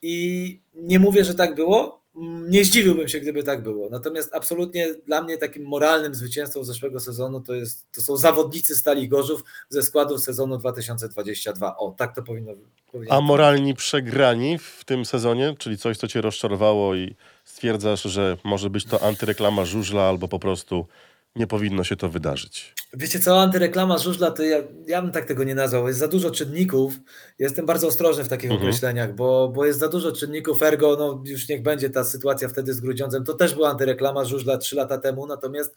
i 0.03 0.61
nie 0.75 0.99
mówię, 0.99 1.25
że 1.25 1.35
tak 1.35 1.55
było. 1.55 2.00
Nie 2.49 2.65
zdziwiłbym 2.65 3.09
się, 3.09 3.21
gdyby 3.21 3.43
tak 3.43 3.63
było. 3.63 3.89
Natomiast 3.91 4.35
absolutnie 4.35 4.95
dla 5.07 5.23
mnie 5.23 5.39
takim 5.39 5.67
moralnym 5.67 6.15
zwycięstwą 6.15 6.65
zeszłego 6.65 7.01
sezonu 7.01 7.41
to, 7.41 7.55
jest, 7.55 7.93
to 7.93 8.01
są 8.03 8.17
zawodnicy 8.17 8.77
Stali 8.77 9.09
Gorzów 9.09 9.45
ze 9.69 9.83
składu 9.83 10.19
sezonu 10.19 10.59
2022. 10.59 11.77
O, 11.77 11.95
tak 11.99 12.15
to 12.15 12.23
powinno 12.23 12.53
powinno 12.93 13.15
A 13.15 13.21
moralni 13.21 13.75
przegrani 13.75 14.59
w 14.59 14.85
tym 14.85 15.05
sezonie, 15.05 15.55
czyli 15.59 15.79
coś, 15.79 15.97
co 15.97 16.09
cię 16.09 16.21
rozczarowało 16.21 16.95
i 16.95 17.15
stwierdzasz, 17.45 18.03
że 18.03 18.37
może 18.45 18.71
być 18.71 18.85
to 18.85 19.03
antyreklama 19.03 19.65
żużla 19.65 20.03
albo 20.03 20.29
po 20.29 20.39
prostu 20.39 20.87
nie 21.37 21.47
powinno 21.47 21.85
się 21.85 21.97
to 21.97 22.09
wydarzyć. 22.09 22.75
Wiecie 22.95 23.21
co, 23.21 23.41
antyreklama 23.41 23.99
żużla, 23.99 24.31
to 24.31 24.43
ja, 24.43 24.59
ja 24.87 25.03
bym 25.03 25.11
tak 25.13 25.25
tego 25.25 25.45
nie 25.45 25.55
nazwał. 25.55 25.87
Jest 25.89 25.99
za 26.01 26.09
dużo 26.09 26.31
czynników. 26.31 26.93
Jestem 27.39 27.67
bardzo 27.67 27.87
ostrożny 27.89 28.25
w 28.25 28.29
takich 28.29 28.51
Mhm. 28.51 28.69
określeniach, 28.69 29.15
bo, 29.15 29.49
bo 29.49 29.65
jest 29.67 29.79
za 29.79 29.89
dużo 29.89 30.13
czynników. 30.13 30.63
Ergo, 30.63 30.97
no 30.99 31.23
już 31.27 31.49
niech 31.49 31.63
będzie 31.63 31.91
ta 31.91 32.05
sytuacja 32.05 32.49
wtedy 32.49 32.75
z 32.75 32.81
Grudziądzem. 32.81 33.25
To 33.25 33.35
też 33.35 33.55
była 33.55 33.71
antyreklama 33.71 34.25
żużla 34.25 34.59
trzy 34.59 34.77
lata 34.77 34.99
temu, 34.99 35.27
natomiast 35.27 35.75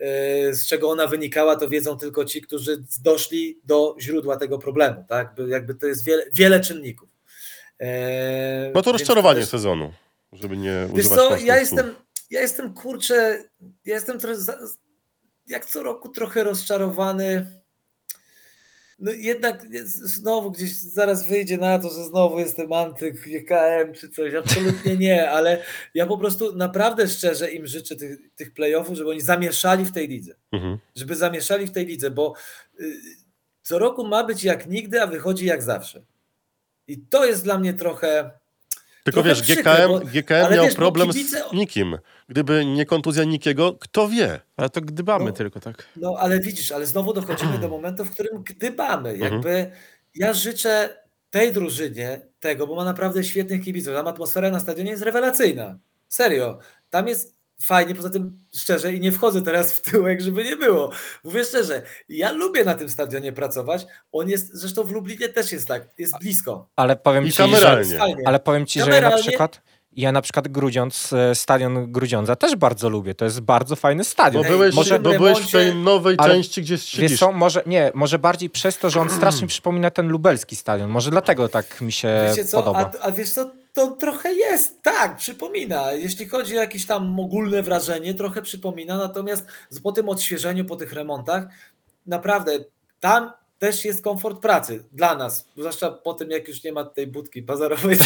yy, 0.00 0.06
z 0.54 0.66
czego 0.66 0.90
ona 0.90 1.06
wynikała, 1.06 1.56
to 1.56 1.68
wiedzą 1.68 1.98
tylko 1.98 2.24
ci, 2.24 2.42
którzy 2.42 2.84
doszli 3.02 3.60
do 3.64 3.96
źródła 4.00 4.36
tego 4.36 4.58
problemu. 4.58 5.04
Tak? 5.08 5.34
By- 5.34 5.48
Jakby 5.48 5.74
to 5.74 5.86
jest 5.86 6.04
wiele, 6.04 6.22
wiele 6.32 6.60
czynników. 6.60 7.08
Eee, 7.78 8.72
No 8.74 8.82
to 8.82 8.92
rozczarowanie 8.92 9.40
też- 9.40 9.48
sezonu, 9.48 9.92
żeby 10.32 10.56
nie 10.56 10.86
Wiesz 10.94 11.06
używać 11.06 11.18
co, 11.18 11.30
ja 11.30 11.36
słów. 11.38 11.46
jestem, 11.60 11.94
ja 12.30 12.40
jestem 12.40 12.74
kurczę, 12.74 13.44
ja 13.84 13.94
jestem 13.94 14.18
trochę, 14.18 14.36
jak 15.46 15.66
co 15.66 15.82
roku 15.82 16.08
trochę 16.08 16.44
rozczarowany. 16.44 17.60
No 18.98 19.12
jednak 19.12 19.66
znowu 19.84 20.50
gdzieś 20.50 20.72
zaraz 20.72 21.28
wyjdzie 21.28 21.58
na 21.58 21.78
to, 21.78 21.88
że 21.88 22.04
znowu 22.04 22.38
jestem 22.38 22.72
anty 22.72 23.12
GKM 23.12 23.92
czy 23.94 24.08
coś. 24.08 24.34
Absolutnie 24.34 24.96
nie, 24.96 25.30
ale 25.30 25.64
ja 25.94 26.06
po 26.06 26.18
prostu 26.18 26.56
naprawdę 26.56 27.08
szczerze 27.08 27.50
im 27.50 27.66
życzę 27.66 27.96
tych, 27.96 28.18
tych 28.36 28.54
playoffów, 28.54 28.96
żeby 28.96 29.10
oni 29.10 29.20
zamieszali 29.20 29.84
w 29.84 29.92
tej 29.92 30.08
lidze. 30.08 30.34
Mhm. 30.52 30.78
Żeby 30.96 31.16
zamieszali 31.16 31.66
w 31.66 31.72
tej 31.72 31.86
lidze, 31.86 32.10
bo 32.10 32.34
y, 32.80 32.96
co 33.62 33.78
roku 33.78 34.06
ma 34.06 34.24
być 34.24 34.44
jak 34.44 34.66
nigdy, 34.66 35.02
a 35.02 35.06
wychodzi 35.06 35.46
jak 35.46 35.62
zawsze. 35.62 36.02
I 36.88 36.98
to 36.98 37.26
jest 37.26 37.44
dla 37.44 37.58
mnie 37.58 37.74
trochę. 37.74 38.30
Tylko 39.04 39.22
Trochę 39.22 39.28
wiesz, 39.28 39.42
przykre, 39.42 39.62
GKM, 39.74 39.88
bo- 39.88 40.00
GKM 40.00 40.54
miał 40.54 40.64
wiesz, 40.64 40.74
problem 40.74 41.08
kibice- 41.08 41.50
z 41.50 41.52
nikim. 41.52 41.98
Gdyby 42.28 42.64
nie 42.66 42.86
kontuzja 42.86 43.24
Nikiego, 43.24 43.72
kto 43.80 44.08
wie? 44.08 44.40
Ale 44.56 44.70
to 44.70 44.80
gdybamy 44.80 45.24
No. 45.24 45.32
tylko, 45.32 45.60
tak? 45.60 45.86
No 45.96 46.14
ale 46.18 46.40
widzisz, 46.40 46.72
ale 46.72 46.86
znowu 46.86 47.12
dochodzimy 47.12 47.58
do 47.58 47.68
momentu, 47.68 48.04
w 48.04 48.10
którym 48.10 48.42
gdybamy. 48.42 49.10
Mhm. 49.10 49.32
Jakby 49.32 49.70
ja 50.14 50.32
życzę 50.32 50.96
tej 51.30 51.52
drużynie 51.52 52.20
tego, 52.40 52.66
bo 52.66 52.74
ma 52.76 52.84
naprawdę 52.84 53.24
świetnych 53.24 53.64
kibiców. 53.64 53.94
Tam 53.94 54.06
atmosfera 54.06 54.50
na 54.50 54.60
stadionie 54.60 54.90
jest 54.90 55.02
rewelacyjna. 55.02 55.78
Serio. 56.08 56.58
Tam 56.90 57.08
jest 57.08 57.36
fajnie, 57.62 57.94
poza 57.94 58.10
tym 58.10 58.38
szczerze 58.54 58.92
i 58.92 59.00
nie 59.00 59.12
wchodzę 59.12 59.42
teraz 59.42 59.72
w 59.72 59.82
tyłek, 59.82 60.20
żeby 60.20 60.44
nie 60.44 60.56
było. 60.56 60.90
Mówię 61.24 61.44
szczerze, 61.44 61.82
ja 62.08 62.32
lubię 62.32 62.64
na 62.64 62.74
tym 62.74 62.88
stadionie 62.88 63.32
pracować. 63.32 63.86
On 64.12 64.28
jest, 64.28 64.54
zresztą 64.54 64.84
w 64.84 64.90
Lublinie 64.90 65.28
też 65.28 65.52
jest 65.52 65.68
tak, 65.68 65.88
jest 65.98 66.18
blisko. 66.20 66.68
Ale 66.76 66.96
powiem 66.96 67.24
I 67.26 67.30
ci, 67.30 67.36
że, 67.36 67.42
kameralnie. 67.42 67.78
Jest 67.88 67.98
fajnie. 67.98 68.22
ale 68.28 68.38
powiem 68.40 68.66
ci, 68.66 68.80
że 68.80 68.90
ja 68.90 69.00
na 69.00 69.00
Kameralnie- 69.10 69.22
przykład 69.28 69.62
ja 69.96 70.12
na 70.12 70.22
przykład 70.22 70.48
Grudziądz, 70.48 71.12
e, 71.12 71.34
stadion 71.34 71.92
Grudziądza 71.92 72.36
też 72.36 72.56
bardzo 72.56 72.88
lubię. 72.88 73.14
To 73.14 73.24
jest 73.24 73.40
bardzo 73.40 73.76
fajny 73.76 74.04
stadion. 74.04 74.42
Bo 74.42 74.48
byłeś, 74.48 74.74
może- 74.74 74.98
bo 74.98 75.10
byłeś 75.10 75.38
w 75.38 75.50
tej 75.52 75.74
nowej 75.74 76.16
Ale 76.18 76.34
części, 76.34 76.62
gdzie 76.62 76.74
Wiesz 76.74 76.84
siedzisz. 76.84 77.18
co, 77.20 77.32
może 77.32 77.62
nie, 77.66 77.90
może 77.94 78.18
bardziej 78.18 78.50
przez 78.50 78.78
to, 78.78 78.90
że 78.90 79.00
on 79.00 79.10
strasznie 79.10 79.46
przypomina 79.56 79.90
ten 79.90 80.08
lubelski 80.08 80.56
stadion. 80.56 80.90
Może 80.90 81.10
dlatego 81.10 81.48
tak 81.48 81.80
mi 81.80 81.92
się 81.92 82.26
Wiecie 82.30 82.44
co, 82.44 82.56
podoba. 82.56 82.90
a, 83.00 83.04
a 83.06 83.12
wiesz 83.12 83.30
co, 83.32 83.50
to 83.72 83.90
trochę 83.90 84.32
jest, 84.32 84.82
tak, 84.82 85.16
przypomina. 85.16 85.92
Jeśli 85.92 86.28
chodzi 86.28 86.58
o 86.58 86.60
jakieś 86.60 86.86
tam 86.86 87.20
ogólne 87.20 87.62
wrażenie, 87.62 88.14
trochę 88.14 88.42
przypomina, 88.42 88.96
natomiast 88.98 89.46
po 89.82 89.92
tym 89.92 90.08
odświeżeniu, 90.08 90.64
po 90.64 90.76
tych 90.76 90.92
remontach, 90.92 91.46
naprawdę 92.06 92.52
tam 93.00 93.30
też 93.58 93.84
jest 93.84 94.02
komfort 94.02 94.40
pracy 94.40 94.84
dla 94.92 95.14
nas, 95.14 95.48
zwłaszcza 95.56 95.90
po 95.90 96.14
tym, 96.14 96.30
jak 96.30 96.48
już 96.48 96.64
nie 96.64 96.72
ma 96.72 96.84
tej 96.84 97.06
budki 97.06 97.42
bazarowej, 97.42 97.98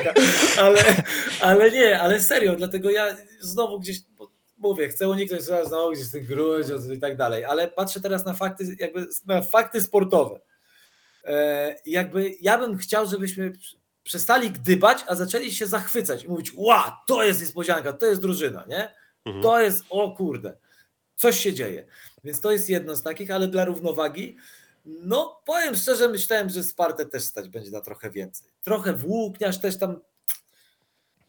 ale, 0.60 0.82
ale 1.40 1.70
nie, 1.70 2.00
ale 2.00 2.20
serio, 2.20 2.56
dlatego 2.56 2.90
ja 2.90 3.16
znowu 3.40 3.80
gdzieś 3.80 3.98
mówię, 4.58 4.88
chcę 4.88 5.08
uniknąć 5.08 5.42
zaraz 5.42 5.68
znowu 5.68 5.92
gdzieś 5.92 6.10
ten 6.10 6.24
grudziąc 6.24 6.90
i 6.90 6.98
tak 6.98 7.16
dalej, 7.16 7.44
ale 7.44 7.68
patrzę 7.68 8.00
teraz 8.00 8.24
na 8.24 8.34
fakty, 8.34 8.76
jakby 8.80 9.06
na 9.26 9.42
fakty 9.42 9.80
sportowe. 9.80 10.40
E, 11.24 11.76
jakby 11.86 12.34
ja 12.40 12.58
bym 12.58 12.78
chciał, 12.78 13.06
żebyśmy 13.06 13.52
przestali 14.02 14.50
gdybać, 14.50 14.98
a 15.06 15.14
zaczęli 15.14 15.52
się 15.52 15.66
zachwycać 15.66 16.24
i 16.24 16.28
mówić, 16.28 16.52
ła, 16.56 17.02
to 17.06 17.24
jest 17.24 17.40
niespodzianka, 17.40 17.92
to 17.92 18.06
jest 18.06 18.22
drużyna, 18.22 18.64
nie? 18.68 18.94
Mhm. 19.24 19.42
To 19.42 19.60
jest, 19.60 19.84
o 19.90 20.10
kurde, 20.10 20.56
coś 21.16 21.40
się 21.40 21.52
dzieje. 21.52 21.86
Więc 22.26 22.40
to 22.40 22.52
jest 22.52 22.70
jedno 22.70 22.96
z 22.96 23.02
takich, 23.02 23.30
ale 23.30 23.48
dla 23.48 23.64
równowagi, 23.64 24.36
no 24.86 25.40
powiem 25.44 25.74
szczerze, 25.74 26.08
myślałem, 26.08 26.50
że 26.50 26.62
Spartę 26.62 27.06
też 27.06 27.22
stać 27.22 27.48
będzie 27.48 27.70
na 27.70 27.80
trochę 27.80 28.10
więcej. 28.10 28.48
Trochę 28.62 28.92
włókniarz 28.92 29.60
też 29.60 29.78
tam 29.78 30.00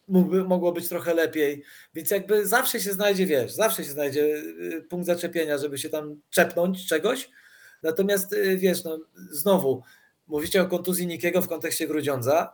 mógłby, 0.08 0.44
mogło 0.44 0.72
być 0.72 0.90
trochę 0.90 1.14
lepiej, 1.14 1.64
więc 1.94 2.12
jakby 2.12 2.48
zawsze 2.48 2.80
się 2.80 2.94
znajdzie, 2.94 3.26
wiesz, 3.26 3.52
zawsze 3.52 3.84
się 3.84 3.92
znajdzie 3.92 4.24
y, 4.24 4.86
punkt 4.90 5.06
zaczepienia, 5.06 5.58
żeby 5.58 5.78
się 5.78 5.90
tam 5.90 6.22
czepnąć 6.30 6.88
czegoś, 6.88 7.30
natomiast 7.84 8.34
y, 8.34 8.58
wiesz, 8.58 8.84
no 8.84 9.00
znowu, 9.32 9.84
mówicie 10.28 10.62
o 10.62 10.68
kontuzji 10.68 11.08
Nikiego 11.08 11.42
w 11.42 11.48
kontekście 11.48 11.88
Grudziądza, 11.88 12.54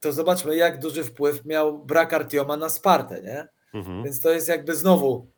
to 0.00 0.12
zobaczmy, 0.12 0.56
jak 0.56 0.80
duży 0.80 1.04
wpływ 1.04 1.44
miał 1.44 1.84
brak 1.84 2.12
Artioma 2.12 2.56
na 2.56 2.68
Spartę, 2.68 3.22
nie? 3.22 3.48
Mhm. 3.74 4.04
Więc 4.04 4.20
to 4.20 4.30
jest 4.30 4.48
jakby 4.48 4.76
znowu 4.76 5.30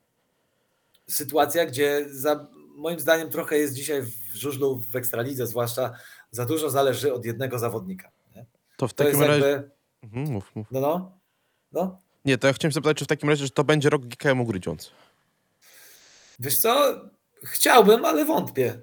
sytuacja, 1.12 1.66
gdzie 1.66 2.06
za, 2.10 2.46
moim 2.76 3.00
zdaniem 3.00 3.30
trochę 3.30 3.58
jest 3.58 3.74
dzisiaj 3.74 4.02
w 4.02 4.34
żużlu, 4.34 4.84
w 4.90 4.96
Ekstralidze 4.96 5.46
zwłaszcza, 5.46 5.92
za 6.30 6.44
dużo 6.44 6.70
zależy 6.70 7.12
od 7.14 7.24
jednego 7.24 7.58
zawodnika. 7.58 8.10
Nie? 8.36 8.46
To 8.76 8.88
w 8.88 8.94
To 8.94 9.04
takim 9.04 9.22
razie... 9.22 9.46
jakby, 9.48 9.70
Mhm, 10.02 10.26
mów, 10.32 10.50
mów. 10.56 10.66
no 10.70 10.80
no, 10.80 11.18
no. 11.72 11.98
Nie, 12.24 12.38
to 12.38 12.46
ja 12.46 12.52
chciałem 12.52 12.72
zapytać, 12.72 12.96
czy 12.96 13.04
w 13.04 13.08
takim 13.08 13.28
razie, 13.28 13.44
że 13.44 13.50
to 13.50 13.64
będzie 13.64 13.90
rok 13.90 14.06
GKM-u 14.06 14.44
Grudziądz. 14.44 14.90
Wiesz 16.38 16.58
co, 16.58 16.94
chciałbym, 17.44 18.04
ale 18.04 18.24
wątpię. 18.24 18.80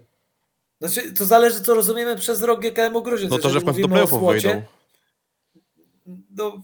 Znaczy, 0.81 1.13
to 1.13 1.25
zależy, 1.25 1.61
co 1.61 1.73
rozumiemy 1.73 2.15
przez 2.17 2.41
rok 2.43 2.61
GKM-u 2.61 3.01
Grudziądz. 3.01 3.31
No 3.31 3.37
to, 3.37 3.49
że 3.49 3.55
Jeżeli 3.55 3.61
w 3.63 3.65
końcu 3.65 3.81
do 3.81 3.87
playoffów 3.87 4.27
wejdą. 4.27 4.61
No, 6.35 6.61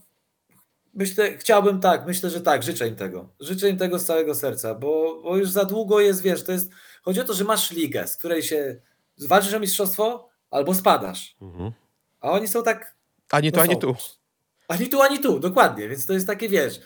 myślę, 0.96 1.38
chciałbym 1.38 1.80
tak, 1.80 2.06
myślę, 2.06 2.30
że 2.30 2.40
tak, 2.40 2.62
życzę 2.62 2.88
im 2.88 2.96
tego. 2.96 3.28
Życzę 3.40 3.68
im 3.68 3.78
tego 3.78 3.98
z 3.98 4.04
całego 4.04 4.34
serca, 4.34 4.74
bo, 4.74 5.20
bo 5.22 5.36
już 5.36 5.50
za 5.50 5.64
długo 5.64 6.00
jest, 6.00 6.22
wiesz, 6.22 6.44
to 6.44 6.52
jest, 6.52 6.70
chodzi 7.02 7.20
o 7.20 7.24
to, 7.24 7.34
że 7.34 7.44
masz 7.44 7.70
ligę, 7.70 8.06
z 8.06 8.16
której 8.16 8.42
się 8.42 8.80
walczysz 9.28 9.54
o 9.54 9.60
mistrzostwo 9.60 10.28
albo 10.50 10.74
spadasz. 10.74 11.36
Mhm. 11.40 11.72
A 12.20 12.30
oni 12.30 12.48
są 12.48 12.62
tak 12.62 12.96
Ani 13.30 13.52
tu, 13.52 13.56
No 13.56 13.62
ani 13.62 13.78
tu. 13.78 13.96
ani 14.68 14.88
tu, 14.88 15.02
ani 15.02 15.18
tu, 15.20 15.38
dokładnie, 15.40 15.88
więc 15.88 16.06
to 16.06 16.12
jest 16.12 16.26
takie, 16.26 16.48
wiesz, 16.48 16.80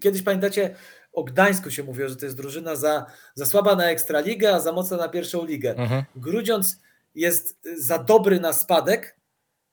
kiedyś 0.00 0.22
pamiętacie, 0.22 0.76
o 1.12 1.24
Gdańsku 1.24 1.70
się 1.70 1.82
mówiło, 1.82 2.08
że 2.08 2.16
to 2.16 2.24
jest 2.24 2.36
drużyna 2.36 2.76
za, 2.76 3.06
za 3.34 3.46
słaba 3.46 3.76
na 3.76 3.90
Ekstraligę, 3.90 4.54
a 4.54 4.60
za 4.60 4.72
mocna 4.72 4.96
na 4.96 5.08
pierwszą 5.08 5.44
ligę. 5.44 5.74
Mhm. 5.76 6.04
Grudziądz 6.16 6.80
jest 7.14 7.58
za 7.78 7.98
dobry 7.98 8.40
na 8.40 8.52
spadek, 8.52 9.16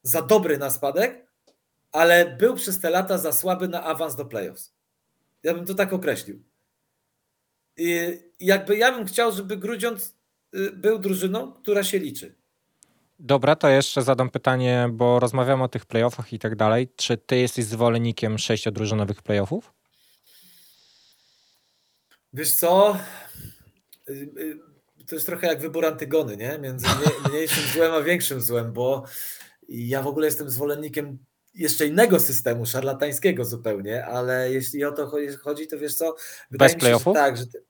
za 0.04 0.22
dobry 0.22 0.58
na 0.58 0.70
spadek, 0.70 1.28
ale 1.94 2.36
był 2.38 2.56
przez 2.56 2.80
te 2.80 2.90
lata 2.90 3.18
za 3.18 3.32
słaby 3.34 3.68
na 3.68 3.84
awans 3.84 4.16
do 4.16 4.26
playoffs. 4.26 4.74
Ja 5.44 5.54
bym 5.54 5.66
to 5.66 5.74
tak 5.76 5.94
określił. 5.94 6.44
I 7.78 8.20
jakby 8.40 8.78
ja 8.78 8.92
bym 8.92 9.06
chciał, 9.06 9.32
żeby 9.32 9.58
Grudziądz 9.58 10.16
y, 10.56 10.72
był 10.72 11.00
drużyną, 11.00 11.54
która 11.54 11.84
się 11.84 12.00
liczy. 12.00 12.36
Dobra, 13.20 13.56
to 13.56 13.70
jeszcze 13.70 14.02
zadam 14.02 14.30
pytanie, 14.30 14.90
bo 14.92 15.20
rozmawiamy 15.20 15.64
o 15.64 15.68
tych 15.68 15.86
playoffach 15.86 16.34
i 16.34 16.40
tak 16.40 16.56
dalej. 16.56 16.88
Czy 16.96 17.18
ty 17.18 17.38
jesteś 17.38 17.66
zwolennikiem 17.66 18.38
sześciodrużynowych 18.38 19.22
playoffów? 19.22 19.74
Wiesz 22.34 22.54
co? 22.54 22.98
Y, 24.10 24.14
y, 24.14 24.60
To 25.08 25.16
jest 25.16 25.26
trochę 25.28 25.48
jak 25.48 25.62
wybór 25.62 25.86
Antygony, 25.86 26.38
nie? 26.38 26.58
Między 26.60 26.88
mniej- 26.88 27.30
mniejszym 27.30 27.64
złem 27.74 27.94
a 27.94 28.02
większym 28.02 28.42
złem, 28.42 28.74
bo 28.74 29.06
ja 29.70 30.02
w 30.02 30.08
ogóle 30.08 30.26
jestem 30.26 30.50
zwolennikiem 30.50 31.26
jeszcze 31.54 31.88
innego 31.88 32.20
systemu, 32.20 32.66
szarlatańskiego 32.66 33.46
zupełnie, 33.46 34.06
ale 34.06 34.52
jeśli 34.52 34.86
o 34.86 34.92
to 34.92 35.08
cho- 35.08 35.38
chodzi, 35.38 35.68
to 35.68 35.80
wiesz 35.80 35.96
co? 35.96 36.16
Wydaje 36.52 36.74
Bez 36.76 36.84
mi 36.84 36.90
się, 36.90 37.00
że 37.06 37.14
tak, 37.14 37.38
że 37.38 37.48
ty... 37.48 37.64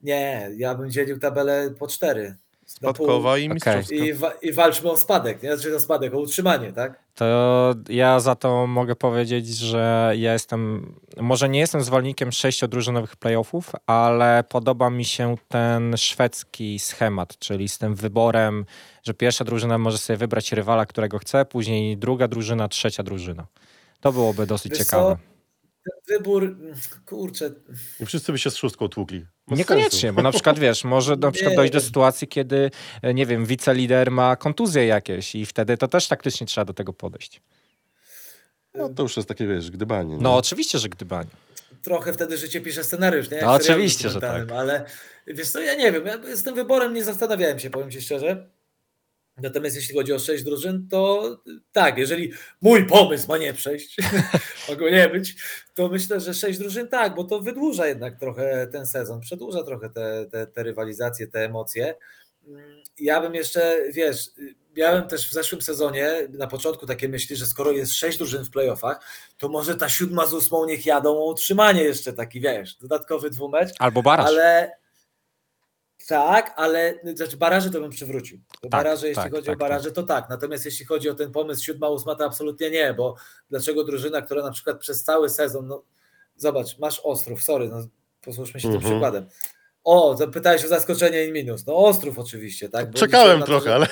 Nie, 0.00 0.50
ja 0.56 0.74
bym 0.74 0.90
dzielił 0.90 1.18
tabelę 1.18 1.74
po 1.78 1.88
cztery. 1.88 2.36
Spadkowa 2.66 3.38
i 3.38 3.44
Okej. 3.44 3.54
mistrzowska. 3.54 3.94
I, 3.94 4.12
wa- 4.14 4.32
I 4.42 4.52
walczmy 4.52 4.90
o 4.90 4.96
spadek, 4.96 5.42
nie? 5.42 5.56
Znaczy 5.56 5.76
o 5.76 5.80
spadek, 5.80 6.14
o 6.14 6.18
utrzymanie, 6.18 6.72
tak? 6.72 7.02
To 7.14 7.74
ja 7.88 8.20
za 8.20 8.34
to 8.34 8.66
mogę 8.66 8.96
powiedzieć, 8.96 9.56
że 9.56 10.12
ja 10.16 10.32
jestem, 10.32 10.92
może 11.16 11.48
nie 11.48 11.58
jestem 11.60 11.82
zwolennikiem 11.82 12.32
sześciodrużynowych 12.32 13.16
playoffów, 13.16 13.72
ale 13.86 14.44
podoba 14.48 14.90
mi 14.90 15.04
się 15.04 15.36
ten 15.48 15.96
szwedzki 15.96 16.78
schemat, 16.78 17.38
czyli 17.38 17.68
z 17.68 17.78
tym 17.78 17.94
wyborem, 17.94 18.64
że 19.02 19.14
pierwsza 19.14 19.44
drużyna 19.44 19.78
może 19.78 19.98
sobie 19.98 20.16
wybrać 20.16 20.52
rywala, 20.52 20.86
którego 20.86 21.18
chce, 21.18 21.44
później 21.44 21.96
druga 21.96 22.28
drużyna, 22.28 22.68
trzecia 22.68 23.02
drużyna. 23.02 23.46
To 24.00 24.12
byłoby 24.12 24.46
dosyć 24.46 24.70
Wiesz 24.72 24.78
ciekawe. 24.78 25.16
co? 25.16 25.31
Ten 25.84 26.16
wybór, 26.18 26.56
kurczę, 27.06 27.50
I 28.00 28.06
wszyscy 28.06 28.32
by 28.32 28.38
się 28.38 28.50
z 28.50 28.56
szóstką 28.56 28.88
tłukli. 28.88 29.26
Bez 29.48 29.58
Niekoniecznie, 29.58 30.00
sensu. 30.00 30.14
bo 30.16 30.22
na 30.22 30.32
przykład 30.32 30.58
wiesz, 30.58 30.84
może 30.84 31.16
na 31.16 31.30
przykład 31.30 31.50
Nie. 31.52 31.56
dojść 31.56 31.72
do 31.72 31.80
sytuacji, 31.80 32.28
kiedy, 32.28 32.70
e, 33.02 33.14
nie 33.14 33.26
wiem, 33.26 33.46
wicelider 33.46 34.10
ma 34.10 34.36
kontuzje 34.36 34.86
jakieś 34.86 35.34
i 35.34 35.46
wtedy 35.46 35.76
to 35.76 35.88
też 35.88 36.08
taktycznie 36.08 36.46
trzeba 36.46 36.64
do 36.64 36.72
tego 36.74 36.92
podejść. 36.92 37.42
No 38.74 38.88
to 38.88 39.02
już 39.02 39.16
jest 39.16 39.28
takie, 39.28 39.46
wiesz, 39.46 39.70
gdybanie. 39.70 40.16
nie? 40.16 40.22
No 40.22 40.36
oczywiście, 40.36 40.78
że 40.78 40.88
gdybanie. 40.88 41.30
trochę 41.82 42.12
wtedy 42.12 42.36
życie 42.36 42.60
pisze 42.60 42.84
scenariusz, 42.84 43.30
nie? 43.30 43.40
No 43.42 43.52
oczywiście, 43.52 44.08
że 44.10 44.20
tak. 44.20 44.52
Ale 44.52 44.84
wiesz 45.26 45.50
co, 45.50 45.60
ja 45.60 45.74
nie 45.74 45.92
wiem, 45.92 46.06
ja 46.06 46.36
z 46.36 46.42
tym 46.42 46.54
wyborem 46.54 46.94
nie 46.94 47.04
zastanawiałem 47.04 47.58
się, 47.58 47.70
powiem 47.70 47.90
ci 47.90 48.02
szczerze. 48.02 48.48
Natomiast 49.36 49.76
jeśli 49.76 49.94
chodzi 49.94 50.12
o 50.12 50.18
sześć 50.18 50.44
drużyn, 50.44 50.88
to 50.90 51.22
tak, 51.72 51.98
jeżeli 51.98 52.32
mój 52.60 52.86
pomysł 52.86 53.28
ma 53.28 53.38
nie 53.38 53.54
przejść, 53.54 53.96
mogło 54.68 54.90
nie 54.90 55.08
być, 55.08 55.34
to 55.74 55.88
myślę, 55.88 56.20
że 56.20 56.34
sześć 56.34 56.58
drużyn 56.58 56.88
tak, 56.88 57.14
bo 57.14 57.24
to 57.24 57.40
wydłuża 57.40 57.86
jednak 57.86 58.18
trochę 58.18 58.66
ten 58.72 58.86
sezon, 58.86 59.20
przedłuża 59.20 59.62
trochę 59.62 59.90
te, 59.90 60.26
te, 60.30 60.46
te 60.46 60.62
rywalizacje, 60.62 61.26
te 61.26 61.44
emocje. 61.44 61.94
Mm, 62.48 62.82
Ja 62.98 63.20
bym 63.20 63.34
jeszcze, 63.34 63.76
wiesz, 63.92 64.30
miałem 64.76 65.08
też 65.08 65.28
w 65.28 65.32
zeszłym 65.32 65.62
sezonie 65.62 66.10
na 66.30 66.46
początku 66.46 66.86
takie 66.86 67.08
myśli, 67.08 67.36
że 67.36 67.46
skoro 67.46 67.70
jest 67.72 67.92
sześć 67.92 68.18
drużyn 68.18 68.44
w 68.44 68.50
playoffach, 68.50 69.00
to 69.38 69.48
może 69.48 69.76
ta 69.76 69.88
siódma 69.88 70.26
z 70.26 70.34
ósmą 70.34 70.66
niech 70.66 70.86
jadą 70.86 71.10
o 71.18 71.24
utrzymanie 71.26 71.82
jeszcze 71.82 72.12
taki, 72.12 72.40
wiesz, 72.40 72.74
dodatkowy 72.74 73.30
dwumecz, 73.30 73.70
Albo 73.78 74.02
baraż. 74.02 74.26
ale 74.26 74.72
tak, 76.12 76.52
ale 76.56 76.94
znaczy 77.14 77.36
baraże 77.36 77.70
to 77.70 77.80
bym 77.80 77.90
przywrócił. 77.90 78.38
To 78.38 78.60
Tak, 78.60 78.70
baraże, 78.70 79.08
jeśli 79.08 79.22
tak, 79.22 79.32
chodzi 79.32 79.46
tak, 79.46 79.56
o 79.56 79.58
baraże, 79.58 79.92
to 79.92 80.02
tak. 80.02 80.28
Natomiast 80.30 80.64
jeśli 80.64 80.86
chodzi 80.86 81.10
o 81.10 81.14
ten 81.14 81.32
pomysł 81.32 81.64
siódma, 81.64 81.88
ósma, 81.88 82.14
to 82.14 82.24
absolutnie 82.24 82.70
nie, 82.70 82.94
bo 82.94 83.14
dlaczego 83.50 83.84
drużyna, 83.84 84.22
która 84.22 84.42
na 84.42 84.50
przykład 84.50 84.78
przez 84.80 85.04
cały 85.04 85.30
sezon, 85.30 85.66
no 85.66 85.82
zobacz, 86.36 86.78
masz 86.78 87.00
Ostrów, 87.04 87.42
sorry, 87.42 87.68
no 87.68 87.86
posłuchajmy 88.24 88.60
się 88.60 88.68
tym 88.68 88.76
Mhm. 88.76 88.92
przykładem. 88.92 89.26
O, 89.84 90.16
zapytałeś 90.16 90.64
o 90.64 90.68
zaskoczenie 90.68 91.24
i 91.24 91.32
minus. 91.32 91.66
No 91.66 91.76
Ostrów 91.76 92.18
oczywiście, 92.18 92.68
tak? 92.68 92.90
bo 92.90 92.98
Czekałem 92.98 93.40
to, 93.40 93.46
trochę, 93.46 93.64
że- 93.64 93.74
ale 93.74 93.86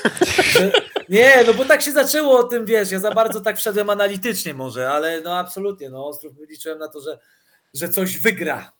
że, 0.52 0.72
nie, 1.08 1.44
no 1.46 1.54
bo 1.54 1.64
tak 1.64 1.82
się 1.82 1.92
zaczęło 1.92 2.38
o 2.38 2.42
tym, 2.44 2.64
wiesz, 2.66 2.90
ja 2.90 2.98
za 2.98 3.10
bardzo 3.10 3.40
tak 3.40 3.56
wszedłem 3.56 3.90
analitycznie 3.90 4.54
może, 4.54 4.90
ale 4.90 5.20
no 5.20 5.38
absolutnie, 5.38 5.90
no 5.90 6.06
Ostrów 6.06 6.32
liczyłem 6.48 6.78
na 6.78 6.88
to, 6.88 7.00
że, 7.00 7.18
że 7.74 7.88
coś 7.88 8.18
wygra, 8.18 8.72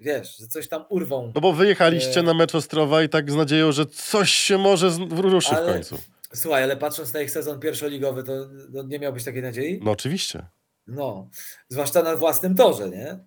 wiesz, 0.00 0.36
że 0.38 0.46
coś 0.46 0.68
tam 0.68 0.84
urwą. 0.88 1.32
no 1.34 1.40
bo 1.40 1.52
wyjechaliście 1.52 2.20
Nie. 2.20 2.22
na 2.22 2.34
mecz 2.34 2.54
Ostrowa 2.54 3.02
i 3.02 3.08
tak 3.08 3.30
z 3.30 3.34
nadzieją, 3.34 3.72
że 3.72 3.86
coś 3.86 4.30
się 4.30 4.58
może 4.58 4.90
ruszy 5.10 5.54
w 5.54 5.58
Ale- 5.58 5.72
końcu. 5.72 5.98
Słuchaj, 6.34 6.62
ale 6.62 6.76
patrząc 6.76 7.14
na 7.14 7.20
ich 7.20 7.30
sezon 7.30 7.60
pierwszoligowy, 7.60 8.22
to 8.22 8.32
no, 8.70 8.82
nie 8.82 8.98
miałbyś 8.98 9.24
takiej 9.24 9.42
nadziei? 9.42 9.80
No 9.84 9.90
oczywiście. 9.90 10.46
No, 10.86 11.28
zwłaszcza 11.68 12.02
na 12.02 12.16
własnym 12.16 12.54
torze, 12.54 12.88
nie? 12.90 13.18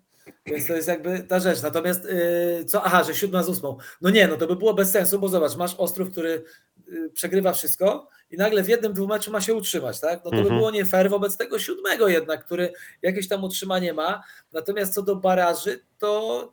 Więc 0.46 0.66
to 0.66 0.72
jest 0.76 0.88
jakby 0.88 1.20
ta 1.22 1.40
rzecz. 1.40 1.62
Natomiast 1.62 2.04
yy, 2.04 2.64
co, 2.64 2.82
aha, 2.84 3.04
że 3.04 3.14
siódma 3.14 3.42
z 3.42 3.48
ósmą. 3.48 3.76
No 4.00 4.10
nie, 4.10 4.28
no 4.28 4.36
to 4.36 4.46
by 4.46 4.56
było 4.56 4.74
bez 4.74 4.90
sensu, 4.90 5.18
bo 5.18 5.28
zobacz, 5.28 5.56
masz 5.56 5.74
Ostrów, 5.74 6.10
który 6.10 6.44
yy, 6.86 7.10
przegrywa 7.10 7.52
wszystko 7.52 8.08
i 8.30 8.36
nagle 8.36 8.62
w 8.62 8.68
jednym, 8.68 8.92
dwóch 8.92 9.08
meczu 9.08 9.30
ma 9.32 9.40
się 9.40 9.54
utrzymać, 9.54 10.00
tak? 10.00 10.24
No 10.24 10.30
to 10.30 10.36
by 10.36 10.42
Mhm. 10.42 10.56
było 10.58 10.70
nie 10.70 10.84
fair 10.84 11.10
wobec 11.10 11.36
tego 11.36 11.58
siódmego 11.58 12.08
jednak, 12.08 12.44
który 12.44 12.72
jakieś 13.02 13.28
tam 13.28 13.44
utrzymanie 13.44 13.92
ma. 13.94 14.22
Natomiast 14.52 14.94
co 14.94 15.02
do 15.02 15.16
baraży, 15.16 15.80
to 15.98 16.52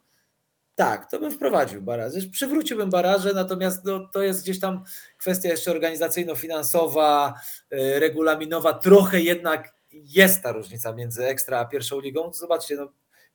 tak, 0.80 1.12
to 1.12 1.20
bym 1.20 1.32
wprowadził 1.32 1.82
baraże. 1.82 2.20
Przywróciłbym 2.32 2.90
baraże, 2.90 3.34
natomiast 3.34 3.86
no, 3.86 4.10
to 4.14 4.22
jest 4.22 4.44
gdzieś 4.44 4.60
tam 4.60 4.84
kwestia 5.18 5.50
jeszcze 5.50 5.72
organizacyjno-finansowa, 5.72 7.34
yy, 7.72 8.00
regulaminowa. 8.00 8.74
Trochę 8.74 9.22
jednak 9.22 9.74
jest 9.92 10.44
ta 10.44 10.52
różnica 10.52 10.94
między 10.94 11.26
ekstra 11.26 11.60
a 11.60 11.66
pierwszą 11.66 12.00
ligą. 12.00 12.34
Zobaczcie, 12.34 12.76
no, 12.76 12.92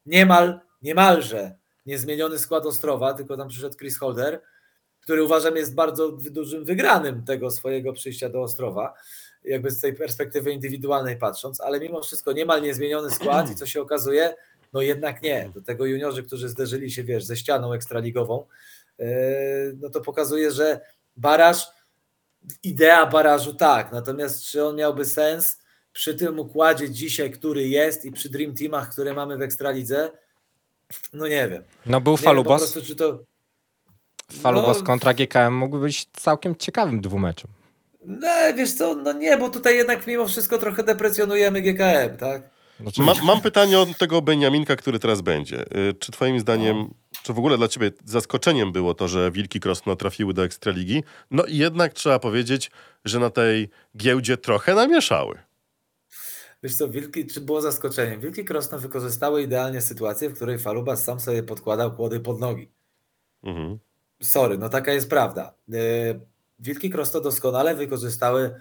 niemal, 0.06 0.60
niemalże 0.82 1.54
niezmieniony 1.86 2.38
skład 2.38 2.66
Ostrowa, 2.66 3.14
tylko 3.14 3.36
tam 3.36 3.48
przyszedł 3.48 3.76
Chris 3.76 3.98
Holder. 3.98 4.40
który 5.00 5.24
uważam 5.24 5.56
jest 5.56 5.74
bardzo 5.74 6.12
dużym 6.12 6.64
wygranym 6.64 7.24
tego 7.24 7.50
swojego 7.50 7.92
przyjścia 7.92 8.28
do 8.28 8.42
Ostrowa, 8.42 8.94
jakby 9.44 9.70
z 9.70 9.80
tej 9.80 9.94
perspektywy 9.94 10.52
indywidualnej 10.52 11.16
patrząc, 11.16 11.60
ale 11.60 11.80
mimo 11.80 12.02
wszystko 12.02 12.32
niemal 12.32 12.62
niezmieniony 12.62 13.10
skład 13.10 13.50
i 13.50 13.54
co 13.54 13.66
się 13.66 13.80
okazuje, 13.80 14.34
no 14.74 14.82
jednak 14.82 15.22
nie. 15.22 15.50
Do 15.54 15.62
tego 15.62 15.86
juniorzy, 15.86 16.22
którzy 16.22 16.48
zderzyli 16.48 16.90
się, 16.90 17.04
wiesz, 17.04 17.24
ze 17.24 17.36
ścianą 17.36 17.72
ekstraligową, 17.72 18.46
yy, 18.98 19.06
no 19.80 19.90
to 19.90 20.00
pokazuje, 20.00 20.50
że 20.52 20.80
baraż, 21.16 21.66
idea 22.62 23.06
barażu 23.06 23.54
tak, 23.54 23.92
natomiast 23.92 24.44
czy 24.44 24.64
on 24.64 24.76
miałby 24.76 25.04
sens 25.04 25.58
przy 25.92 26.14
tym 26.14 26.38
układzie 26.38 26.90
dzisiaj, 26.90 27.30
który 27.30 27.68
jest 27.68 28.04
i 28.04 28.12
przy 28.12 28.30
Dream 28.30 28.54
Teamach, 28.54 28.92
które 28.92 29.12
mamy 29.14 29.36
w 29.36 29.42
Ekstralidze, 29.42 30.10
no 31.12 31.28
nie 31.28 31.48
wiem. 31.48 31.62
No 31.86 32.00
był 32.00 32.12
Nie 32.12 32.16
wiem 32.16 32.24
po 32.24 32.30
Falubos. 32.30 32.60
prostu, 32.60 32.82
czy 32.82 32.96
to... 32.96 33.24
Falubos 34.32 34.78
no- 34.78 34.84
kontra 34.84 35.14
GKM 35.14 35.54
mógłby 35.54 35.80
być 35.80 36.06
całkiem 36.12 36.56
ciekawym 36.56 37.00
dwumeczem. 37.00 37.50
No 38.06 38.28
wiesz 38.56 38.72
co, 38.72 38.94
no 38.94 39.12
nie, 39.12 39.36
bo 39.36 39.50
tutaj 39.50 39.76
jednak 39.76 40.06
mimo 40.06 40.26
wszystko 40.28 40.58
trochę 40.58 40.82
deprecjonujemy 40.82 41.62
GKM, 41.62 42.16
tak? 42.18 42.53
Znaczy, 42.80 43.02
Ma, 43.02 43.14
mam 43.22 43.40
pytanie 43.40 43.78
od 43.78 43.98
tego 43.98 44.22
Beniaminka, 44.22 44.76
który 44.76 44.98
teraz 44.98 45.20
będzie. 45.20 45.62
Y, 45.62 45.94
Czy 45.98 46.12
twoim 46.12 46.40
zdaniem, 46.40 46.94
czy 47.22 47.32
w 47.32 47.38
ogóle 47.38 47.58
dla 47.58 47.68
ciebie 47.68 47.90
zaskoczeniem 48.04 48.72
było 48.72 48.94
to, 48.94 49.08
że 49.08 49.30
Wilki 49.30 49.60
Krosno 49.60 49.96
trafiły 49.96 50.34
do 50.34 50.44
Ekstraligi? 50.44 51.04
No 51.30 51.44
i 51.44 51.56
jednak 51.56 51.92
trzeba 51.92 52.18
powiedzieć, 52.18 52.70
że 53.04 53.18
na 53.18 53.30
tej 53.30 53.70
giełdzie 53.96 54.36
trochę 54.36 54.74
namieszały. 54.74 55.38
Wiesz 56.62 56.74
co, 56.74 56.88
Wilki, 56.88 57.26
czy 57.26 57.40
było 57.40 57.60
zaskoczeniem? 57.60 58.20
Wilki 58.20 58.44
Krosno 58.44 58.78
wykorzystały 58.78 59.42
idealnie 59.42 59.80
sytuację, 59.80 60.28
w 60.28 60.34
której 60.34 60.58
Falubas 60.58 61.04
sam 61.04 61.20
sobie 61.20 61.42
podkładał 61.42 61.96
kłody 61.96 62.20
pod 62.20 62.40
nogi. 62.40 62.70
Mhm. 63.42 63.78
Sorry, 64.22 64.58
no 64.58 64.68
taka 64.68 64.92
jest 64.92 65.10
prawda. 65.10 65.54
E, 65.72 65.78
Wilki 66.58 66.90
Krosno 66.90 67.20
doskonale 67.20 67.74
wykorzystały 67.74 68.54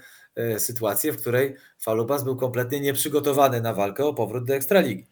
sytuację, 0.58 1.12
w 1.12 1.22
której 1.22 1.56
Falubas 1.80 2.24
był 2.24 2.36
kompletnie 2.36 2.80
nieprzygotowany 2.80 3.62
na 3.62 3.74
walkę 3.74 4.06
o 4.06 4.14
powrót 4.14 4.46
do 4.46 4.54
Ekstraligi. 4.54 5.08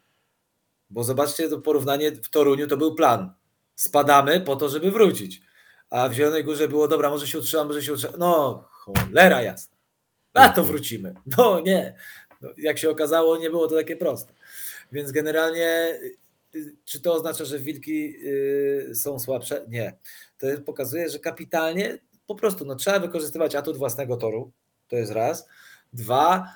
Bo 0.90 1.04
zobaczcie 1.04 1.50
to 1.50 1.62
porównanie 1.62 2.12
w 2.12 2.30
Toruniu 2.30 2.68
to 2.68 2.78
był 2.78 2.96
plan. 2.96 3.34
Spadamy 3.76 4.42
po 4.42 4.56
to, 4.56 4.70
żeby 4.70 4.92
wrócić. 4.92 5.42
A 5.90 6.10
w 6.10 6.14
Zielonej 6.14 6.44
Górze 6.44 6.68
było, 6.68 6.88
dobra, 6.88 7.10
może 7.10 7.28
się 7.28 7.40
utrzymam, 7.40 7.68
może 7.68 7.84
się 7.84 7.94
utrzymam. 7.94 8.20
No, 8.20 8.64
cholera 8.70 9.42
jasna. 9.42 9.78
A 10.34 10.50
to 10.50 10.64
wrócimy. 10.64 11.14
No 11.38 11.60
nie. 11.60 11.96
No, 12.42 12.50
jak 12.58 12.78
się 12.78 12.90
okazało, 12.90 13.38
nie 13.38 13.50
było 13.50 13.68
to 13.68 13.76
takie 13.76 13.98
proste. 13.98 14.34
Więc 14.92 15.12
generalnie, 15.12 16.00
y, 16.56 16.76
czy 16.86 17.02
to 17.02 17.14
oznacza, 17.14 17.46
że 17.46 17.60
wilki 17.60 18.16
y, 18.90 18.96
są 18.96 19.20
słabsze? 19.20 19.66
Nie. 19.68 19.98
To 20.38 20.48
pokazuje, 20.66 21.10
że 21.10 21.20
kapitalnie 21.20 21.98
po 22.28 22.36
prostu 22.36 22.66
no, 22.66 22.76
trzeba 22.76 23.00
wykorzystywać 23.00 23.56
atut 23.56 23.78
własnego 23.78 24.18
toru. 24.18 24.52
To 24.92 24.96
jest 24.96 25.12
raz. 25.12 25.48
Dwa, 25.94 26.54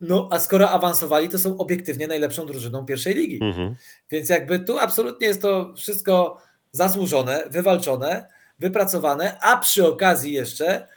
no 0.00 0.28
a 0.32 0.38
skoro 0.38 0.70
awansowali, 0.70 1.28
to 1.28 1.38
są 1.38 1.58
obiektywnie 1.58 2.06
najlepszą 2.06 2.46
drużyną 2.46 2.86
pierwszej 2.86 3.14
ligi. 3.14 3.38
Mhm. 3.42 3.74
Więc 4.10 4.28
jakby 4.28 4.58
tu 4.58 4.78
absolutnie 4.78 5.26
jest 5.26 5.42
to 5.42 5.74
wszystko 5.76 6.38
zasłużone, 6.72 7.44
wywalczone, 7.50 8.28
wypracowane, 8.58 9.38
a 9.40 9.56
przy 9.56 9.86
okazji 9.86 10.32
jeszcze, 10.32 10.88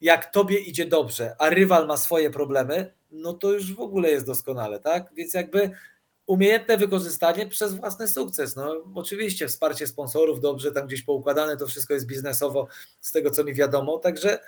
jak 0.00 0.32
tobie 0.32 0.58
idzie 0.58 0.86
dobrze, 0.86 1.36
a 1.38 1.50
rywal 1.50 1.86
ma 1.86 1.96
swoje 1.96 2.30
problemy, 2.30 2.92
no 3.10 3.32
to 3.32 3.52
już 3.52 3.74
w 3.74 3.80
ogóle 3.80 4.10
jest 4.10 4.26
doskonale, 4.26 4.80
tak? 4.80 5.10
Więc 5.14 5.34
jakby 5.34 5.70
umiejętne 6.26 6.76
wykorzystanie 6.76 7.46
przez 7.46 7.74
własny 7.74 8.08
sukces. 8.08 8.56
No 8.56 8.74
oczywiście 8.94 9.48
wsparcie 9.48 9.86
sponsorów 9.86 10.40
dobrze 10.40 10.72
tam 10.72 10.86
gdzieś 10.86 11.02
poukładane, 11.02 11.56
to 11.56 11.66
wszystko 11.66 11.94
jest 11.94 12.06
biznesowo 12.06 12.68
z 13.00 13.12
tego 13.12 13.30
co 13.30 13.44
mi 13.44 13.54
wiadomo, 13.54 13.98
także 13.98 14.38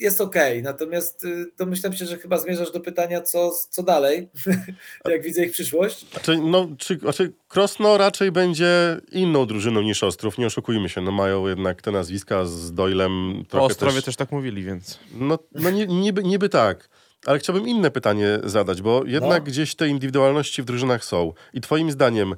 jest 0.00 0.20
ok. 0.20 0.34
Natomiast 0.62 1.24
y, 1.24 1.46
domyślam 1.58 1.92
się, 1.92 2.06
że 2.06 2.18
chyba 2.18 2.38
zmierzasz 2.38 2.72
do 2.72 2.80
pytania, 2.80 3.20
co, 3.20 3.50
co 3.70 3.82
dalej, 3.82 4.28
jak 5.04 5.22
widzę 5.22 5.44
ich 5.44 5.52
przyszłość. 5.52 6.10
Znaczy, 6.10 6.38
no, 6.38 6.68
czy, 6.78 6.98
znaczy 6.98 7.32
Krosno 7.48 7.98
raczej 7.98 8.32
będzie 8.32 9.00
inną 9.12 9.46
drużyną 9.46 9.82
niż 9.82 10.02
Ostrów, 10.02 10.38
nie 10.38 10.46
oszukujmy 10.46 10.88
się, 10.88 11.00
no 11.00 11.10
mają 11.10 11.48
jednak 11.48 11.82
te 11.82 11.90
nazwiska 11.90 12.44
z 12.44 12.74
Doylem 12.74 13.44
O 13.52 13.64
Ostrowie 13.64 13.94
też... 13.94 14.04
też 14.04 14.16
tak 14.16 14.32
mówili, 14.32 14.62
więc... 14.64 14.98
No, 15.14 15.38
no 15.54 15.70
ni, 15.70 15.86
niby, 15.88 16.24
niby 16.24 16.48
tak. 16.48 16.88
Ale 17.26 17.38
chciałbym 17.38 17.68
inne 17.68 17.90
pytanie 17.90 18.38
zadać, 18.44 18.82
bo 18.82 19.02
jednak 19.06 19.42
No. 19.42 19.46
gdzieś 19.46 19.74
te 19.74 19.88
indywidualności 19.88 20.62
w 20.62 20.64
drużynach 20.64 21.04
są. 21.04 21.32
I 21.54 21.60
twoim 21.60 21.90
zdaniem, 21.90 22.34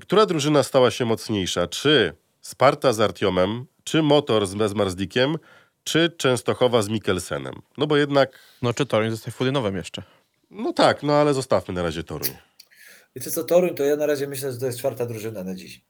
która 0.00 0.26
drużyna 0.26 0.62
stała 0.62 0.90
się 0.90 1.04
mocniejsza? 1.04 1.66
Czy 1.66 2.12
Sparta 2.40 2.92
z 2.92 3.00
Artiomem, 3.00 3.66
czy 3.84 4.02
Motor 4.02 4.46
z 4.46 4.54
Bezmarzdikiem, 4.54 5.36
czy 5.84 6.10
Częstochowa 6.16 6.82
z 6.82 6.88
Mikkelsenem? 6.88 7.54
No 7.78 7.86
bo 7.86 7.96
jednak, 7.96 8.38
No 8.62 8.74
czy 8.74 8.86
Toruń 8.86 9.10
zostaje 9.10 9.32
Fulynowem 9.32 9.76
jeszcze. 9.76 10.02
no 10.50 10.72
tak, 10.72 11.02
no 11.02 11.12
ale 11.12 11.34
zostawmy 11.34 11.74
na 11.74 11.82
razie 11.82 12.02
Toruń. 12.04 12.28
Wiecie 13.16 13.30
co, 13.30 13.44
Toruń, 13.44 13.74
to 13.74 13.82
ja 13.84 13.96
na 13.96 14.06
razie 14.06 14.26
myślę, 14.26 14.52
że 14.52 14.58
to 14.58 14.66
jest 14.66 14.78
czwarta 14.78 15.06
drużyna 15.06 15.44
na 15.44 15.54
dziś. 15.54 15.80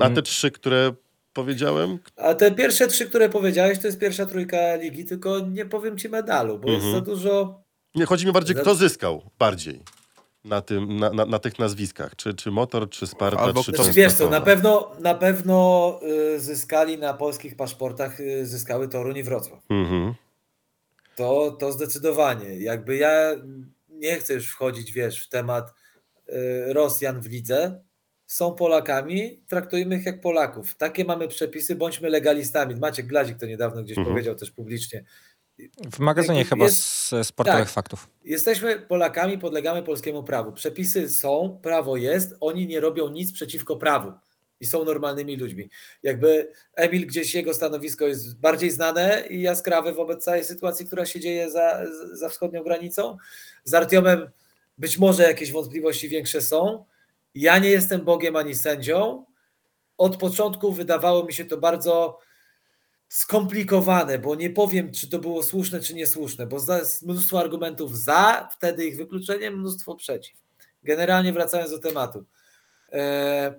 A 0.00 0.10
te 0.10 0.22
trzy, 0.22 0.50
które 0.50 0.92
powiedziałem, 1.32 1.98
A 2.16 2.34
te 2.34 2.50
pierwsze 2.52 2.86
trzy, 2.86 3.06
które 3.06 3.28
powiedziałeś, 3.28 3.78
to 3.78 3.86
jest 3.86 3.98
pierwsza 3.98 4.26
trójka 4.26 4.74
ligi, 4.76 5.04
tylko 5.04 5.38
nie 5.40 5.66
powiem 5.66 5.98
ci 5.98 6.08
medalu, 6.08 6.58
bo 6.58 6.70
jest 6.70 6.84
Mhm. 6.84 7.04
za 7.04 7.10
dużo. 7.10 7.62
nie, 7.94 8.06
chodzi 8.06 8.26
mi 8.26 8.32
bardziej, 8.32 8.56
Za- 8.56 8.62
kto 8.62 8.74
zyskał 8.74 9.30
bardziej 9.38 9.80
na, 10.44 10.60
tym, 10.60 10.96
na, 10.96 11.10
na, 11.10 11.26
na 11.26 11.38
tych 11.38 11.58
nazwiskach. 11.58 12.16
Czy, 12.16 12.34
czy 12.34 12.50
Motor, 12.50 12.90
czy 12.90 13.06
Sparta, 13.06 13.40
Albo 13.40 13.64
czy 13.64 13.72
Znaczy, 13.72 13.92
wiesz 13.92 14.12
co, 14.12 14.30
na 14.30 14.40
pewno, 14.40 14.92
na 15.00 15.14
pewno 15.14 16.00
y, 16.34 16.40
zyskali 16.40 16.98
na 16.98 17.14
polskich 17.14 17.56
paszportach, 17.56 18.20
y, 18.20 18.46
zyskały 18.46 18.88
Toruń 18.88 19.16
i 19.16 19.22
Wrocław. 19.22 19.60
Mhm. 19.70 20.14
To, 21.16 21.50
to 21.50 21.72
zdecydowanie. 21.72 22.56
Jakby 22.56 22.96
ja 22.96 23.30
nie 23.88 24.16
chcę 24.16 24.34
już 24.34 24.48
wchodzić, 24.48 24.92
wiesz, 24.92 25.26
w 25.26 25.28
temat 25.28 25.74
y, 26.28 26.72
Rosjan 26.72 27.20
w 27.20 27.26
lidze. 27.26 27.80
Są 28.26 28.54
Polakami, 28.54 29.42
traktujmy 29.48 29.96
ich 29.96 30.06
jak 30.06 30.20
Polaków. 30.20 30.74
Takie 30.74 31.04
mamy 31.04 31.28
przepisy, 31.28 31.76
bądźmy 31.76 32.10
legalistami. 32.10 32.76
Maciek 32.76 33.06
Glazik 33.06 33.38
to 33.38 33.46
niedawno 33.46 33.82
gdzieś 33.82 33.98
Mhm. 33.98 34.14
powiedział 34.14 34.34
też 34.34 34.50
publicznie. 34.50 35.04
W 35.92 35.98
magazynie 35.98 36.38
Jakby 36.38 36.50
chyba 36.50 36.64
jest- 36.64 37.08
z 37.08 37.26
sportowych 37.26 37.64
tak. 37.64 37.72
faktów. 37.72 38.08
Jesteśmy 38.24 38.78
Polakami, 38.78 39.38
podlegamy 39.38 39.82
polskiemu 39.82 40.22
prawu. 40.22 40.52
Przepisy 40.52 41.08
są, 41.10 41.58
prawo 41.62 41.96
jest, 41.96 42.34
oni 42.40 42.66
nie 42.66 42.80
robią 42.80 43.08
nic 43.08 43.32
przeciwko 43.32 43.76
prawu 43.76 44.12
i 44.60 44.66
są 44.66 44.84
normalnymi 44.84 45.36
ludźmi. 45.36 45.70
Jakby 46.02 46.52
Emil 46.74 47.06
gdzieś 47.06 47.34
jego 47.34 47.54
stanowisko 47.54 48.06
jest 48.06 48.40
bardziej 48.40 48.70
znane 48.70 49.24
i 49.30 49.40
jaskrawe 49.42 49.92
wobec 49.92 50.24
całej 50.24 50.44
sytuacji, 50.44 50.86
która 50.86 51.06
się 51.06 51.20
dzieje 51.20 51.50
za, 51.50 51.80
za 52.12 52.28
wschodnią 52.28 52.62
granicą. 52.62 53.16
Z 53.64 53.74
Artiomem 53.74 54.30
być 54.78 54.98
może 54.98 55.22
jakieś 55.22 55.52
wątpliwości 55.52 56.08
większe 56.08 56.40
są. 56.40 56.84
Ja 57.34 57.58
nie 57.58 57.70
jestem 57.70 58.00
Bogiem 58.00 58.36
ani 58.36 58.54
sędzią. 58.54 59.24
Od 59.98 60.16
początku 60.16 60.72
wydawało 60.72 61.24
mi 61.24 61.32
się 61.32 61.44
to 61.44 61.56
bardzo 61.56 62.18
skomplikowane, 63.12 64.18
bo 64.18 64.34
nie 64.34 64.50
powiem, 64.50 64.92
czy 64.92 65.10
to 65.10 65.18
było 65.18 65.42
słuszne, 65.42 65.80
czy 65.80 65.94
niesłuszne, 65.94 66.46
bo 66.46 66.56
jest 66.78 67.02
mnóstwo 67.02 67.40
argumentów 67.40 67.98
za, 67.98 68.48
wtedy 68.52 68.86
ich 68.86 68.96
wykluczenie, 68.96 69.50
mnóstwo 69.50 69.94
przeciw. 69.94 70.38
Generalnie 70.82 71.32
wracając 71.32 71.70
do 71.70 71.78
tematu. 71.78 72.24
E, 72.92 73.54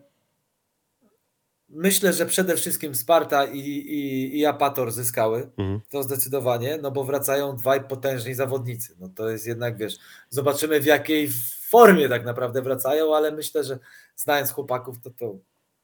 myślę, 1.70 2.14
że 2.14 2.26
przede 2.26 2.56
wszystkim 2.56 2.96
Sparta 2.96 3.46
i, 3.46 3.60
i, 3.60 4.40
i 4.40 4.46
Apator 4.46 4.92
zyskały. 4.92 5.50
Mhm. 5.58 5.82
To 5.90 6.04
zdecydowanie, 6.04 6.80
no 6.82 6.92
bo 6.92 7.04
wracają 7.04 7.56
dwaj 7.56 7.88
potężni 7.88 8.34
zawodnicy. 8.34 8.96
No 9.00 9.10
to 9.16 9.30
jest 9.30 9.48
jednak, 9.48 9.78
wiesz, 9.78 9.98
zobaczymy 10.30 10.80
w 10.80 10.86
jakiej 10.86 11.30
formie 11.70 12.10
tak 12.10 12.26
naprawdę 12.26 12.62
wracają, 12.62 13.16
ale 13.16 13.32
myślę, 13.32 13.64
że 13.64 13.80
znając 14.16 14.52
chłopaków, 14.52 15.00
to 15.04 15.10
to 15.10 15.38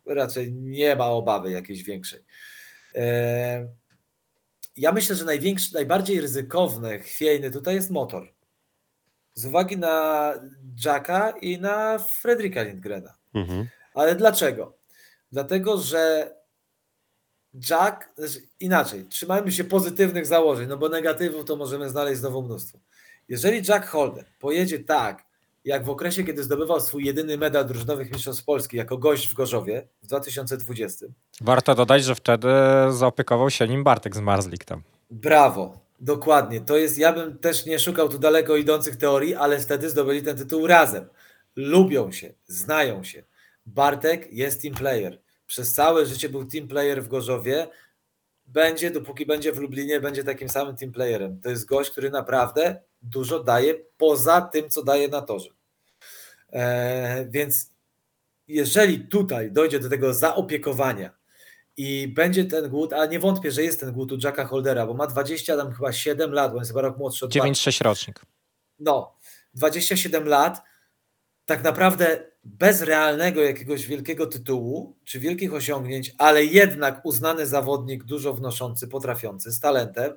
raczej 0.06 0.54
nie 0.54 0.96
ma 0.96 1.06
obawy 1.06 1.52
jakiejś 1.52 1.84
większej. 1.84 2.24
E, 2.96 3.68
Ja 4.78 4.92
myślę, 4.92 5.16
że 5.16 5.26
największy, 5.26 5.74
najbardziej 5.74 6.22
ryzykowny, 6.22 7.00
chwiejny 7.00 7.52
tutaj 7.52 7.76
jest 7.76 7.90
motor. 7.92 8.34
Z 9.34 9.46
uwagi 9.46 9.78
na 9.78 10.34
Jacka 10.86 11.30
i 11.42 11.58
na 11.60 12.00
Fredrika 12.00 12.64
Lindgrena. 12.64 13.14
Mhm. 13.34 13.68
Ale 13.94 14.16
dlaczego? 14.16 14.78
Dlatego, 15.32 15.78
że 15.78 16.34
Jack, 17.70 18.10
znaczy 18.18 18.48
inaczej, 18.60 19.06
trzymajmy 19.06 19.52
się 19.52 19.64
pozytywnych 19.64 20.26
założeń, 20.26 20.68
no 20.68 20.78
bo 20.78 20.90
negatywów 20.90 21.46
to 21.46 21.56
możemy 21.56 21.90
znaleźć 21.90 22.20
znowu 22.20 22.42
mnóstwo. 22.42 22.80
Jeżeli 23.28 23.68
Jack 23.68 23.88
Holden 23.88 24.26
pojedzie 24.40 24.80
tak, 24.80 25.24
jak 25.66 25.86
w 25.86 25.90
okresie, 25.90 26.24
kiedy 26.24 26.44
zdobywał 26.44 26.80
swój 26.82 27.06
jedyny 27.06 27.38
medal 27.38 27.66
drużynowych 27.66 28.12
mistrzostw 28.12 28.46
Polski 28.46 28.78
jako 28.78 28.98
gość 28.98 29.28
w 29.30 29.34
Gorzowie 29.34 29.88
w 30.04 30.08
2020, 30.08 31.06
Warto 31.42 31.76
dodać, 31.76 32.04
że 32.04 32.16
wtedy 32.16 32.48
zaopiekował 32.90 33.50
się 33.50 33.68
nim 33.68 33.84
Bartek 33.84 34.16
z 34.16 34.20
Marzlik 34.20 34.66
tam. 34.66 34.82
Brawo, 35.12 35.80
dokładnie. 36.00 36.62
To 36.62 36.78
jest, 36.78 36.98
ja 36.98 37.14
bym 37.14 37.38
też 37.38 37.66
nie 37.66 37.80
szukał 37.80 38.10
tu 38.10 38.20
daleko 38.20 38.56
idących 38.56 38.96
teorii, 38.96 39.36
ale 39.36 39.60
wtedy 39.60 39.90
zdobyli 39.90 40.22
ten 40.22 40.38
tytuł 40.38 40.68
razem. 40.68 41.06
Lubią 41.56 42.12
się, 42.12 42.34
znają 42.48 43.04
się. 43.04 43.24
Bartek 43.66 44.34
jest 44.34 44.62
team 44.62 44.76
player. 44.76 45.20
przez 45.48 45.74
całe 45.74 46.06
życie 46.06 46.30
był 46.30 46.46
team 46.46 46.68
player 46.68 47.04
w 47.04 47.08
Gorzowie, 47.08 47.68
będzie, 48.54 48.92
dopóki 48.92 49.26
będzie 49.26 49.54
w 49.54 49.58
Lublinie, 49.58 50.02
będzie 50.02 50.24
takim 50.24 50.50
samym 50.50 50.76
team 50.76 50.92
playerem. 50.92 51.42
To 51.42 51.50
jest 51.50 51.66
gość, 51.66 51.92
który 51.92 52.10
naprawdę 52.10 52.82
dużo 53.02 53.44
daje 53.44 53.76
poza 53.98 54.42
tym, 54.42 54.70
co 54.70 54.84
daje 54.84 55.08
na 55.08 55.22
torze. 55.22 55.50
E, 56.54 57.26
więc 57.30 57.72
jeżeli 58.48 59.08
tutaj 59.08 59.52
dojdzie 59.52 59.80
do 59.80 59.90
tego 59.90 60.14
zaopiekowania 60.14 61.12
i 61.78 62.08
będzie 62.08 62.46
ten 62.46 62.70
głód, 62.70 62.94
a 62.94 63.06
nie 63.06 63.20
wątpię, 63.20 63.52
że 63.52 63.64
jest 63.64 63.80
ten 63.80 63.92
głód 63.92 64.12
u 64.12 64.18
Jacka 64.24 64.46
Holdera, 64.46 64.88
bo 64.88 64.94
ma 64.94 65.08
20, 65.08 65.58
tam 65.58 65.74
chyba 65.74 65.94
7 65.94 66.34
lat, 66.34 66.52
bo 66.52 66.60
jest 66.60 66.72
chyba 66.72 66.82
rok 66.82 66.98
młodszy 66.98 67.26
od 67.26 67.32
9-6 67.32 67.84
rocznik. 67.84 68.22
no, 68.80 69.16
27 69.54 70.28
lat, 70.28 70.62
tak 71.50 71.64
naprawdę 71.64 72.24
bez 72.44 72.82
realnego 72.82 73.42
jakiegoś 73.42 73.88
wielkiego 73.88 74.28
tytułu 74.28 74.98
czy 75.06 75.20
wielkich 75.20 75.54
osiągnięć, 75.54 76.16
ale 76.18 76.46
jednak 76.46 77.06
uznany 77.06 77.48
zawodnik, 77.48 78.04
dużo 78.04 78.34
wnoszący, 78.34 78.88
potrafiący, 78.88 79.52
z 79.52 79.60
talentem, 79.60 80.14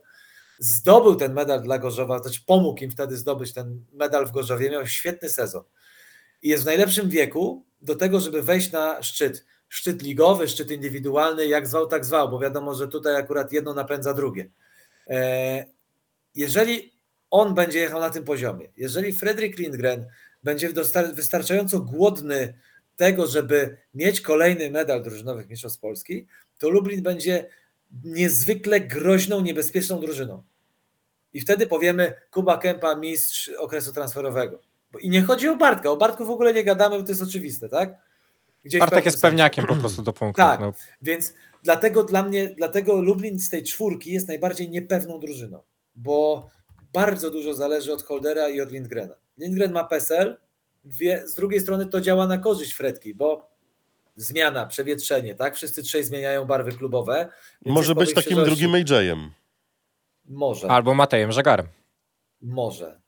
zdobył 0.58 1.14
ten 1.14 1.32
medal 1.32 1.62
dla 1.62 1.78
Gorzowa, 1.78 2.18
znaczy 2.18 2.40
pomógł 2.46 2.84
im 2.84 2.90
wtedy 2.90 3.16
zdobyć 3.16 3.54
ten 3.54 3.84
medal 3.92 4.26
w 4.26 4.32
Gorzowie, 4.32 4.70
miał 4.70 4.86
świetny 4.86 5.28
sezon. 5.28 5.62
I 6.42 6.48
jest 6.48 6.62
w 6.62 6.66
najlepszym 6.66 7.08
wieku 7.08 7.66
do 7.82 7.96
tego, 7.96 8.20
żeby 8.20 8.42
wejść 8.42 8.72
na 8.72 9.02
szczyt. 9.02 9.46
Szczyt 9.68 10.02
ligowy, 10.02 10.48
szczyt 10.48 10.70
indywidualny, 10.70 11.46
jak 11.46 11.66
zwał, 11.66 11.86
tak 11.86 12.04
zwał, 12.04 12.28
bo 12.28 12.38
wiadomo, 12.38 12.74
że 12.74 12.88
tutaj 12.88 13.16
akurat 13.16 13.52
jedno 13.52 13.74
napędza 13.74 14.14
drugie. 14.14 14.50
E, 15.10 15.64
jeżeli 16.34 16.92
on 17.30 17.54
będzie 17.54 17.78
jechał 17.78 18.00
na 18.00 18.10
tym 18.10 18.24
poziomie, 18.24 18.68
jeżeli 18.76 19.12
Fredrik 19.12 19.58
Lindgren 19.58 20.06
będzie 20.42 20.68
wystarczająco 21.14 21.80
głodny 21.80 22.54
tego, 22.96 23.26
żeby 23.26 23.76
mieć 23.94 24.20
kolejny 24.20 24.70
medal 24.70 25.02
drużynowych 25.02 25.48
mistrzostw 25.48 25.80
Polski, 25.80 26.26
to 26.58 26.68
Lublin 26.70 27.02
będzie 27.02 27.46
niezwykle 28.04 28.80
groźną, 28.80 29.40
niebezpieczną 29.40 30.00
drużyną. 30.00 30.42
I 31.34 31.40
wtedy 31.40 31.66
powiemy 31.66 32.14
Kuba 32.30 32.58
Kępa, 32.58 32.96
mistrz 32.96 33.48
okresu 33.48 33.92
transferowego. 33.92 34.60
I 35.00 35.10
nie 35.10 35.22
chodzi 35.22 35.48
o 35.48 35.56
Bartka, 35.56 35.90
o 35.90 35.96
Bartku 35.96 36.24
w 36.24 36.30
ogóle 36.30 36.54
nie 36.54 36.64
gadamy, 36.64 36.98
bo 36.98 37.02
to 37.02 37.08
jest 37.08 37.22
oczywiste, 37.22 37.68
tak? 37.68 37.94
Gdzieś 38.64 38.80
Bartek 38.80 39.04
jest 39.04 39.22
pewniakiem 39.22 39.66
po 39.66 39.76
prostu 39.76 40.02
do 40.02 40.12
punktu. 40.12 40.42
Tak. 40.42 40.60
No. 40.60 40.72
Więc 41.02 41.34
dlatego 41.62 42.04
dla 42.04 42.22
mnie, 42.22 42.54
dlatego 42.56 43.02
Lublin 43.02 43.40
z 43.40 43.48
tej 43.48 43.62
czwórki 43.62 44.12
jest 44.12 44.28
najbardziej 44.28 44.70
niepewną 44.70 45.20
drużyną, 45.20 45.62
bo 45.96 46.50
bardzo 46.92 47.30
dużo 47.30 47.54
zależy 47.54 47.92
od 47.92 48.02
Holdera 48.02 48.48
i 48.48 48.60
od 48.60 48.72
Lindgrena. 48.72 49.14
Lindgren 49.38 49.72
ma 49.72 49.84
PESEL, 49.84 50.36
wie, 50.84 51.28
z 51.28 51.34
drugiej 51.34 51.60
strony 51.60 51.86
to 51.86 52.00
działa 52.00 52.26
na 52.26 52.38
korzyść 52.38 52.72
Fredki, 52.72 53.14
bo 53.14 53.50
zmiana, 54.16 54.66
przewietrzenie, 54.66 55.34
tak? 55.34 55.56
Wszyscy 55.56 55.82
trzej 55.82 56.04
zmieniają 56.04 56.44
barwy 56.44 56.72
klubowe. 56.72 57.28
Może 57.64 57.94
być 57.94 58.14
takim 58.14 58.44
drugim 58.44 58.74
AJ-em. 58.74 59.30
Może. 60.24 60.68
Albo 60.68 60.94
Matejem 60.94 61.32
Żegarem. 61.32 61.66
Może. 62.40 63.00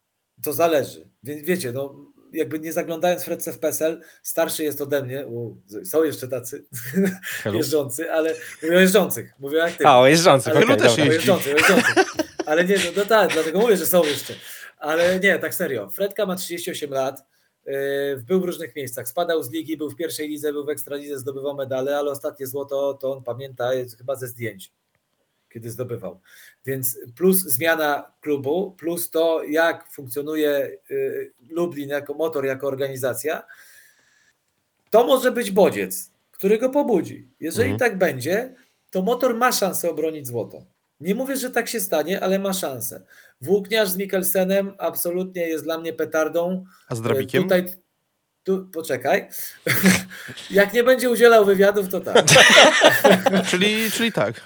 To 0.44 0.52
zależy. 0.52 1.08
Więc 1.22 1.42
wiecie, 1.42 1.72
no, 1.72 1.94
jakby 2.32 2.60
nie 2.60 2.72
zaglądając 2.72 3.24
Fredce 3.24 3.52
w 3.52 3.58
PESEL, 3.58 4.00
starszy 4.22 4.64
jest 4.64 4.80
ode 4.80 5.02
mnie, 5.02 5.26
u, 5.26 5.56
są 5.84 6.04
jeszcze 6.04 6.28
tacy 6.28 6.64
jeżdżący, 7.54 8.12
ale 8.12 8.34
mówię 8.62 8.76
o 8.76 8.80
jeżdżących, 8.80 9.34
mówię 9.38 9.60
o 9.60 9.64
aktywnych. 9.64 9.88
A, 9.88 10.00
o 10.00 10.06
jeżdżących, 10.06 10.56
Ale 10.56 10.66
Helu 10.66 10.78
też 10.78 10.98
jeżdżący, 10.98 11.50
jeżdżący. 11.50 11.92
Ale 12.46 12.64
nie, 12.64 12.76
no, 12.76 12.90
no 12.96 13.04
tak, 13.04 13.32
dlatego 13.32 13.58
mówię, 13.58 13.76
że 13.76 13.86
są 13.86 14.04
jeszcze. 14.04 14.34
Ale 14.84 15.20
nie, 15.20 15.38
tak 15.38 15.54
serio. 15.54 15.90
Fredka 15.90 16.26
ma 16.26 16.36
38 16.36 16.90
lat, 16.90 17.24
yy, 17.66 17.72
był 18.26 18.40
w 18.40 18.44
różnych 18.44 18.76
miejscach, 18.76 19.08
spadał 19.08 19.42
z 19.42 19.50
ligi, 19.50 19.76
był 19.76 19.90
w 19.90 19.96
pierwszej 19.96 20.28
lidze, 20.28 20.52
był 20.52 20.64
w 20.64 20.68
ekstralidze, 20.68 21.18
zdobywał 21.18 21.54
medale, 21.54 21.98
ale 21.98 22.10
ostatnie 22.10 22.46
złoto 22.46 22.94
to 22.94 23.12
on 23.12 23.22
pamięta 23.22 23.70
chyba 23.98 24.16
ze 24.16 24.28
zdjęć, 24.28 24.72
kiedy 25.52 25.70
zdobywał. 25.70 26.20
Więc 26.66 26.98
plus 27.16 27.36
zmiana 27.36 28.12
klubu, 28.20 28.74
plus 28.78 29.10
to, 29.10 29.42
jak 29.44 29.92
funkcjonuje 29.92 30.78
yy, 30.90 31.32
Lublin 31.50 31.88
jako 31.88 32.14
motor, 32.14 32.44
jako 32.44 32.66
organizacja, 32.66 33.42
to 34.90 35.06
może 35.06 35.32
być 35.32 35.50
bodziec, 35.50 36.10
który 36.30 36.58
go 36.58 36.70
pobudzi. 36.70 37.28
Jeżeli 37.40 37.72
Mhm. 37.72 37.90
tak 37.90 37.98
będzie, 37.98 38.54
to 38.90 39.02
motor 39.02 39.34
ma 39.34 39.52
szansę 39.52 39.90
obronić 39.90 40.26
złoto. 40.26 40.73
Nie 41.00 41.14
mówię, 41.14 41.36
że 41.36 41.50
tak 41.50 41.68
się 41.68 41.80
stanie, 41.80 42.20
ale 42.20 42.38
ma 42.38 42.52
szansę. 42.52 43.02
Włókniarz 43.40 43.88
z 43.88 43.96
Mikkelsenem 43.96 44.74
absolutnie 44.78 45.48
jest 45.48 45.64
dla 45.64 45.78
mnie 45.78 45.92
petardą. 45.92 46.64
A 46.88 46.94
z 46.94 47.02
Drabikiem? 47.02 47.42
Tutaj, 47.42 47.64
tu, 48.44 48.66
poczekaj. 48.72 49.28
Jak 50.50 50.72
nie 50.72 50.84
będzie 50.84 51.10
udzielał 51.10 51.44
wywiadów, 51.44 51.88
to 51.88 52.00
tak. 52.00 52.26
Czyli, 53.50 53.90
czyli 53.90 54.12
tak. 54.12 54.40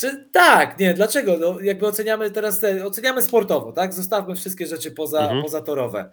Czy, 0.00 0.28
tak, 0.32 0.78
nie, 0.78 0.94
dlaczego? 0.94 1.36
No, 1.38 1.60
jakby 1.60 1.86
oceniamy 1.86 2.30
teraz, 2.30 2.60
te, 2.60 2.86
oceniamy 2.86 3.22
sportowo, 3.22 3.72
tak? 3.72 3.92
Zostawmy 3.94 4.36
wszystkie 4.36 4.66
rzeczy 4.66 4.90
poza, 4.90 5.20
Mhm. 5.20 5.42
pozatorowe. 5.42 6.12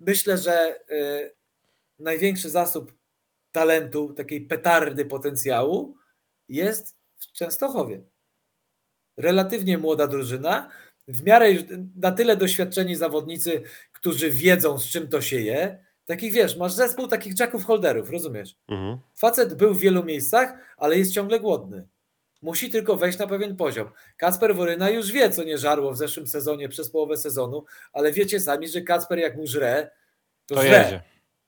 Myślę, 0.00 0.38
że 0.38 0.74
y, 0.90 1.34
największy 1.98 2.50
zasób 2.50 2.92
talentu, 3.52 4.12
takiej 4.14 4.40
petardy 4.40 5.04
potencjału 5.04 5.96
jest 6.48 6.96
w 7.18 7.32
Częstochowie. 7.32 8.00
Relatywnie 9.18 9.78
młoda 9.78 10.06
drużyna, 10.06 10.68
w 11.08 11.22
miarę 11.24 11.46
na 11.96 12.12
tyle 12.12 12.36
doświadczeni 12.36 12.96
zawodnicy, 12.96 13.62
którzy 13.92 14.30
wiedzą, 14.30 14.78
z 14.78 14.86
czym 14.86 15.08
to 15.08 15.20
się 15.20 15.40
je. 15.40 15.84
Takich 16.06 16.32
wiesz, 16.32 16.56
masz 16.56 16.72
zespół 16.72 17.06
takich 17.08 17.40
jacków 17.40 17.64
holderów, 17.64 18.10
rozumiesz? 18.10 18.56
Mhm. 18.68 18.98
Facet 19.14 19.54
był 19.54 19.74
w 19.74 19.78
wielu 19.80 20.04
miejscach, 20.04 20.54
ale 20.76 20.98
jest 20.98 21.12
ciągle 21.12 21.40
głodny. 21.40 21.88
Musi 22.42 22.70
tylko 22.70 22.96
wejść 22.96 23.18
na 23.18 23.26
pewien 23.26 23.56
poziom. 23.56 23.88
Kacper 24.16 24.54
Woryna 24.56 24.90
już 24.90 25.12
wie, 25.12 25.30
co 25.30 25.44
nie 25.44 25.58
żarło 25.58 25.92
w 25.92 25.96
zeszłym 25.96 26.26
sezonie, 26.26 26.68
przez 26.68 26.90
połowę 26.90 27.16
sezonu, 27.16 27.64
ale 27.92 28.12
wiecie 28.12 28.40
sami, 28.40 28.68
że 28.68 28.82
Kacper 28.82 29.18
jak 29.18 29.36
mu 29.36 29.46
żre, 29.46 29.90
to, 30.46 30.54
To 30.54 30.62
żre. 30.62 30.70
jedzie. 30.84 31.02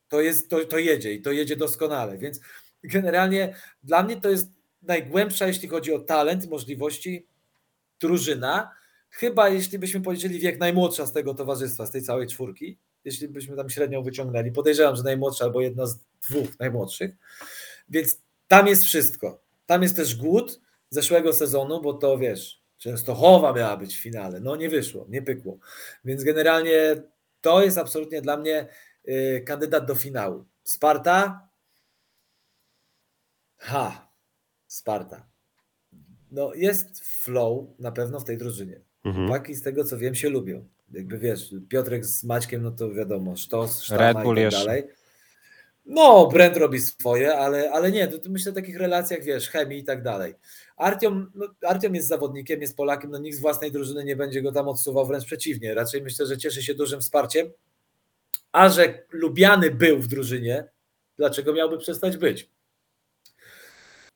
To, 0.08 0.20
jest, 0.20 0.50
to, 0.50 0.64
to 0.64 0.78
jedzie 0.78 1.12
i 1.12 1.22
to 1.22 1.32
jedzie 1.32 1.56
doskonale. 1.56 2.18
Więc 2.18 2.40
generalnie 2.84 3.54
dla 3.82 4.02
mnie 4.02 4.20
to 4.20 4.28
jest 4.30 4.50
najgłębsza, 4.82 5.46
jeśli 5.46 5.68
chodzi 5.68 5.92
o 5.92 5.98
talent, 5.98 6.48
możliwości, 6.50 7.26
drużyna. 8.00 8.70
Chyba 9.10 9.48
jeśli 9.48 9.78
byśmy 9.78 10.00
policzyli 10.00 10.38
wiek 10.38 10.60
najmłodsza 10.60 11.06
z 11.06 11.12
tego 11.12 11.34
towarzystwa, 11.34 11.86
z 11.86 11.90
tej 11.90 12.02
całej 12.02 12.26
czwórki, 12.26 12.78
jeśli 13.04 13.28
byśmy 13.28 13.56
tam 13.56 13.70
średnią 13.70 14.02
wyciągnęli, 14.02 14.52
podejrzewam, 14.52 14.96
że 14.96 15.02
najmłodsza 15.02 15.44
albo 15.44 15.60
jedna 15.60 15.86
z 15.86 15.98
dwóch 16.28 16.58
najmłodszych. 16.58 17.10
Więc 17.88 18.20
tam 18.48 18.66
jest 18.66 18.84
wszystko. 18.84 19.42
Tam 19.66 19.82
jest 19.82 19.96
też 19.96 20.16
głód 20.16 20.60
zeszłego 20.90 21.32
sezonu, 21.32 21.80
bo 21.80 21.94
to 21.94 22.18
wiesz, 22.18 22.60
Częstochowa 22.80 23.52
miała 23.52 23.76
być 23.76 23.96
w 23.96 24.02
finale. 24.02 24.40
No 24.40 24.56
nie 24.56 24.68
wyszło, 24.68 25.06
nie 25.08 25.22
pykło. 25.22 25.58
Więc 26.04 26.24
generalnie 26.24 27.02
to 27.40 27.62
jest 27.62 27.78
absolutnie 27.78 28.22
dla 28.22 28.36
mnie 28.36 28.68
y, 29.08 29.42
kandydat 29.46 29.86
do 29.86 29.94
finału. 29.94 30.44
Sparta? 30.64 31.48
Ha, 33.58 34.12
Sparta. 34.66 35.26
No 36.30 36.54
jest 36.54 37.00
flow 37.00 37.66
na 37.78 37.92
pewno 37.92 38.20
w 38.20 38.24
tej 38.24 38.38
drużynie. 38.38 38.80
Mhm. 39.04 39.26
Chłopaki 39.26 39.54
z 39.54 39.62
tego 39.62 39.84
co 39.84 39.98
wiem 39.98 40.14
się 40.14 40.28
lubią. 40.28 40.64
Jakby 40.92 41.18
wiesz, 41.18 41.54
Piotrek 41.68 42.04
z 42.04 42.24
Maćkiem, 42.24 42.62
no 42.62 42.70
to 42.70 42.92
wiadomo, 42.92 43.36
sztos, 43.36 43.82
sztama 43.82 44.12
Red 44.12 44.22
Bull 44.22 44.36
i 44.36 44.38
tak 44.38 44.44
jeszcze. 44.44 44.66
dalej. 44.66 44.84
No, 45.86 46.26
Brent 46.26 46.56
robi 46.56 46.80
swoje, 46.80 47.36
ale, 47.36 47.70
ale 47.70 47.92
nie, 47.92 48.08
to, 48.08 48.18
to 48.18 48.30
myślę 48.30 48.52
o 48.52 48.54
takich 48.54 48.76
relacjach, 48.76 49.22
wiesz, 49.22 49.48
chemii 49.48 49.78
i 49.78 49.84
tak 49.84 50.02
dalej. 50.02 50.34
Artiom, 50.76 51.32
no, 51.34 51.46
Artiom 51.66 51.94
jest 51.94 52.08
zawodnikiem, 52.08 52.60
jest 52.60 52.76
Polakiem, 52.76 53.10
no 53.10 53.18
nikt 53.18 53.36
z 53.36 53.40
własnej 53.40 53.72
drużyny 53.72 54.04
nie 54.04 54.16
będzie 54.16 54.42
go 54.42 54.52
tam 54.52 54.68
odsuwał, 54.68 55.06
wręcz 55.06 55.24
przeciwnie. 55.24 55.74
Raczej 55.74 56.02
myślę, 56.02 56.26
że 56.26 56.38
cieszy 56.38 56.62
się 56.62 56.74
dużym 56.74 57.00
wsparciem. 57.00 57.50
A 58.52 58.68
że 58.68 59.02
lubiany 59.12 59.70
był 59.70 59.98
w 59.98 60.06
drużynie, 60.06 60.64
dlaczego 61.16 61.52
miałby 61.52 61.78
przestać 61.78 62.16
być? 62.16 62.48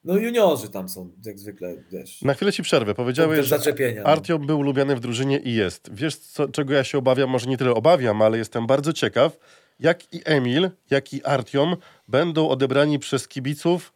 No 0.04 0.16
juniorzy 0.16 0.68
tam 0.68 0.88
są, 0.88 1.10
jak 1.24 1.38
zwykle, 1.38 1.74
wiesz. 1.90 2.22
Na 2.22 2.34
chwilę 2.34 2.52
ci 2.52 2.62
przerwę. 2.62 2.94
Powiedziałeś, 2.94 3.46
że 3.46 3.58
zaczepienia. 3.58 4.02
no. 4.02 4.08
Artiom 4.08 4.46
był 4.46 4.62
lubiany 4.62 4.96
w 4.96 5.00
drużynie 5.00 5.38
i 5.38 5.54
jest. 5.54 5.94
Wiesz, 5.94 6.16
co, 6.16 6.48
czego 6.48 6.74
ja 6.74 6.84
się 6.84 6.98
obawiam? 6.98 7.30
Może 7.30 7.46
nie 7.46 7.56
tyle 7.56 7.74
obawiam, 7.74 8.22
ale 8.22 8.38
jestem 8.38 8.66
bardzo 8.66 8.92
ciekaw, 8.92 9.38
jak 9.80 10.14
i 10.14 10.20
Emil, 10.24 10.70
jak 10.90 11.12
i 11.12 11.24
Artiom 11.24 11.76
będą 12.08 12.48
odebrani 12.48 12.98
przez 12.98 13.28
kibiców, 13.28 13.92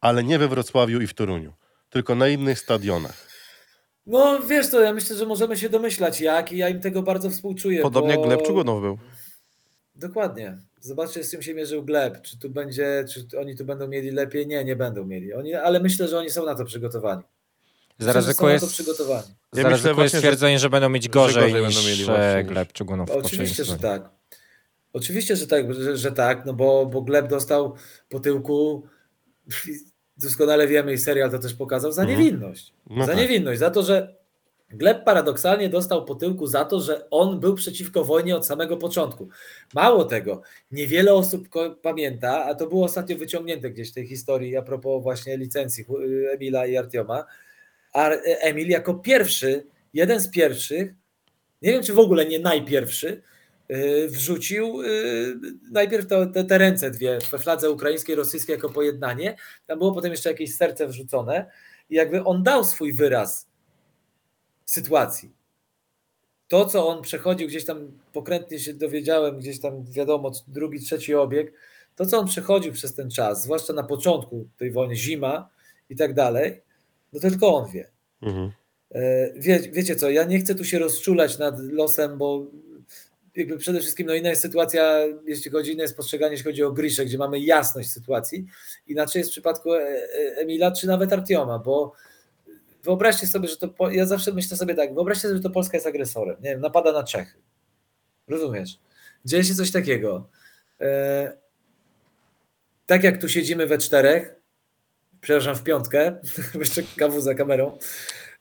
ale 0.00 0.24
nie 0.24 0.38
we 0.38 0.48
Wrocławiu 0.48 1.00
i 1.00 1.06
w 1.06 1.14
Toruniu, 1.14 1.52
tylko 1.90 2.14
na 2.14 2.28
innych 2.28 2.58
stadionach. 2.58 3.28
No 4.06 4.40
wiesz 4.40 4.66
co, 4.66 4.80
ja 4.80 4.92
myślę, 4.92 5.16
że 5.16 5.26
możemy 5.26 5.56
się 5.56 5.68
domyślać 5.68 6.20
jak 6.20 6.52
i 6.52 6.56
ja 6.56 6.68
im 6.68 6.80
tego 6.80 7.02
bardzo 7.02 7.30
współczuję. 7.30 7.82
Podobnie 7.82 8.14
bo... 8.14 8.20
jak 8.20 8.28
Gleb 8.28 8.42
Czugonow 8.46 8.80
był. 8.80 8.98
Dokładnie. 9.94 10.58
Zobaczcie, 10.80 11.24
z 11.24 11.30
czym 11.30 11.42
się 11.42 11.54
mierzył 11.54 11.84
Gleb. 11.84 12.22
Czy 12.22 12.38
tu 12.38 12.50
będzie, 12.50 13.04
czy 13.12 13.38
oni 13.40 13.56
tu 13.56 13.64
będą 13.64 13.88
mieli 13.88 14.10
lepiej? 14.10 14.46
Nie, 14.46 14.64
nie 14.64 14.76
będą 14.76 15.04
mieli. 15.04 15.34
Oni, 15.34 15.54
ale 15.54 15.80
myślę, 15.80 16.08
że 16.08 16.18
oni 16.18 16.30
są 16.30 16.44
na 16.46 16.54
to 16.54 16.64
przygotowani. 16.64 17.22
Zaryzykuję, 17.98 18.54
na 18.54 18.60
to 18.60 18.66
przygotowani. 18.66 19.26
Ja 19.54 19.62
zaryzykuję 19.62 19.94
właśnie, 19.94 20.10
że- 20.10 20.16
stwierdzenie, 20.18 20.58
że 20.58 20.70
będą 20.70 20.88
mieć 20.88 21.08
gorzej, 21.08 21.34
gorzej 21.34 21.52
będą 21.52 21.68
niż 21.68 21.86
mieli 21.86 22.02
e, 22.02 22.06
właśnie 22.06 22.44
Gleb 22.44 22.72
Czugunów 22.72 23.08
w 23.08 23.12
poprzednim 23.12 23.40
Oczywiście, 23.46 23.64
że 23.64 23.76
tak. 23.78 24.10
Oczywiście, 24.92 25.36
że 25.36 25.46
tak, 25.46 25.74
że, 25.74 25.96
że 25.96 26.12
tak, 26.12 26.46
no 26.46 26.52
bo, 26.54 26.86
bo 26.86 27.02
Gleb 27.02 27.28
dostał 27.28 27.74
po 28.08 28.20
tyłku 28.20 28.82
doskonale 30.16 30.66
wiemy 30.68 30.92
i 30.92 30.98
serial 30.98 31.30
to 31.30 31.38
też 31.38 31.54
pokazał, 31.54 31.92
za 31.92 32.02
Mhm. 32.02 32.18
niewinność. 32.20 32.72
No 32.90 33.06
za 33.06 33.12
tak. 33.12 33.20
niewinność, 33.20 33.60
za 33.60 33.70
to, 33.70 33.82
że 33.82 34.17
Gleb 34.70 35.04
paradoksalnie 35.04 35.68
dostał 35.68 36.04
po 36.04 36.14
tyłku 36.14 36.46
za 36.46 36.64
to, 36.64 36.80
że 36.80 37.10
on 37.10 37.40
był 37.40 37.54
przeciwko 37.54 38.04
wojnie 38.04 38.36
od 38.36 38.46
samego 38.46 38.76
początku. 38.76 39.28
Mało 39.74 40.04
tego, 40.04 40.42
niewiele 40.70 41.14
osób 41.14 41.48
pamięta, 41.82 42.44
a 42.44 42.54
to 42.54 42.66
było 42.66 42.84
ostatnio 42.84 43.16
wyciągnięte 43.16 43.70
gdzieś 43.70 43.90
w 43.90 43.94
tej 43.94 44.06
historii 44.06 44.56
a 44.56 44.62
propos 44.62 45.02
właśnie 45.02 45.36
licencji 45.36 45.84
Emila 46.32 46.66
i 46.66 46.76
Artioma, 46.76 47.24
a 47.92 48.08
Emil 48.40 48.68
jako 48.68 48.94
pierwszy, 48.94 49.66
jeden 49.94 50.20
z 50.20 50.30
pierwszych, 50.30 50.94
nie 51.62 51.72
wiem 51.72 51.82
czy 51.82 51.92
w 51.92 51.98
ogóle 51.98 52.26
nie 52.26 52.38
najpierwszy, 52.38 53.22
y, 53.70 54.08
wrzucił 54.08 54.82
y, 54.82 55.34
najpierw 55.70 56.06
to, 56.06 56.26
te, 56.26 56.44
te 56.44 56.58
ręce 56.58 56.90
dwie 56.90 57.18
we 57.32 57.38
fladze 57.38 57.70
ukraińskiej, 57.70 58.14
rosyjskiej 58.14 58.54
jako 58.54 58.68
pojednanie, 58.68 59.36
tam 59.66 59.78
było 59.78 59.94
potem 59.94 60.10
jeszcze 60.10 60.30
jakieś 60.30 60.54
serce 60.54 60.88
wrzucone. 60.88 61.50
I 61.90 61.94
jakby 61.94 62.24
on 62.24 62.42
dał 62.42 62.64
swój 62.64 62.92
wyraz 62.92 63.47
sytuacji. 64.70 65.32
To, 66.48 66.66
co 66.66 66.88
on 66.88 67.02
przechodził 67.02 67.48
gdzieś 67.48 67.64
tam, 67.64 67.92
pokrętnie 68.12 68.58
się 68.58 68.74
dowiedziałem, 68.74 69.38
gdzieś 69.38 69.60
tam 69.60 69.84
wiadomo, 69.84 70.32
drugi, 70.48 70.80
trzeci 70.80 71.14
obieg, 71.14 71.52
to, 71.96 72.06
co 72.06 72.18
on 72.18 72.26
przechodził 72.26 72.72
przez 72.72 72.94
ten 72.94 73.10
czas, 73.10 73.42
zwłaszcza 73.42 73.72
na 73.72 73.82
początku 73.82 74.48
tej 74.58 74.70
wojny, 74.70 74.96
zima 74.96 75.50
i 75.90 75.96
tak 75.96 76.14
dalej, 76.14 76.60
no 77.12 77.20
to 77.20 77.30
tylko 77.30 77.54
on 77.54 77.70
wie. 77.70 77.90
Mhm. 78.22 78.52
E, 78.90 79.32
Wie, 79.36 79.58
wiecie 79.58 79.96
co, 79.96 80.10
ja 80.10 80.24
nie 80.24 80.38
chcę 80.38 80.54
tu 80.54 80.64
się 80.64 80.78
rozczulać 80.78 81.38
nad 81.38 81.60
losem, 81.60 82.18
bo 82.18 82.46
jakby 83.36 83.58
przede 83.58 83.80
wszystkim 83.80 84.06
no 84.06 84.14
inna 84.14 84.28
jest 84.28 84.42
sytuacja, 84.42 84.98
jeśli 85.26 85.50
chodzi, 85.50 85.72
inne 85.72 85.82
jest 85.82 85.96
postrzeganie, 85.96 86.32
jeśli 86.32 86.44
chodzi 86.44 86.64
o 86.64 86.72
Griszę, 86.72 87.04
gdzie 87.04 87.18
mamy 87.18 87.40
jasność 87.40 87.90
sytuacji. 87.90 88.46
Inaczej 88.86 89.20
jest 89.20 89.30
w 89.30 89.32
przypadku 89.32 89.74
E- 89.74 89.82
E- 89.82 90.36
Emila, 90.36 90.72
czy 90.72 90.86
nawet 90.86 91.12
Artioma, 91.12 91.58
bo 91.58 91.92
wyobraźcie 92.88 93.26
sobie, 93.26 93.48
że 93.48 93.56
to, 93.56 93.90
ja 93.90 94.06
zawsze 94.06 94.32
myślę 94.32 94.56
sobie 94.56 94.74
tak, 94.74 94.94
wyobraźcie 94.94 95.22
sobie, 95.22 95.36
że 95.36 95.42
to 95.42 95.50
Polska 95.50 95.76
jest 95.76 95.86
agresorem, 95.86 96.36
nie 96.40 96.50
wiem, 96.50 96.60
napada 96.60 96.92
na 96.92 97.04
Czechy. 97.04 97.38
Rozumiesz? 98.28 98.78
Dzieje 99.24 99.44
się 99.44 99.54
coś 99.54 99.70
takiego. 99.70 100.28
E, 100.80 101.32
tak 102.86 103.04
jak 103.04 103.20
tu 103.20 103.28
siedzimy 103.28 103.66
we 103.66 103.78
czterech, 103.78 104.34
przepraszam, 105.20 105.56
w 105.56 105.62
piątkę, 105.62 106.20
jeszcze 106.60 106.82
kawu 106.96 107.20
za 107.20 107.34
kamerą, 107.34 107.78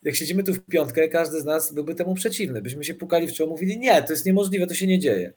jak 0.03 0.15
siedzimy 0.15 0.43
tu 0.43 0.53
w 0.53 0.61
piątkę, 0.65 1.07
każdy 1.07 1.41
z 1.41 1.45
nas 1.45 1.73
byłby 1.73 1.95
temu 1.95 2.15
przeciwny. 2.15 2.61
Byśmy 2.61 2.83
się 2.83 2.93
pukali 2.93 3.27
w 3.27 3.33
czoło, 3.33 3.49
mówili, 3.49 3.79
nie, 3.79 4.03
to 4.03 4.13
jest 4.13 4.25
niemożliwe, 4.25 4.67
to 4.67 4.73
się 4.73 4.87
nie 4.87 4.99
dzieje. 4.99 5.33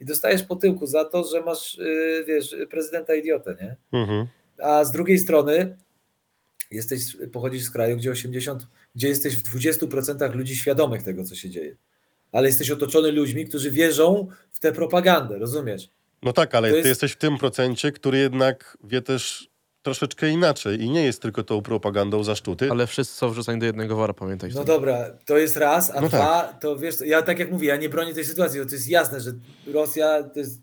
I 0.00 0.04
dostajesz 0.04 0.42
po 0.42 0.56
tyłku 0.56 0.86
za 0.86 1.04
to, 1.04 1.24
że 1.24 1.40
masz, 1.40 1.78
yy, 1.78 2.24
wiesz, 2.24 2.56
prezydenta 2.70 3.14
idiotę, 3.14 3.56
nie? 3.60 3.76
Mhm. 4.00 4.26
A 4.58 4.84
z 4.84 4.92
drugiej 4.92 5.18
strony 5.18 5.76
jesteś, 6.74 7.16
pochodzisz 7.32 7.62
z 7.62 7.70
kraju, 7.70 7.96
gdzie 7.96 8.10
80, 8.10 8.66
gdzie 8.94 9.08
jesteś 9.08 9.36
w 9.36 9.56
20% 9.56 10.34
ludzi 10.34 10.56
świadomych 10.56 11.02
tego, 11.02 11.24
co 11.24 11.34
się 11.34 11.50
dzieje. 11.50 11.76
Ale 12.32 12.48
jesteś 12.48 12.70
otoczony 12.70 13.12
ludźmi, 13.12 13.46
którzy 13.46 13.70
wierzą 13.70 14.28
w 14.52 14.60
tę 14.60 14.72
propagandę, 14.72 15.38
rozumiesz? 15.38 15.88
No 16.22 16.32
tak, 16.32 16.54
ale 16.54 16.68
To 16.68 16.72
ty 16.72 16.76
jest- 16.78 16.88
jesteś 16.88 17.12
w 17.12 17.16
tym 17.16 17.38
procencie, 17.38 17.92
który 17.92 18.18
jednak 18.18 18.78
wie 18.84 19.02
też 19.02 19.48
troszeczkę 19.82 20.28
inaczej 20.30 20.80
i 20.82 20.90
nie 20.90 21.04
jest 21.04 21.22
tylko 21.22 21.42
tą 21.42 21.62
propagandą 21.62 22.24
zaszczuty. 22.24 22.70
Ale 22.70 22.86
wszyscy 22.86 23.14
są 23.16 23.30
wrzucani 23.30 23.60
do 23.60 23.66
jednego 23.66 23.96
wora, 23.96 24.14
pamiętaj. 24.14 24.50
No 24.54 24.64
dobra, 24.64 25.10
to 25.26 25.38
jest 25.38 25.56
raz, 25.56 25.90
a 25.90 26.00
No 26.00 26.08
dwa, 26.08 26.58
to 26.60 26.76
wiesz, 26.76 26.94
ja 27.06 27.22
tak 27.22 27.38
jak 27.38 27.50
mówię, 27.50 27.68
ja 27.68 27.76
nie 27.76 27.88
bronię 27.88 28.14
tej 28.14 28.24
sytuacji, 28.24 28.60
bo 28.60 28.66
to 28.66 28.72
jest 28.74 28.88
jasne, 28.88 29.20
że 29.20 29.32
Rosja 29.66 30.22
to 30.22 30.38
jest 30.38 30.60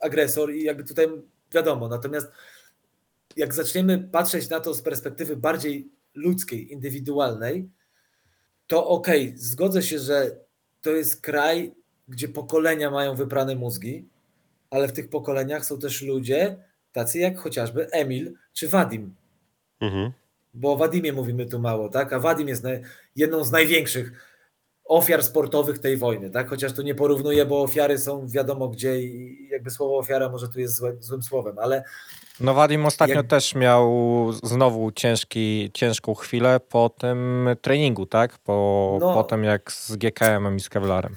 agresor 0.00 0.52
i 0.54 0.62
jakby 0.64 0.84
tutaj 0.84 1.06
wiadomo, 1.54 1.88
natomiast 1.88 2.26
jak 3.36 3.54
zaczniemy 3.54 3.98
patrzeć 3.98 4.48
na 4.48 4.60
to 4.60 4.74
z 4.74 4.82
perspektywy 4.82 5.36
bardziej 5.36 5.88
ludzkiej, 6.14 6.72
indywidualnej, 6.72 7.68
to 8.66 8.86
okej, 8.88 9.32
zgodzę 9.36 9.82
się, 9.82 9.98
że 9.98 10.36
to 10.82 10.90
jest 10.90 11.20
kraj, 11.20 11.74
gdzie 12.08 12.28
pokolenia 12.28 12.90
mają 12.90 13.14
wyprane 13.14 13.54
mózgi, 13.54 14.08
ale 14.70 14.88
w 14.88 14.92
tych 14.92 15.08
pokoleniach 15.08 15.64
są 15.64 15.78
też 15.78 16.02
ludzie, 16.02 16.56
tacy 16.92 17.18
jak 17.18 17.38
chociażby 17.38 17.90
Emil 17.90 18.34
czy 18.52 18.68
Wadim, 18.68 19.14
Mhm. 19.80 20.12
bo 20.54 20.72
o 20.72 20.76
Wadimie 20.76 21.12
mówimy 21.12 21.46
tu 21.46 21.58
mało, 21.58 21.88
tak? 21.88 22.12
A 22.12 22.18
Wadim 22.20 22.48
jest 22.48 22.64
jedną 23.16 23.44
z 23.44 23.50
największych 23.52 24.12
ofiar 24.84 25.22
sportowych 25.24 25.78
tej 25.78 25.96
wojny, 25.96 26.30
tak? 26.30 26.48
Chociaż 26.48 26.72
tu 26.72 26.82
nie 26.82 26.94
porównuję, 26.94 27.46
bo 27.46 27.62
ofiary 27.62 27.98
są 27.98 28.28
wiadomo 28.28 28.68
gdzie 28.68 29.02
i 29.02 29.48
jakby 29.50 29.70
słowo 29.70 29.98
ofiara 29.98 30.28
może 30.28 30.48
tu 30.48 30.60
jest 30.60 30.74
złe, 30.76 30.96
złym 31.00 31.22
słowem, 31.22 31.58
ale 31.58 31.84
No 32.40 32.54
Wadim 32.54 32.86
ostatnio 32.86 33.14
Jak- 33.14 33.26
też 33.26 33.54
miał 33.54 33.92
znowu 34.42 34.92
ciężki, 34.92 35.70
ciężką 35.74 36.14
chwilę 36.14 36.60
po 36.60 36.88
tym 36.88 37.48
treningu, 37.62 38.06
tak? 38.06 38.38
Po, 38.38 38.98
No. 39.00 39.14
po 39.14 39.24
tym 39.24 39.44
jak 39.44 39.72
z 39.72 39.96
GKM-em 39.96 40.56
i 40.56 40.60
z 40.60 40.68
Kevlarem. 40.68 41.16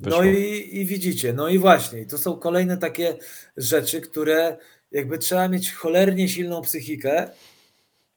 no 0.00 0.04
wyszło. 0.04 0.24
i, 0.24 0.68
i 0.72 0.86
widzicie, 0.86 1.32
no 1.32 1.48
i 1.48 1.58
właśnie, 1.58 2.06
to 2.06 2.18
są 2.18 2.36
kolejne 2.36 2.76
takie 2.78 3.16
rzeczy, 3.56 4.00
które 4.00 4.56
jakby 4.90 5.18
trzeba 5.18 5.48
mieć 5.48 5.72
cholernie 5.72 6.28
silną 6.28 6.62
psychikę, 6.62 7.30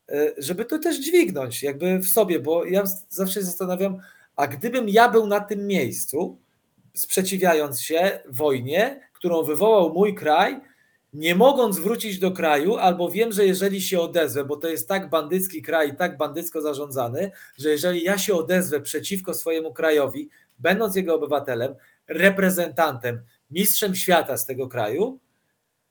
e, 0.09 0.33
żeby 0.37 0.65
to 0.65 0.79
też 0.79 0.99
dźwignąć 0.99 1.63
jakby 1.63 1.99
w 1.99 2.09
sobie, 2.09 2.39
bo 2.39 2.65
ja 2.65 2.83
zawsze 3.09 3.33
się 3.33 3.45
zastanawiam, 3.45 3.97
a 4.35 4.47
gdybym 4.47 4.89
ja 4.89 5.09
był 5.09 5.27
na 5.27 5.39
tym 5.39 5.67
miejscu, 5.67 6.37
sprzeciwiając 6.93 7.81
się 7.81 8.19
wojnie, 8.29 9.09
którą 9.13 9.43
wywołał 9.43 9.93
mój 9.93 10.15
kraj, 10.15 10.61
nie 11.13 11.35
mogąc 11.35 11.79
wrócić 11.79 12.19
do 12.19 12.31
kraju, 12.31 12.75
albo 12.75 13.09
wiem, 13.09 13.31
że 13.31 13.45
jeżeli 13.45 13.81
się 13.81 13.99
odezwę, 13.99 14.45
bo 14.45 14.57
to 14.57 14.67
jest 14.69 14.87
tak 14.87 15.09
bandycki 15.09 15.61
kraj 15.61 15.97
tak 15.97 16.17
bandycko 16.17 16.61
zarządzany, 16.61 17.31
że 17.57 17.69
jeżeli 17.69 18.03
ja 18.03 18.17
się 18.17 18.35
odezwę 18.35 18.81
przeciwko 18.81 19.33
swojemu 19.33 19.73
krajowi, 19.73 20.29
będąc 20.59 20.95
jego 20.95 21.15
obywatelem, 21.15 21.75
reprezentantem, 22.07 23.23
mistrzem 23.51 23.95
świata 23.95 24.37
z 24.37 24.45
tego 24.45 24.67
kraju, 24.67 25.19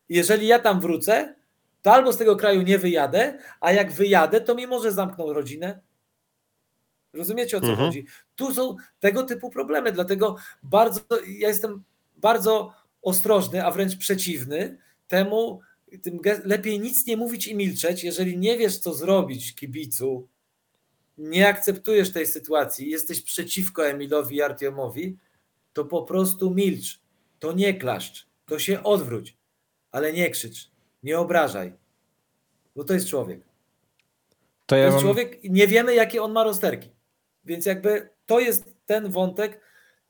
jeżeli 0.08 0.46
ja 0.46 0.58
tam 0.58 0.80
wrócę, 0.80 1.34
to 1.82 1.92
albo 1.92 2.12
z 2.12 2.16
tego 2.16 2.36
kraju 2.36 2.62
nie 2.62 2.78
wyjadę, 2.78 3.38
a 3.60 3.72
jak 3.72 3.92
wyjadę, 3.92 4.40
to 4.40 4.54
mi 4.54 4.66
może 4.66 4.92
zamkną 4.92 5.32
rodzinę. 5.32 5.80
Rozumiecie 7.12 7.56
o 7.56 7.60
co 7.60 7.66
Mhm. 7.66 7.86
chodzi? 7.88 8.06
Tu 8.36 8.54
są 8.54 8.76
tego 9.00 9.22
typu 9.22 9.50
problemy, 9.50 9.92
dlatego 9.92 10.36
bardzo, 10.62 11.00
ja 11.38 11.48
jestem 11.48 11.82
bardzo 12.16 12.72
ostrożny, 13.02 13.64
a 13.64 13.70
wręcz 13.70 13.96
przeciwny 13.96 14.78
temu, 15.08 15.60
tym 16.02 16.20
lepiej 16.44 16.80
nic 16.80 17.06
nie 17.06 17.16
mówić 17.16 17.46
i 17.46 17.54
milczeć, 17.54 18.04
jeżeli 18.04 18.38
nie 18.38 18.58
wiesz 18.58 18.78
co 18.78 18.94
zrobić 18.94 19.54
kibicu, 19.54 20.28
nie 21.18 21.48
akceptujesz 21.48 22.12
tej 22.12 22.26
sytuacji, 22.26 22.90
jesteś 22.90 23.22
przeciwko 23.22 23.86
Emilowi 23.88 24.36
i 24.36 24.42
Artiomowi, 24.42 25.16
to 25.72 25.84
po 25.84 26.02
prostu 26.02 26.50
milcz. 26.50 27.00
To 27.38 27.52
nie 27.52 27.74
klaszcz, 27.74 28.26
to 28.46 28.58
się 28.58 28.82
odwróć, 28.82 29.36
ale 29.90 30.12
nie 30.12 30.30
krzycz, 30.30 30.70
nie 31.02 31.18
obrażaj, 31.18 31.72
bo 32.76 32.84
to 32.84 32.94
jest 32.94 33.08
człowiek. 33.08 33.40
To 33.42 33.46
To 34.66 34.76
ja 34.76 34.84
jest 34.84 34.94
mam, 34.94 35.04
człowiek 35.04 35.44
i 35.44 35.50
nie 35.50 35.66
wiemy, 35.66 35.94
jakie 35.94 36.22
on 36.22 36.32
ma 36.32 36.44
rozterki. 36.44 36.88
Więc 37.44 37.66
jakby 37.66 38.08
to 38.26 38.40
jest 38.40 38.74
ten 38.86 39.10
wątek, 39.10 39.60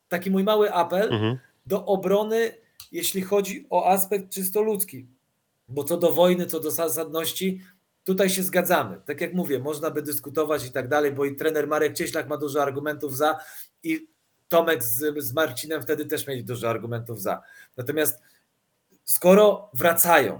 taki 0.09 0.31
mój 0.31 0.43
mały 0.43 0.73
apel 0.73 1.13
Mhm. 1.13 1.37
do 1.65 1.85
obrony, 1.85 2.51
jeśli 2.91 3.21
chodzi 3.21 3.67
o 3.69 3.89
aspekt 3.89 4.29
czysto 4.29 4.61
ludzki. 4.61 5.07
Bo 5.67 5.83
co 5.83 5.97
do 5.97 6.11
wojny, 6.11 6.45
co 6.45 6.59
do 6.59 6.71
zasadności, 6.71 7.61
tutaj 8.03 8.29
się 8.29 8.43
zgadzamy. 8.43 9.01
Tak 9.05 9.21
jak 9.21 9.33
mówię, 9.33 9.59
można 9.59 9.91
by 9.91 10.01
dyskutować 10.01 10.65
i 10.65 10.71
tak 10.71 10.87
dalej, 10.87 11.11
bo 11.11 11.25
i 11.25 11.35
trener 11.35 11.67
Marek 11.67 11.93
Cieślak 11.93 12.27
ma 12.27 12.37
dużo 12.37 12.61
argumentów 12.61 13.17
za 13.17 13.39
i 13.83 14.07
Tomek 14.49 14.83
z, 14.83 15.23
z 15.23 15.33
Marcinem 15.33 15.81
wtedy 15.81 16.05
też 16.05 16.27
mieli 16.27 16.43
dużo 16.43 16.69
argumentów 16.69 17.21
za. 17.21 17.41
Natomiast 17.77 18.21
skoro 19.03 19.69
wracają, 19.73 20.39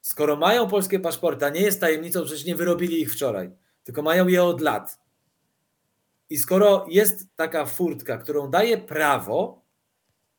skoro 0.00 0.36
mają 0.36 0.68
polskie 0.68 1.00
paszporty, 1.00 1.46
a 1.46 1.48
nie 1.48 1.60
jest 1.60 1.80
tajemnicą, 1.80 2.24
przecież 2.24 2.44
nie 2.44 2.56
wyrobili 2.56 3.00
ich 3.00 3.12
wczoraj, 3.12 3.50
tylko 3.84 4.02
mają 4.02 4.28
je 4.28 4.44
od 4.44 4.60
lat. 4.60 4.98
I 6.32 6.38
skoro 6.38 6.86
jest 6.88 7.26
taka 7.36 7.66
furtka, 7.66 8.18
którą 8.18 8.50
daje 8.50 8.78
prawo, 8.78 9.62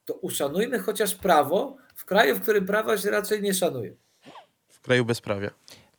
to 0.06 0.14
uszanujmy 0.14 0.80
chociaż 0.80 1.16
prawo 1.16 1.78
w 1.96 2.06
kraju, 2.06 2.36
w 2.36 2.42
którym 2.42 2.66
prawa 2.66 2.98
się 2.98 3.12
raczej 3.12 3.42
nie 3.42 3.54
szanuje. 3.54 3.96
W 4.70 4.82
kraju 4.82 5.06
bezprawia. 5.06 5.50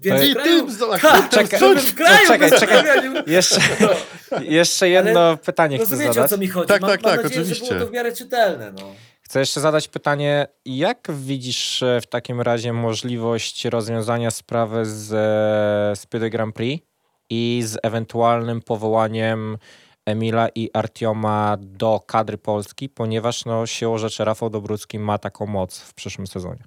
Więc 0.00 0.22
I 0.24 0.34
kraju, 0.34 0.66
ty, 0.66 0.72
zobacz, 0.74 1.02
Tak, 1.02 1.28
Czekaj, 1.30 1.60
żeby 1.60 1.80
w 1.80 1.94
kraju 1.94 2.28
czekaj, 2.28 2.50
czekaj. 2.60 2.84
nie- 3.12 3.32
jeszcze, 3.32 3.60
No. 3.80 4.40
jeszcze 4.42 4.88
jedno 4.88 5.36
pytanie 5.36 5.76
chcę 5.78 5.84
Rozumiecie, 5.84 6.10
o 6.10 6.14
zadać. 6.14 6.30
co 6.30 6.38
mi 6.38 6.48
chodzi? 6.48 6.68
Tak, 6.68 6.80
mam, 6.80 6.90
tak, 6.90 7.02
mam 7.02 7.12
tak, 7.14 7.22
nadzieję, 7.24 7.44
że 7.44 7.50
oczywiście. 7.52 7.74
było 7.74 7.84
to 7.86 7.90
w 7.90 7.94
miarę 7.94 8.12
czytelne. 8.12 8.72
No. 8.72 8.82
Chcę 9.22 9.38
jeszcze 9.40 9.60
zadać 9.60 9.88
pytanie, 9.88 10.46
jak 10.64 11.08
widzisz 11.10 11.82
e, 11.82 12.00
w 12.00 12.06
takim 12.06 12.40
razie 12.40 12.72
możliwość 12.72 13.64
rozwiązania 13.64 14.30
sprawy 14.30 14.86
z 14.86 15.12
e, 15.12 15.96
Speedy 15.96 16.30
Grand 16.30 16.54
Prix 16.54 16.86
i 17.30 17.62
z 17.64 17.78
ewentualnym 17.82 18.62
powołaniem 18.62 19.58
Emila 20.06 20.48
i 20.54 20.70
Artioma 20.72 21.56
do 21.60 22.00
kadry 22.06 22.38
Polski, 22.38 22.88
ponieważ 22.88 23.44
no, 23.44 23.66
siłą 23.66 23.98
rzeczy 23.98 24.24
Rafał 24.24 24.50
Dobrucki 24.50 24.98
ma 24.98 25.18
taką 25.18 25.46
moc 25.46 25.78
w 25.78 25.94
przyszłym 25.94 26.26
sezonie. 26.26 26.64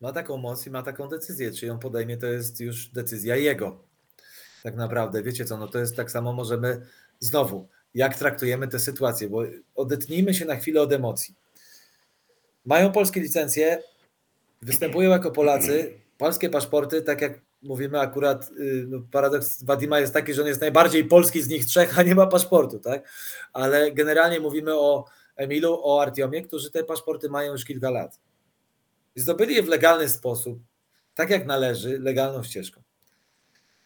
Ma 0.00 0.12
taką 0.12 0.36
moc 0.36 0.66
i 0.66 0.70
ma 0.70 0.82
taką 0.82 1.08
decyzję. 1.08 1.52
Czy 1.52 1.66
ją 1.66 1.78
podejmie, 1.78 2.16
to 2.16 2.26
jest 2.26 2.60
już 2.60 2.88
decyzja 2.88 3.36
jego. 3.36 3.78
Tak 4.62 4.76
naprawdę, 4.76 5.22
wiecie 5.22 5.44
co, 5.44 5.56
no 5.56 5.68
to 5.68 5.78
jest 5.78 5.96
tak 5.96 6.10
samo, 6.10 6.32
możemy 6.32 6.86
znowu, 7.20 7.68
jak 7.94 8.18
traktujemy 8.18 8.68
tę 8.68 8.78
sytuację, 8.78 9.28
bo 9.28 9.42
odetnijmy 9.74 10.34
się 10.34 10.44
na 10.44 10.56
chwilę 10.56 10.82
od 10.82 10.92
emocji. 10.92 11.34
Mają 12.64 12.92
polskie 12.92 13.20
licencje, 13.20 13.82
występują 14.62 15.10
jako 15.10 15.30
Polacy, 15.30 16.00
polskie 16.18 16.50
paszporty, 16.50 17.02
tak 17.02 17.20
jak 17.20 17.43
mówimy 17.64 18.00
akurat, 18.00 18.50
y, 18.50 18.86
no, 18.88 18.98
paradoks 19.10 19.64
Wadima 19.64 20.00
jest 20.00 20.14
taki, 20.14 20.34
że 20.34 20.42
on 20.42 20.48
jest 20.48 20.60
najbardziej 20.60 21.04
polski 21.04 21.42
z 21.42 21.48
nich 21.48 21.66
trzech, 21.66 21.98
a 21.98 22.02
nie 22.02 22.14
ma 22.14 22.26
paszportu, 22.26 22.78
tak? 22.78 23.08
Ale 23.52 23.92
generalnie 23.92 24.40
mówimy 24.40 24.78
o 24.78 25.04
Emilu, 25.36 25.80
o 25.82 26.02
Artiomie, 26.02 26.42
którzy 26.42 26.70
te 26.70 26.84
paszporty 26.84 27.28
mają 27.28 27.52
już 27.52 27.64
kilka 27.64 27.90
lat. 27.90 28.20
Zdobyli 29.16 29.54
je 29.54 29.62
w 29.62 29.68
legalny 29.68 30.08
sposób, 30.08 30.58
tak 31.14 31.30
jak 31.30 31.46
należy, 31.46 31.98
legalną 31.98 32.42
ścieżką. 32.42 32.82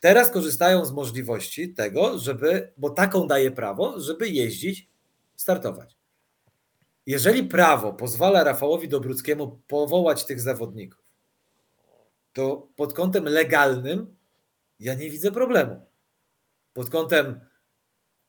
Teraz 0.00 0.30
korzystają 0.30 0.84
z 0.84 0.92
możliwości 0.92 1.74
tego, 1.74 2.18
żeby, 2.18 2.72
bo 2.76 2.90
taką 2.90 3.26
daje 3.26 3.50
prawo, 3.50 4.00
żeby 4.00 4.28
jeździć, 4.28 4.88
startować. 5.36 5.96
Jeżeli 7.06 7.44
prawo 7.44 7.92
pozwala 7.92 8.44
Rafałowi 8.44 8.88
Dobruckiemu 8.88 9.60
powołać 9.68 10.24
tych 10.24 10.40
zawodników, 10.40 11.07
to 12.38 12.68
pod 12.76 12.92
kątem 12.92 13.24
legalnym 13.24 14.16
ja 14.80 14.94
nie 14.94 15.10
widzę 15.10 15.32
problemu. 15.32 15.80
Pod 16.72 16.90
kątem 16.90 17.40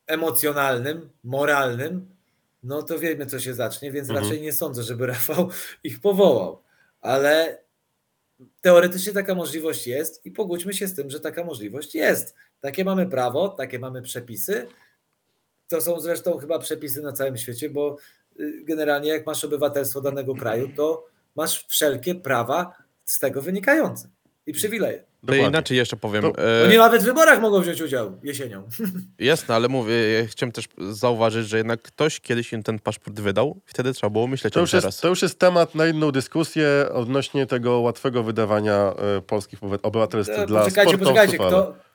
emocjonalnym, 0.07 1.09
moralnym, 1.23 2.15
no 2.63 2.83
to 2.83 2.99
wiemy, 2.99 3.25
co 3.25 3.39
się 3.39 3.53
zacznie, 3.53 3.91
więc 3.91 4.09
Mhm. 4.09 4.25
raczej 4.25 4.41
nie 4.41 4.53
sądzę, 4.53 4.83
żeby 4.83 5.07
Rafał 5.13 5.49
ich 5.83 6.01
powołał. 6.01 6.61
Ale 7.01 7.63
teoretycznie 8.61 9.13
taka 9.13 9.35
możliwość 9.35 9.87
jest 9.87 10.25
i 10.25 10.31
pogódźmy 10.31 10.73
się 10.73 10.87
z 10.87 10.95
tym, 10.95 11.09
że 11.09 11.19
taka 11.19 11.43
możliwość 11.43 11.95
jest. 11.95 12.35
Takie 12.61 12.85
mamy 12.85 13.09
prawo, 13.09 13.49
takie 13.49 13.79
mamy 13.79 14.01
przepisy. 14.01 14.67
To 15.67 15.81
są 15.81 15.99
zresztą 15.99 16.37
chyba 16.37 16.59
przepisy 16.59 17.01
na 17.01 17.11
całym 17.11 17.37
świecie, 17.37 17.69
bo 17.69 17.97
y, 18.39 18.63
generalnie 18.63 19.09
jak 19.09 19.25
masz 19.25 19.45
obywatelstwo 19.45 20.01
danego 20.01 20.35
kraju, 20.35 20.69
to 20.75 21.05
masz 21.35 21.65
wszelkie 21.67 22.15
prawa 22.15 22.88
z 23.11 23.19
tego 23.19 23.41
wynikające 23.41 24.09
i 24.45 24.53
przywileje. 24.53 24.97
To 24.99 25.05
Dokładnie. 25.23 25.47
inaczej 25.47 25.77
jeszcze 25.77 25.97
powiem. 25.97 26.21
To- 26.21 26.61
e, 26.61 26.65
Oni 26.67 26.77
nawet 26.77 27.01
w 27.01 27.05
wyborach 27.05 27.41
mogą 27.41 27.61
wziąć 27.61 27.81
udział 27.81 28.19
jesienią. 28.23 28.67
Jasne, 29.19 29.55
ale 29.55 29.67
mówię, 29.67 29.93
ja 30.11 30.27
chciałem 30.27 30.51
też 30.51 30.65
zauważyć, 30.89 31.47
że 31.47 31.57
jednak 31.57 31.81
ktoś 31.81 32.19
kiedyś 32.19 32.53
im 32.53 32.63
ten 32.63 32.79
paszport 32.79 33.19
wydał, 33.19 33.61
wtedy 33.65 33.93
trzeba 33.93 34.09
było 34.09 34.27
myśleć 34.27 34.53
To 34.53 34.59
o 34.59 34.63
już, 34.63 34.71
teraz. 34.71 34.83
jest, 34.85 35.01
to 35.01 35.07
już 35.07 35.21
jest 35.21 35.39
temat 35.39 35.75
na 35.75 35.87
inną 35.87 36.11
dyskusję 36.11 36.67
odnośnie 36.93 37.45
tego 37.45 37.79
łatwego 37.79 38.23
wydawania 38.23 38.93
e, 39.17 39.21
polskich 39.21 39.59
obywa- 39.59 39.79
obywatelstw 39.83 40.35
To 40.35 40.45
dla 40.45 40.59
poczekajcie, 40.63 40.91
sportowców. 40.91 41.15
poczekajcie. 41.17 41.43
ale- 41.43 41.51
Kto, 41.51 41.88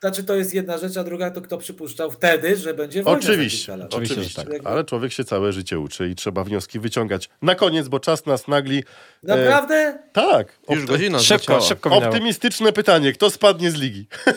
znaczy 0.00 0.24
to 0.24 0.34
jest 0.34 0.54
jedna 0.54 0.78
rzecz, 0.78 0.96
a 0.96 1.04
druga 1.04 1.30
to 1.30 1.40
kto 1.40 1.58
przypuszczał 1.58 2.10
wtedy, 2.10 2.56
że 2.56 2.74
będzie 2.74 3.02
wojna 3.02 3.20
za 3.22 3.28
Oczywiście, 3.28 3.76
lat. 3.76 3.94
Oczywiście, 3.94 4.14
że 4.14 4.20
oczywiście. 4.20 4.44
tak. 4.58 4.66
Ale 4.72 4.84
człowiek 4.84 5.12
się 5.12 5.24
całe 5.24 5.52
życie 5.52 5.78
uczy 5.78 6.08
i 6.08 6.14
trzeba 6.14 6.44
wnioski 6.44 6.80
wyciągać. 6.80 7.28
Na 7.42 7.54
koniec, 7.54 7.88
bo 7.88 8.00
czas 8.00 8.26
nas 8.26 8.48
nagli. 8.48 8.84
Naprawdę? 9.22 9.98
Tak. 10.12 10.58
Już 10.70 10.84
opty- 10.84 10.86
godzina 10.86 11.18
Szybko, 11.18 11.36
zleciała. 11.44 11.60
szybko 11.60 11.90
minęło. 11.90 12.08
Optymistyczne 12.08 12.72
pytanie. 12.72 13.12
Kto 13.12 13.30
spadnie 13.30 13.70
z 13.70 13.74
ligi? 13.74 14.06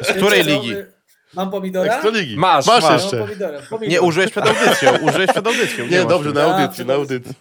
Z 0.00 0.08
której 0.16 0.44
ligi? 0.44 0.74
Mam 1.34 1.50
pomidora? 1.50 1.92
Ekstraligi. 1.94 2.36
Masz, 2.36 2.66
masz 2.66 2.82
masz. 2.82 2.92
Mam 2.92 3.00
jeszcze. 3.02 3.18
pomidora. 3.18 3.58
pomidor. 3.70 3.88
Nie, 3.92 4.02
użyłeś 4.02 4.30
przed 4.30 4.46
audycją, 4.46 4.96
użyłeś 4.98 5.30
przed 5.30 5.46
audycją. 5.46 5.86
Nie, 5.86 5.98
masz 5.98 6.08
dobrze, 6.08 6.32
na 6.32 6.42
A, 6.44 6.60
audycji, 6.62 6.86
na 6.86 6.94
audycji. 6.94 7.34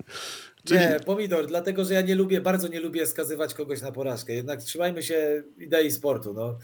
Czyli 0.65 0.79
Nie, 0.79 0.99
pomidor, 1.05 1.47
dlatego 1.47 1.85
że 1.85 1.93
ja 1.93 2.01
nie 2.01 2.15
lubię, 2.15 2.41
bardzo 2.41 2.67
nie 2.67 2.79
lubię 2.79 3.07
skazywać 3.07 3.53
kogoś 3.53 3.81
na 3.81 3.91
porażkę. 3.91 4.33
Jednak 4.33 4.61
trzymajmy 4.61 5.03
się 5.03 5.43
idei 5.57 5.91
sportu. 5.91 6.33
No. 6.33 6.57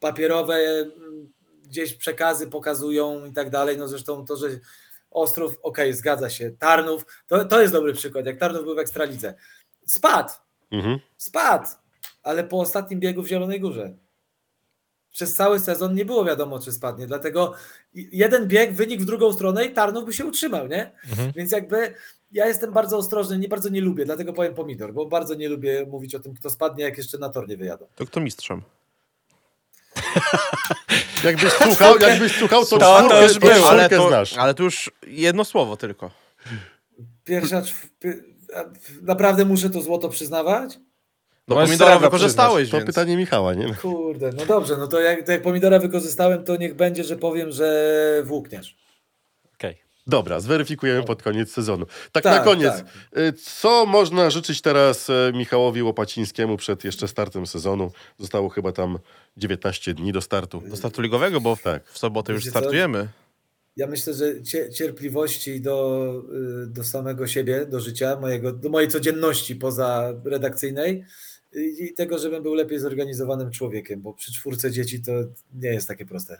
Papierowe 0.00 0.54
mm, 0.54 1.32
gdzieś 1.64 1.94
przekazy 1.94 2.46
pokazują 2.46 3.24
i 3.24 3.32
tak 3.32 3.50
dalej. 3.50 3.78
No 3.78 3.88
zresztą 3.88 4.24
to, 4.24 4.36
że 4.36 4.48
Ostrów, 5.10 5.58
okej, 5.62 5.92
zgadza 5.92 6.30
się. 6.30 6.50
Tarnów, 6.50 7.06
to, 7.26 7.44
to 7.44 7.60
jest 7.60 7.72
dobry 7.72 7.92
przykład. 7.92 8.26
Jak 8.26 8.38
Tarnów 8.38 8.64
był 8.64 8.74
w 8.74 8.78
Ekstralidze. 8.78 9.34
Spadł, 9.86 10.32
mhm. 10.70 10.98
spadł, 11.16 11.68
ale 12.22 12.44
po 12.44 12.60
ostatnim 12.60 13.00
biegu 13.00 13.22
w 13.22 13.28
Zielonej 13.28 13.60
Górze. 13.60 13.94
Przez 15.12 15.34
cały 15.34 15.60
sezon 15.60 15.94
nie 15.94 16.04
było 16.04 16.24
wiadomo, 16.24 16.58
czy 16.58 16.72
spadnie. 16.72 17.06
Dlatego 17.06 17.54
jeden 17.94 18.48
bieg, 18.48 18.74
wynik 18.74 19.02
w 19.02 19.04
drugą 19.04 19.32
stronę 19.32 19.64
i 19.64 19.72
Tarnów 19.74 20.04
by 20.04 20.12
się 20.12 20.24
utrzymał, 20.26 20.66
nie? 20.66 20.92
Mhm. 21.10 21.32
Więc 21.36 21.52
jakby 21.52 21.94
ja 22.32 22.46
jestem 22.46 22.72
bardzo 22.72 22.96
ostrożny, 22.96 23.38
nie 23.38 23.48
bardzo 23.48 23.68
nie 23.68 23.80
lubię, 23.80 24.04
dlatego 24.04 24.32
powiem 24.32 24.54
pomidor, 24.54 24.92
bo 24.92 25.06
bardzo 25.06 25.34
nie 25.34 25.48
lubię 25.48 25.86
mówić 25.90 26.14
o 26.14 26.20
tym, 26.20 26.34
kto 26.34 26.50
spadnie, 26.50 26.84
jak 26.84 26.98
jeszcze 26.98 27.18
na 27.18 27.28
tor 27.28 27.48
nie 27.48 27.56
wyjadą. 27.56 27.86
To 27.94 28.06
kto 28.06 28.20
mistrzem? 28.20 28.62
Jakbyś 31.24 31.52
słuchał, 31.52 31.98
jakbyś 31.98 32.32
słuchał, 32.36 32.64
to, 32.64 32.78
To- 32.78 33.08
to 33.08 33.22
już 33.22 33.38
było. 33.38 33.70
Ale 33.70 33.88
to, 33.88 34.08
znasz. 34.08 34.36
ale 34.36 34.54
to 34.54 34.62
już 34.62 34.90
jedno 35.06 35.44
słowo 35.44 35.76
tylko. 35.76 36.10
Pierwsza, 37.24 37.62
naprawdę 39.02 39.44
muszę 39.44 39.70
to 39.70 39.80
złoto 39.82 40.08
przyznawać? 40.08 40.78
No 41.48 41.56
pomidora 41.56 41.98
wykorzystałeś, 41.98 42.70
To 42.70 42.76
więc... 42.76 42.86
pytanie 42.86 43.16
Michała, 43.16 43.54
nie? 43.54 43.74
Kurde, 43.74 44.30
no 44.36 44.46
dobrze, 44.46 44.76
no 44.76 44.86
to 44.86 45.00
jak, 45.00 45.22
to 45.26 45.32
jak 45.32 45.42
pomidora 45.42 45.78
wykorzystałem, 45.78 46.44
to 46.44 46.56
niech 46.56 46.74
będzie, 46.74 47.04
że 47.04 47.16
powiem, 47.16 47.52
że 47.52 48.22
włókniarz. 48.26 48.76
Okej. 49.54 49.76
Dobra, 50.06 50.40
zweryfikujemy 50.40 51.02
pod 51.02 51.22
koniec 51.22 51.52
sezonu. 51.52 51.86
Tak, 52.12 52.24
Tak, 52.24 52.38
na 52.38 52.44
koniec, 52.44 52.72
tak. 52.76 53.18
y, 53.18 53.32
co 53.32 53.86
można 53.86 54.30
życzyć 54.30 54.60
teraz 54.60 55.10
e, 55.10 55.32
Michałowi 55.34 55.82
Łopacińskiemu 55.82 56.56
przed 56.56 56.84
jeszcze 56.84 57.08
startem 57.08 57.46
sezonu? 57.46 57.90
Zostało 58.18 58.48
chyba 58.48 58.72
tam 58.72 58.98
19 59.36 59.94
dni 59.94 60.12
do 60.12 60.20
startu. 60.20 60.62
Do 60.70 60.76
startu 60.76 61.02
ligowego, 61.02 61.40
bo 61.40 61.56
w, 61.56 61.62
Tak. 61.62 61.88
w 61.90 61.98
sobotę 61.98 62.32
już 62.32 62.42
Wiecie 62.44 62.52
co? 62.52 62.58
startujemy. 62.58 63.08
Ja 63.76 63.86
myślę, 63.86 64.14
że 64.14 64.42
cie, 64.42 64.70
cierpliwości 64.72 65.60
do, 65.60 66.04
y, 66.64 66.66
do 66.66 66.84
samego 66.84 67.26
siebie, 67.26 67.66
do 67.66 67.80
życia 67.80 68.16
mojego, 68.20 68.52
do 68.52 68.68
mojej 68.68 68.88
codzienności 68.90 69.56
poza 69.56 70.12
redakcyjnej 70.24 70.90
y, 71.00 71.06
i 71.54 71.94
tego, 71.94 72.18
żebym 72.18 72.42
był 72.42 72.54
lepiej 72.54 72.78
zorganizowanym 72.78 73.50
człowiekiem, 73.50 74.00
bo 74.02 74.14
przy 74.14 74.32
czwórce 74.32 74.70
dzieci 74.70 75.02
to 75.02 75.12
nie 75.54 75.68
jest 75.68 75.88
takie 75.88 76.06
proste. 76.06 76.36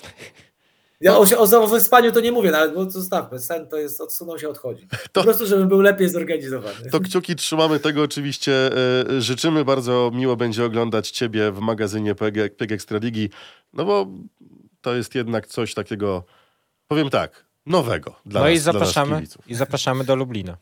Ja 1.00 1.16
o, 1.18 1.24
o, 1.38 1.62
o 1.62 1.66
wyspaniu 1.66 2.12
to 2.12 2.20
nie 2.20 2.32
mówię, 2.32 2.50
nawet, 2.50 2.74
bo 2.74 2.90
zostawmy, 2.90 3.38
sen 3.38 3.66
to 3.68 3.76
jest, 3.76 4.00
odsunął 4.00 4.38
się, 4.38 4.48
odchodzi. 4.48 4.86
Po 5.12 5.22
prostu, 5.22 5.46
żebym 5.46 5.68
był 5.68 5.80
lepiej 5.80 6.08
zorganizowany. 6.08 6.90
To 6.90 7.00
kciuki 7.00 7.36
trzymamy 7.36 7.80
tego 7.80 8.02
oczywiście. 8.02 8.52
e, 9.16 9.20
Życzymy 9.20 9.64
bardzo 9.64 10.10
miło 10.14 10.36
będzie 10.36 10.64
oglądać 10.64 11.10
Ciebie 11.10 11.52
w 11.52 11.58
magazynie 11.60 12.14
PG, 12.14 12.50
PG 12.50 12.74
Ekstraligi, 12.74 13.30
no 13.72 13.84
bo 13.84 14.06
to 14.80 14.94
jest 14.94 15.14
jednak 15.14 15.46
coś 15.46 15.74
takiego, 15.74 16.24
powiem 16.88 17.10
tak, 17.10 17.44
nowego 17.66 18.14
dla 18.26 18.40
No 18.40 18.46
nas, 18.46 18.56
i 18.58 18.60
dla 18.62 18.72
nas 18.72 18.80
zapraszamy, 18.80 19.16
kibiców. 19.16 19.48
i 19.50 19.54
zapraszamy 19.54 20.04
do 20.04 20.16
Lublina. 20.16 20.52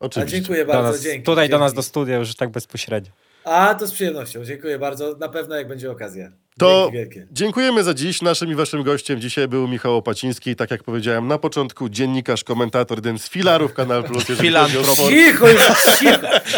A 0.00 0.04
Oczywiście. 0.04 0.36
dziękuję 0.38 0.66
Do 0.66 0.72
bardzo, 0.72 0.90
nas, 0.92 1.02
dzięki. 1.02 1.22
tutaj 1.26 1.48
do 1.48 1.58
nas 1.58 1.72
dzięki. 1.72 1.76
do 1.76 1.82
studia 1.82 2.16
już 2.16 2.34
tak 2.34 2.50
bezpośrednio. 2.50 3.12
A, 3.46 3.74
to 3.74 3.86
z 3.86 3.92
przyjemnością, 3.92 4.44
dziękuję 4.44 4.78
bardzo, 4.78 5.16
na 5.20 5.28
pewno 5.28 5.56
jak 5.56 5.68
będzie 5.68 5.90
okazja. 5.90 6.32
To 6.58 6.90
dziękujemy 7.30 7.84
za 7.84 7.94
dziś. 7.94 8.22
Naszym 8.22 8.50
i 8.50 8.54
waszym 8.54 8.82
gościem 8.82 9.20
dzisiaj 9.20 9.48
był 9.48 9.68
Michał 9.68 9.96
Opaciński. 9.96 10.56
Tak 10.56 10.70
jak 10.70 10.82
powiedziałem 10.82 11.26
na 11.28 11.38
początku, 11.38 11.88
dziennikarz, 11.88 12.44
komentator, 12.44 12.98
jeden 12.98 13.18
z 13.18 13.28
filarów 13.28 13.74
Kanal 13.74 14.04
Plus. 14.04 14.28
jeżeli 14.28 14.52
chodzi 14.52 14.78
o 14.78 14.82
Filantrop. 14.82 14.96
sport. 14.96 15.10
Cicho 15.10 15.46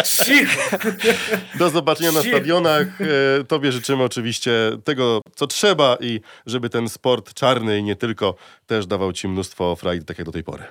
cicho, 0.04 0.22
cicho. 0.24 1.36
Do 1.58 1.70
zobaczenia 1.70 2.12
na 2.12 2.22
stadionach. 2.22 3.00
E, 3.00 3.44
Tobie 3.44 3.72
życzymy 3.72 4.02
oczywiście 4.02 4.52
tego, 4.84 5.20
co 5.34 5.46
trzeba 5.46 5.96
i 6.00 6.20
żeby 6.46 6.70
ten 6.70 6.88
sport 6.88 7.34
czarny 7.34 7.78
i 7.78 7.82
nie 7.82 7.96
tylko 7.96 8.34
też 8.66 8.86
dawał 8.86 9.12
ci 9.12 9.28
mnóstwo 9.28 9.76
frajdy, 9.76 10.04
tak 10.04 10.18
jak 10.18 10.26
do 10.26 10.32
tej 10.32 10.44
pory. 10.44 10.64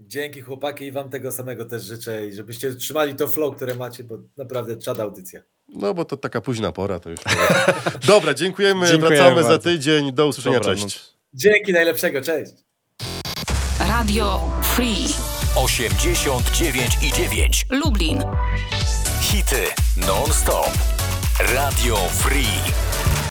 Dzięki 0.00 0.40
chłopaki 0.40 0.84
i 0.84 0.92
wam 0.92 1.10
tego 1.10 1.32
samego 1.32 1.64
też 1.64 1.82
życzę 1.82 2.26
i 2.26 2.32
żebyście 2.32 2.74
trzymali 2.74 3.14
to 3.14 3.28
flow, 3.28 3.56
które 3.56 3.74
macie, 3.74 4.04
bo 4.04 4.18
naprawdę 4.36 4.76
czada 4.76 5.02
audycja. 5.02 5.40
No 5.68 5.94
bo 5.94 6.04
to 6.04 6.16
taka 6.16 6.40
późna 6.40 6.72
pora, 6.72 7.00
to 7.00 7.10
już. 7.10 7.20
Dobra, 8.06 8.34
dziękujemy. 8.34 8.86
Dziękujemy 8.86 9.16
Wracamy 9.16 9.42
za 9.42 9.48
bardzo. 9.48 9.70
tydzień. 9.70 10.12
Do 10.12 10.26
usłyszenia. 10.26 10.58
Dobranoc. 10.60 10.82
Cześć. 10.82 11.00
Dzięki 11.34 11.72
najlepszego, 11.72 12.20
cześć. 12.22 12.52
Radio 13.80 14.40
Free 14.62 15.06
89,9. 15.54 17.64
Lublin. 17.70 18.22
Hity 19.20 19.62
non-stop. 20.06 20.70
Radio 21.54 21.96
Free. 21.96 22.87